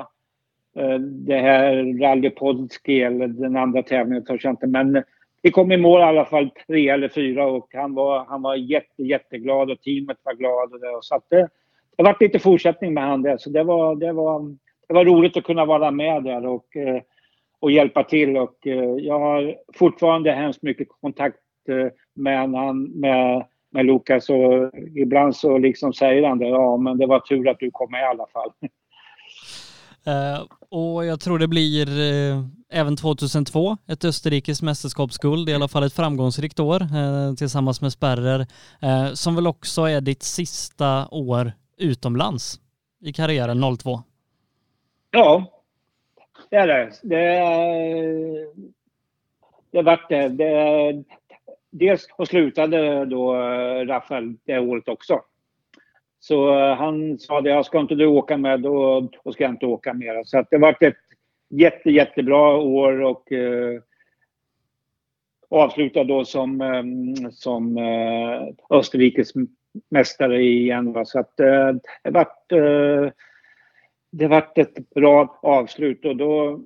[0.77, 4.67] eh, det här Rally Podski eller den andra tävlingen, törs jag inte.
[4.67, 5.03] Men
[5.41, 8.55] vi kom i mål i alla fall tre eller fyra och han var, han var
[8.55, 10.73] jätte, jätteglad och teamet var glad.
[10.73, 11.49] Och det, och så att det,
[11.97, 13.37] det var lite fortsättning med han där.
[13.37, 14.55] Så det var, det, var,
[14.87, 17.01] det var roligt att kunna vara med där och, eh,
[17.59, 18.37] och hjälpa till.
[18.37, 21.37] Och eh, jag har fortfarande hemskt mycket kontakt
[21.69, 26.47] eh, med, han, med, med Lukas och ibland så liksom säger han det.
[26.47, 28.51] Ja, men det var tur att du kom med i alla fall.
[30.07, 30.45] Uh,
[30.79, 35.45] och jag tror det blir uh, även 2002 ett österrikiskt mästerskapsguld.
[35.45, 38.45] Det är i alla fall ett framgångsrikt år uh, tillsammans med Sperrer
[39.15, 42.59] som väl också är ditt sista år utomlands
[43.01, 43.99] i karriären 02.
[45.11, 45.45] Ja,
[46.49, 46.91] det är det.
[47.03, 47.37] Det,
[49.71, 50.29] det vart det.
[50.29, 51.03] det.
[51.69, 53.33] Dels och slutade då
[53.85, 55.21] Rafael det året också.
[56.19, 59.93] Så han sa det, ska inte du åka med då, då ska jag inte åka
[59.93, 60.23] mer.
[60.23, 60.97] Så att det vart ett
[61.49, 63.81] jätte, jättebra år och eh,
[65.49, 69.33] avslutade då som, eh, som eh, Österrikes
[69.89, 70.93] mästare igen.
[70.93, 71.05] Va?
[71.05, 71.71] Så att eh,
[72.03, 73.11] det vart eh,
[74.11, 76.59] det vart ett bra avslut och då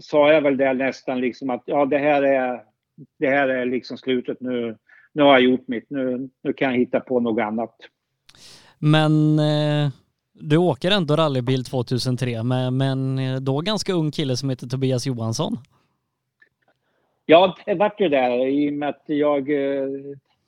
[0.00, 2.62] sa jag väl det nästan liksom att ja, det här är,
[3.18, 4.76] det här är liksom slutet nu.
[5.12, 5.90] Nu har jag gjort mitt.
[5.90, 7.74] Nu, nu kan jag hitta på något annat.
[8.78, 9.90] Men eh,
[10.32, 14.66] du åker ändå rallybil 2003 med, med en eh, då ganska ung kille som heter
[14.66, 15.56] Tobias Johansson.
[17.26, 19.88] Ja, det vart ju där i och med att jag eh,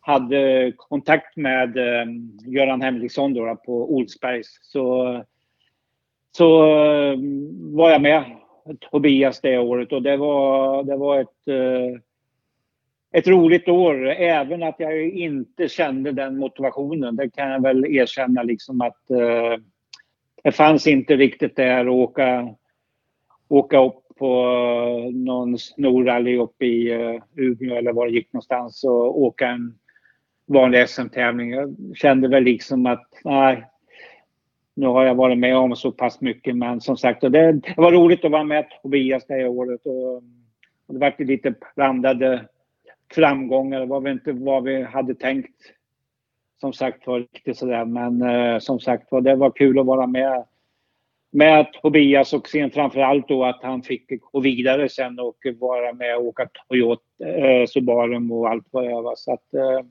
[0.01, 2.07] hade kontakt med eh,
[2.47, 5.25] Göran Henriksson då, på Olsbergs så,
[6.37, 7.19] så eh,
[7.61, 8.25] var jag med
[8.81, 12.01] Tobias det året och det var, det var ett, eh,
[13.13, 14.09] ett roligt år.
[14.09, 17.17] Även att jag inte kände den motivationen.
[17.17, 19.01] Det kan jag väl erkänna liksom att
[20.43, 22.55] det fanns inte riktigt där att åka,
[23.49, 24.45] åka upp på
[25.15, 26.91] någon snorrally uppe i
[27.37, 29.80] Umeå eller var det gick någonstans och åka en
[30.53, 31.51] vanlig SM-tävling.
[31.51, 33.65] Jag kände väl liksom att nej,
[34.75, 37.93] nu har jag varit med om så pass mycket men som sagt det, det var
[37.93, 40.17] roligt att vara med Tobias det här året och,
[40.87, 42.49] och det var lite blandade
[43.15, 43.81] framgångar.
[43.81, 45.57] Det var väl inte vad vi hade tänkt
[46.61, 50.07] som sagt var riktigt sådär men eh, som sagt var det var kul att vara
[50.07, 50.45] med
[51.33, 56.17] med Tobias och sen framförallt då att han fick gå vidare sen och vara med
[56.17, 59.15] och åka Toyota, eh, Subaru och allt vad det var.
[59.17, 59.87] Så att, eh,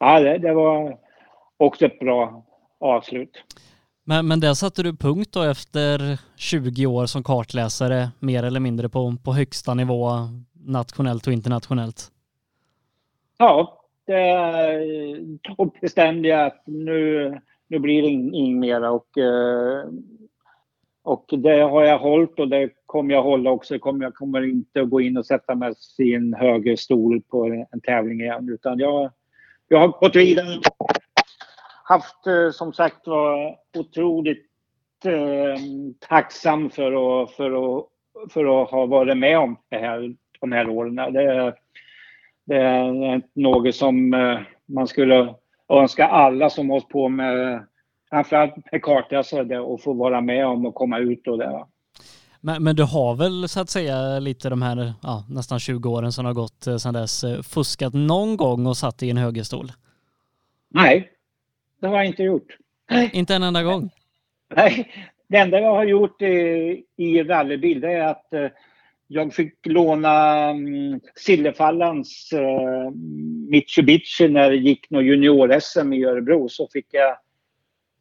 [0.00, 0.98] ja, det, det, var
[1.56, 2.44] också ett bra
[2.80, 3.44] avslut.
[4.04, 8.88] Men, men där satte du punkt då efter 20 år som kartläsare mer eller mindre
[8.88, 10.10] på, på högsta nivå
[10.66, 12.10] nationellt och internationellt?
[13.38, 14.36] Ja, det,
[15.42, 19.84] då bestämde jag att nu, nu blir det inget mera och eh,
[21.02, 23.74] och det har jag hållit och det kommer jag hålla också.
[23.74, 27.80] Jag kommer inte att gå in och sätta mig i en höger stol på en
[27.80, 29.10] tävling igen utan jag,
[29.72, 30.60] jag har gått vidare.
[31.84, 34.46] Haft eh, som sagt var otroligt
[35.04, 35.62] eh,
[36.08, 37.86] tacksam för att, för, att,
[38.32, 40.94] för att ha varit med om det här, de här åren.
[40.94, 41.54] Det,
[42.44, 45.34] det är något som eh, man skulle
[45.68, 47.66] önska alla som hållit på med
[48.10, 51.64] framförallt med kartläsare alltså, och få vara med om och komma ut och det.
[52.40, 56.12] Men, men du har väl så att säga lite de här ja, nästan 20 åren
[56.12, 59.72] som har gått eh, sedan dess eh, fuskat någon gång och satt i en högerstol?
[60.68, 61.10] Nej,
[61.80, 62.56] det har jag inte gjort.
[63.12, 63.90] Inte en enda gång?
[64.56, 64.92] Nej,
[65.28, 68.46] det enda jag har gjort i, rallybil det är att eh,
[69.06, 72.30] jag fick låna um, Sillefallans
[73.48, 77.16] Mitsubishi när det gick något junior-SM i Örebro så fick jag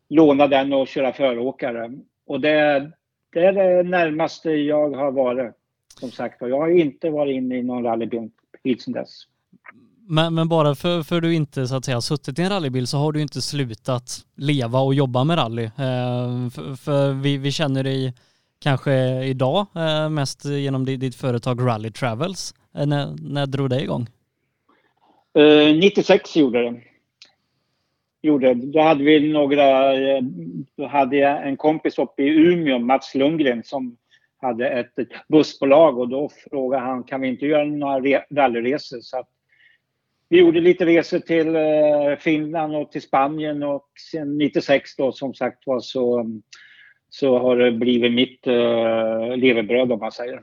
[0.10, 1.91] låna den och köra föråkare.
[2.28, 2.91] Och det,
[3.34, 5.56] det är det närmaste jag har varit.
[5.99, 8.30] Som sagt Jag har inte varit inne i någon rallybil
[8.80, 9.23] sedan dess.
[10.07, 12.97] Men, men bara för, för du inte så att säga suttit i en rallybil så
[12.97, 15.64] har du inte slutat leva och jobba med rally.
[15.64, 18.14] Eh, för, för vi, vi känner dig
[18.60, 22.53] kanske idag eh, mest genom ditt företag Rally Travels.
[22.76, 24.07] Eh, när, när drog det igång?
[25.39, 26.81] Uh, 96 gjorde det.
[28.22, 28.54] Gjorde.
[28.54, 30.22] Då hade vi några, eh,
[30.76, 33.98] då hade jag en kompis uppe i Umeå, Mats Lundgren, som
[34.41, 34.94] hade ett
[35.28, 39.00] bussbolag och då frågade han kan vi inte göra några rallyresor.
[39.02, 39.24] Så
[40.30, 45.34] vi gjorde lite resor till eh, Finland och till Spanien och sen 96 då som
[45.34, 46.26] sagt var så
[47.10, 50.41] så har det blivit mitt uh, levebröd om man säger.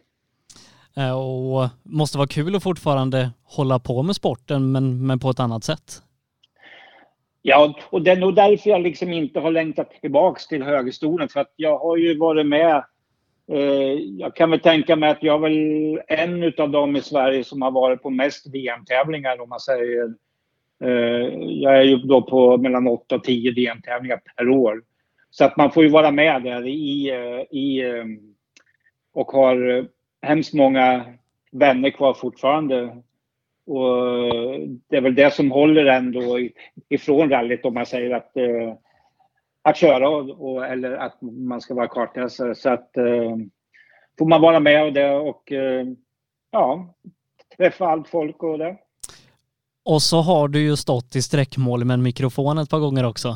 [1.16, 5.65] Och måste vara kul att fortfarande hålla på med sporten men, men på ett annat
[5.65, 6.03] sätt.
[7.48, 11.40] Ja, och det är nog därför jag liksom inte har längtat tillbaks till högerstolen för
[11.40, 12.85] att jag har ju varit med
[13.52, 17.44] eh, jag kan väl tänka mig att jag är väl en av dem i Sverige
[17.44, 20.14] som har varit på mest VM-tävlingar om man säger.
[20.85, 24.82] Eh, jag är ju då på mellan 8 och 10 VM-tävlingar per år.
[25.31, 28.05] Så att man får ju vara med där i, eh, i eh,
[29.14, 29.86] och har
[30.23, 31.05] hemskt många
[31.52, 33.02] vänner kvar fortfarande.
[33.66, 34.06] Och
[34.88, 36.38] det är väl det som håller ändå
[36.88, 38.74] ifrån rallyt om man säger att, eh,
[39.62, 42.55] att köra och, eller att man ska vara kartläsare.
[42.55, 43.36] Så att eh,
[44.18, 45.52] får man vara med och det och
[46.51, 46.94] ja,
[47.56, 48.76] träffa allt folk och det.
[49.84, 53.28] Och så har du ju stått i sträckmål med en mikrofon ett par gånger också.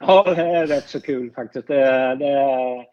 [0.00, 1.68] Ja, det är rätt så kul faktiskt.
[1.68, 2.84] Det, det,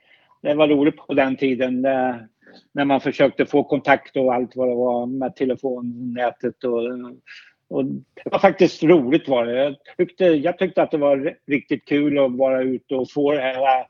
[0.42, 2.28] det var roligt på den tiden det,
[2.72, 6.64] när man försökte få kontakt och allt vad det var med telefonnätet.
[6.64, 6.82] Och,
[7.68, 9.64] och det var faktiskt roligt var det.
[9.64, 13.42] Jag tyckte, jag tyckte att det var riktigt kul att vara ute och få det
[13.42, 13.86] här äh,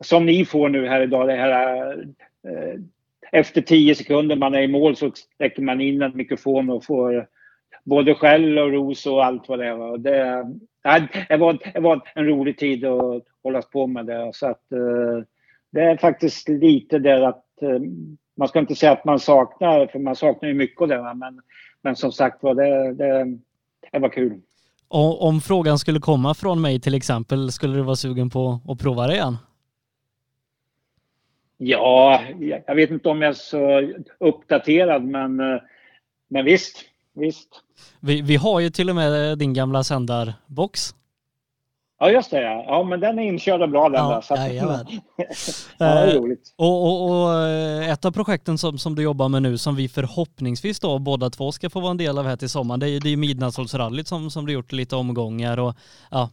[0.00, 1.28] som ni får nu här idag.
[1.28, 1.92] Det här,
[2.48, 2.80] eh,
[3.32, 7.28] efter tio sekunder man är i mål så sträcker man in en mikrofon och får
[7.84, 9.98] både skäll och ros och allt vad det var.
[9.98, 10.46] Det,
[11.28, 14.30] det, var, det var en rolig tid att hållas på med det.
[14.32, 15.24] Så att, eh,
[15.72, 17.45] det är faktiskt lite det att
[18.36, 21.14] man ska inte säga att man saknar, för man saknar ju mycket av det.
[21.14, 21.40] Men,
[21.82, 23.38] men som sagt var, det, det,
[23.92, 24.40] det var kul.
[24.88, 28.80] Och om frågan skulle komma från mig till exempel, skulle du vara sugen på att
[28.80, 29.36] prova det igen?
[31.58, 32.22] Ja,
[32.66, 35.60] jag vet inte om jag är så uppdaterad, men, eh,
[36.28, 36.84] men visst
[37.16, 37.48] visst.
[38.00, 40.94] Vi, vi har ju till och med din gamla sändarbox.
[41.98, 42.42] Ja, just det.
[42.42, 42.64] Ja.
[42.66, 44.20] ja, men den är inkörd och bra den ja, där.
[44.20, 44.84] Så att, ja,
[45.78, 46.54] det är eh, roligt.
[46.56, 49.88] Och, och, och, eh, ett av projekten som, som du jobbar med nu som vi
[49.88, 52.90] förhoppningsvis då båda två ska få vara en del av här till sommaren, det är
[52.90, 55.74] ju det är Midnattssolsrallyt som, som du gjort lite omgångar och
[56.10, 56.30] ja,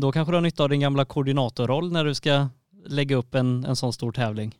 [0.00, 2.48] då kanske du har nytta av din gamla koordinatorroll när du ska
[2.86, 4.54] lägga upp en, en sån stor tävling.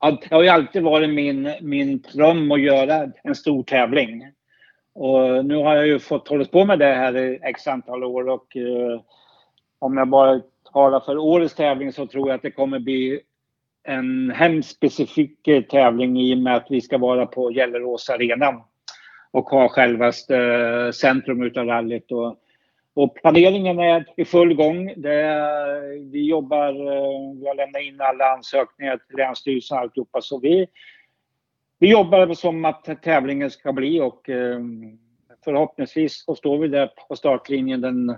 [0.00, 4.22] Det har ju alltid varit min, min dröm att göra en stor tävling.
[4.94, 8.28] Och nu har jag ju fått hålla på med det här i x antal år
[8.28, 9.00] och eh,
[9.78, 10.40] om jag bara
[10.72, 13.20] talar för årets tävling så tror jag att det kommer bli
[13.82, 18.64] en hemskt specifik eh, tävling i och med att vi ska vara på Gellerås arena
[19.30, 22.12] och ha självaste eh, centrum utav rallyt.
[22.12, 22.36] Och
[22.94, 24.94] och planeringen är i full gång.
[24.96, 25.40] Det,
[26.12, 30.20] vi jobbar, eh, vi har lämnat in alla ansökningar till Länsstyrelsen och alltihopa.
[30.20, 30.66] Så vi,
[31.80, 34.98] vi jobbar som att tävlingen ska bli och ehm,
[35.44, 38.16] förhoppningsvis så står vi där på startlinjen den,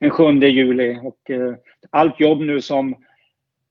[0.00, 1.00] den 7 juli.
[1.02, 1.54] Och eh,
[1.90, 2.94] allt jobb nu som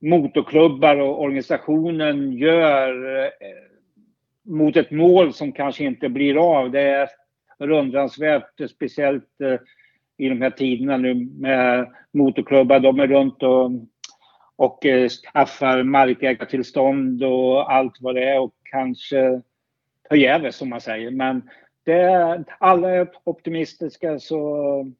[0.01, 3.29] motorklubbar och organisationen gör eh,
[4.45, 6.71] mot ett mål som kanske inte blir av.
[6.71, 7.09] Det är
[7.59, 9.59] rundransvärt, speciellt eh,
[10.17, 12.79] i de här tiderna nu med motorklubbar.
[12.79, 13.71] De är runt och,
[14.55, 14.79] och
[15.23, 19.41] skaffar markägartillstånd och allt vad det är och kanske
[20.09, 21.11] förgäves som man säger.
[21.11, 21.49] Men
[21.85, 24.91] det, alla är optimistiska så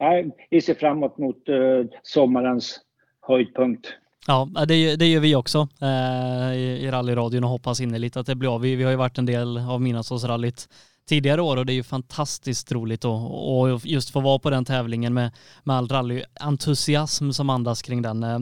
[0.00, 2.80] nej, vi ser framåt mot uh, sommarens
[3.20, 3.86] höjdpunkt.
[4.26, 8.34] Ja, det, det gör vi också eh, i, i rallyradion och hoppas innerligt att det
[8.34, 8.60] blir av.
[8.60, 10.68] Vi, vi har ju varit en del av Midnattsåsrallyt
[11.08, 15.14] tidigare år och det är ju fantastiskt roligt att just få vara på den tävlingen
[15.14, 15.30] med,
[15.64, 18.22] med all rallyentusiasm som andas kring den.
[18.22, 18.38] Eh,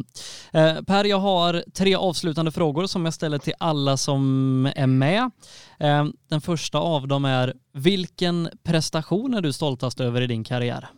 [0.53, 5.31] eh, per, jag har tre avslutande frågor som jag ställer till alla som är med.
[5.81, 10.89] Eh, den första av dem är, vilken prestation är du stoltast över i din karriär?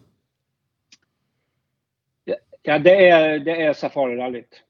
[2.63, 4.63] Ja, det är, det är Safarirallyt.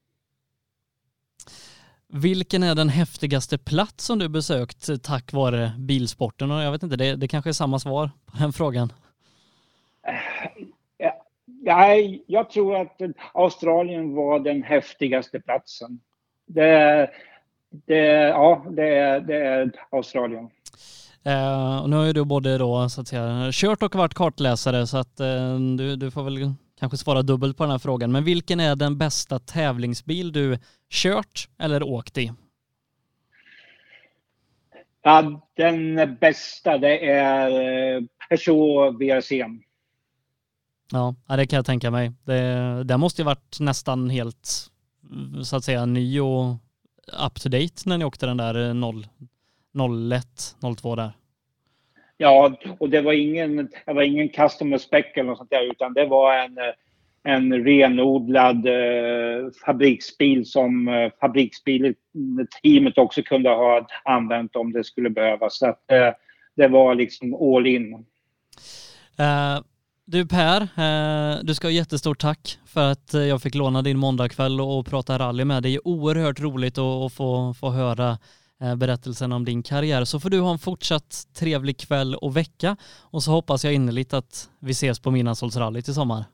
[2.15, 6.51] Vilken är den häftigaste plats som du besökt tack vare bilsporten?
[6.51, 8.93] Och jag vet inte, det, det kanske är samma svar på den frågan.
[11.65, 11.95] Ja,
[12.27, 13.01] jag tror att
[13.33, 15.99] Australien var den häftigaste platsen.
[16.45, 17.09] Det,
[17.69, 20.49] det, ja, det, är, det är Australien.
[21.23, 24.87] Eh, och nu har ju du både då så att säga kört och varit kartläsare
[24.87, 26.53] så att eh, du, du får väl
[26.83, 28.11] kanske svara dubbelt på den här frågan.
[28.11, 30.57] Men vilken är den bästa tävlingsbil du
[30.89, 32.31] kört eller åkt i?
[35.03, 39.31] Ja, den bästa det är eh, Peugeot VRC.
[40.91, 42.11] Ja, det kan jag tänka mig.
[42.23, 44.71] Det, det måste ju varit nästan helt
[45.43, 46.53] så att säga ny och
[47.27, 49.07] up to date när ni åkte den där 0,
[50.13, 51.13] 01, 02 där.
[52.23, 55.93] Ja, och det var ingen, det var ingen customer spec eller något sånt där, utan
[55.93, 56.57] det var en,
[57.23, 65.57] en renodlad eh, fabriksbil som eh, fabriksbilteamet också kunde ha använt om det skulle behövas.
[65.57, 66.09] Så att, eh,
[66.55, 67.93] det var liksom all in.
[69.19, 69.63] Uh,
[70.05, 73.97] du Per, uh, du ska ha jättestort tack för att eh, jag fick låna din
[73.97, 75.71] måndagkväll och prata rally med dig.
[75.71, 78.17] Det är oerhört roligt att, få, få höra
[78.77, 80.05] berättelsen om din karriär.
[80.05, 84.13] Så får du ha en fortsatt trevlig kväll och vecka och så hoppas jag innerligt
[84.13, 86.25] att vi ses på Midnattssolsrallyt i sommar.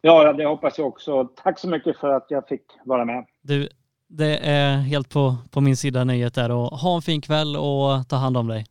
[0.00, 1.24] Ja, det hoppas jag också.
[1.24, 3.26] Tack så mycket för att jag fick vara med.
[3.42, 3.68] Du,
[4.08, 8.08] det är helt på, på min sida nöjet där och ha en fin kväll och
[8.08, 8.66] ta hand om dig.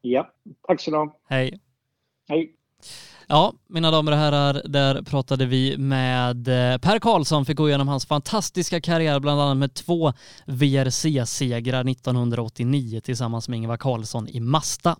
[0.00, 0.30] Ja,
[0.62, 1.16] tack så mycket.
[1.28, 1.60] Hej.
[2.28, 2.54] Hej.
[3.26, 7.88] Ja, mina damer och herrar, där pratade vi med eh, Per Karlsson, fick gå igenom
[7.88, 10.12] hans fantastiska karriär, bland annat med två
[10.46, 14.96] VRC-segrar 1989 tillsammans med Ingvar Karlsson i Masta.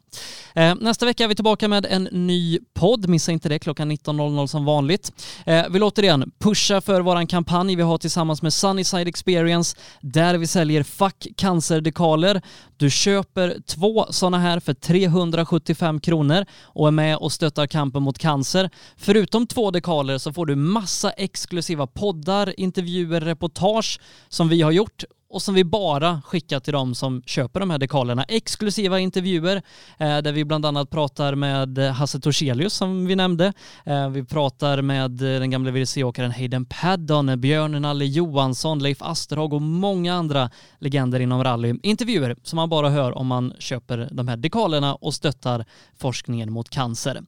[0.55, 4.47] Eh, nästa vecka är vi tillbaka med en ny podd, missa inte det, klockan 19.00
[4.47, 5.13] som vanligt.
[5.47, 10.47] Vi vill återigen pusha för våran kampanj vi har tillsammans med Sunnyside Experience, där vi
[10.47, 12.43] säljer Fuck Cancer-dekaler.
[12.77, 18.19] Du köper två sådana här för 375 kronor och är med och stöttar kampen mot
[18.19, 18.60] cancer.
[18.97, 25.05] Förutom två dekaler så får du massa exklusiva poddar, intervjuer, reportage som vi har gjort
[25.31, 28.25] och som vi bara skickar till de som köper de här dekalerna.
[28.25, 29.63] Exklusiva intervjuer
[29.99, 33.53] eh, där vi bland annat pratar med eh, Hasse Torselius som vi nämnde.
[33.85, 39.53] Eh, vi pratar med eh, den gamle WRC-åkaren Hayden Paddon, Björn Nalle Johansson, Leif Asterhag
[39.53, 41.75] och många andra legender inom rally.
[41.83, 45.65] Intervjuer som man bara hör om man köper de här dekalerna och stöttar
[45.99, 47.23] forskningen mot cancer.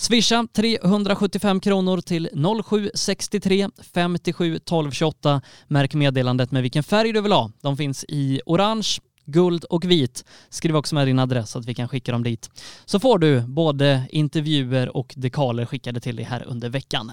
[0.00, 2.28] Swisha 375 kronor till
[2.64, 5.40] 0763 57 12 28.
[5.68, 7.50] Märk meddelandet med vilken färg du vill ha.
[7.62, 10.24] De finns i orange, guld och vit.
[10.50, 12.50] Skriv också med din adress så att vi kan skicka dem dit.
[12.84, 17.12] Så får du både intervjuer och dekaler skickade till dig här under veckan.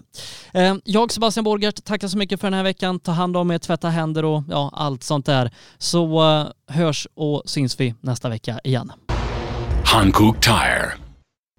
[0.53, 2.99] Eh, jag, Sebastian Borgert, tackar så mycket för den här veckan.
[2.99, 5.51] Ta hand om er, tvätta händer och ja, allt sånt där.
[5.77, 8.91] Så eh, hörs och syns vi nästa vecka igen.
[9.83, 11.04] Hankook Tire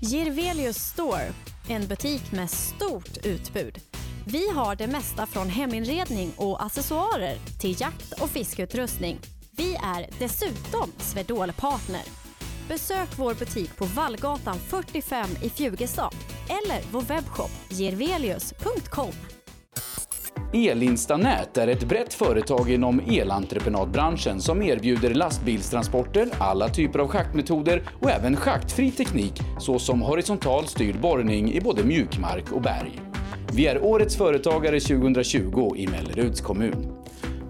[0.00, 1.32] Girvelius Store,
[1.68, 3.78] en butik med stort utbud.
[4.26, 9.18] Vi har det mesta från heminredning och accessoarer till jakt och fiskeutrustning.
[9.50, 12.02] Vi är dessutom Swedol-partner.
[12.68, 16.14] Besök vår butik på Vallgatan 45 i Fjugestad
[16.48, 19.12] eller vår webbshop girvelius.com.
[20.52, 28.10] Elinstanät är ett brett företag inom elentreprenadbranschen som erbjuder lastbilstransporter, alla typer av schaktmetoder och
[28.10, 33.00] även schaktfri teknik såsom horisontal styrd borrning i både mjukmark och berg.
[33.52, 36.92] Vi är Årets Företagare 2020 i Melleruds kommun.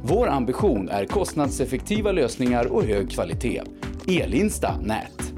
[0.03, 3.63] Vår ambition är kostnadseffektiva lösningar och hög kvalitet.
[4.09, 5.38] Elinsta Nät.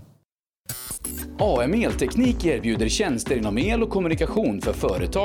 [1.43, 5.21] AM Elteknik erbjuder tjänster inom el och kommunikation för företag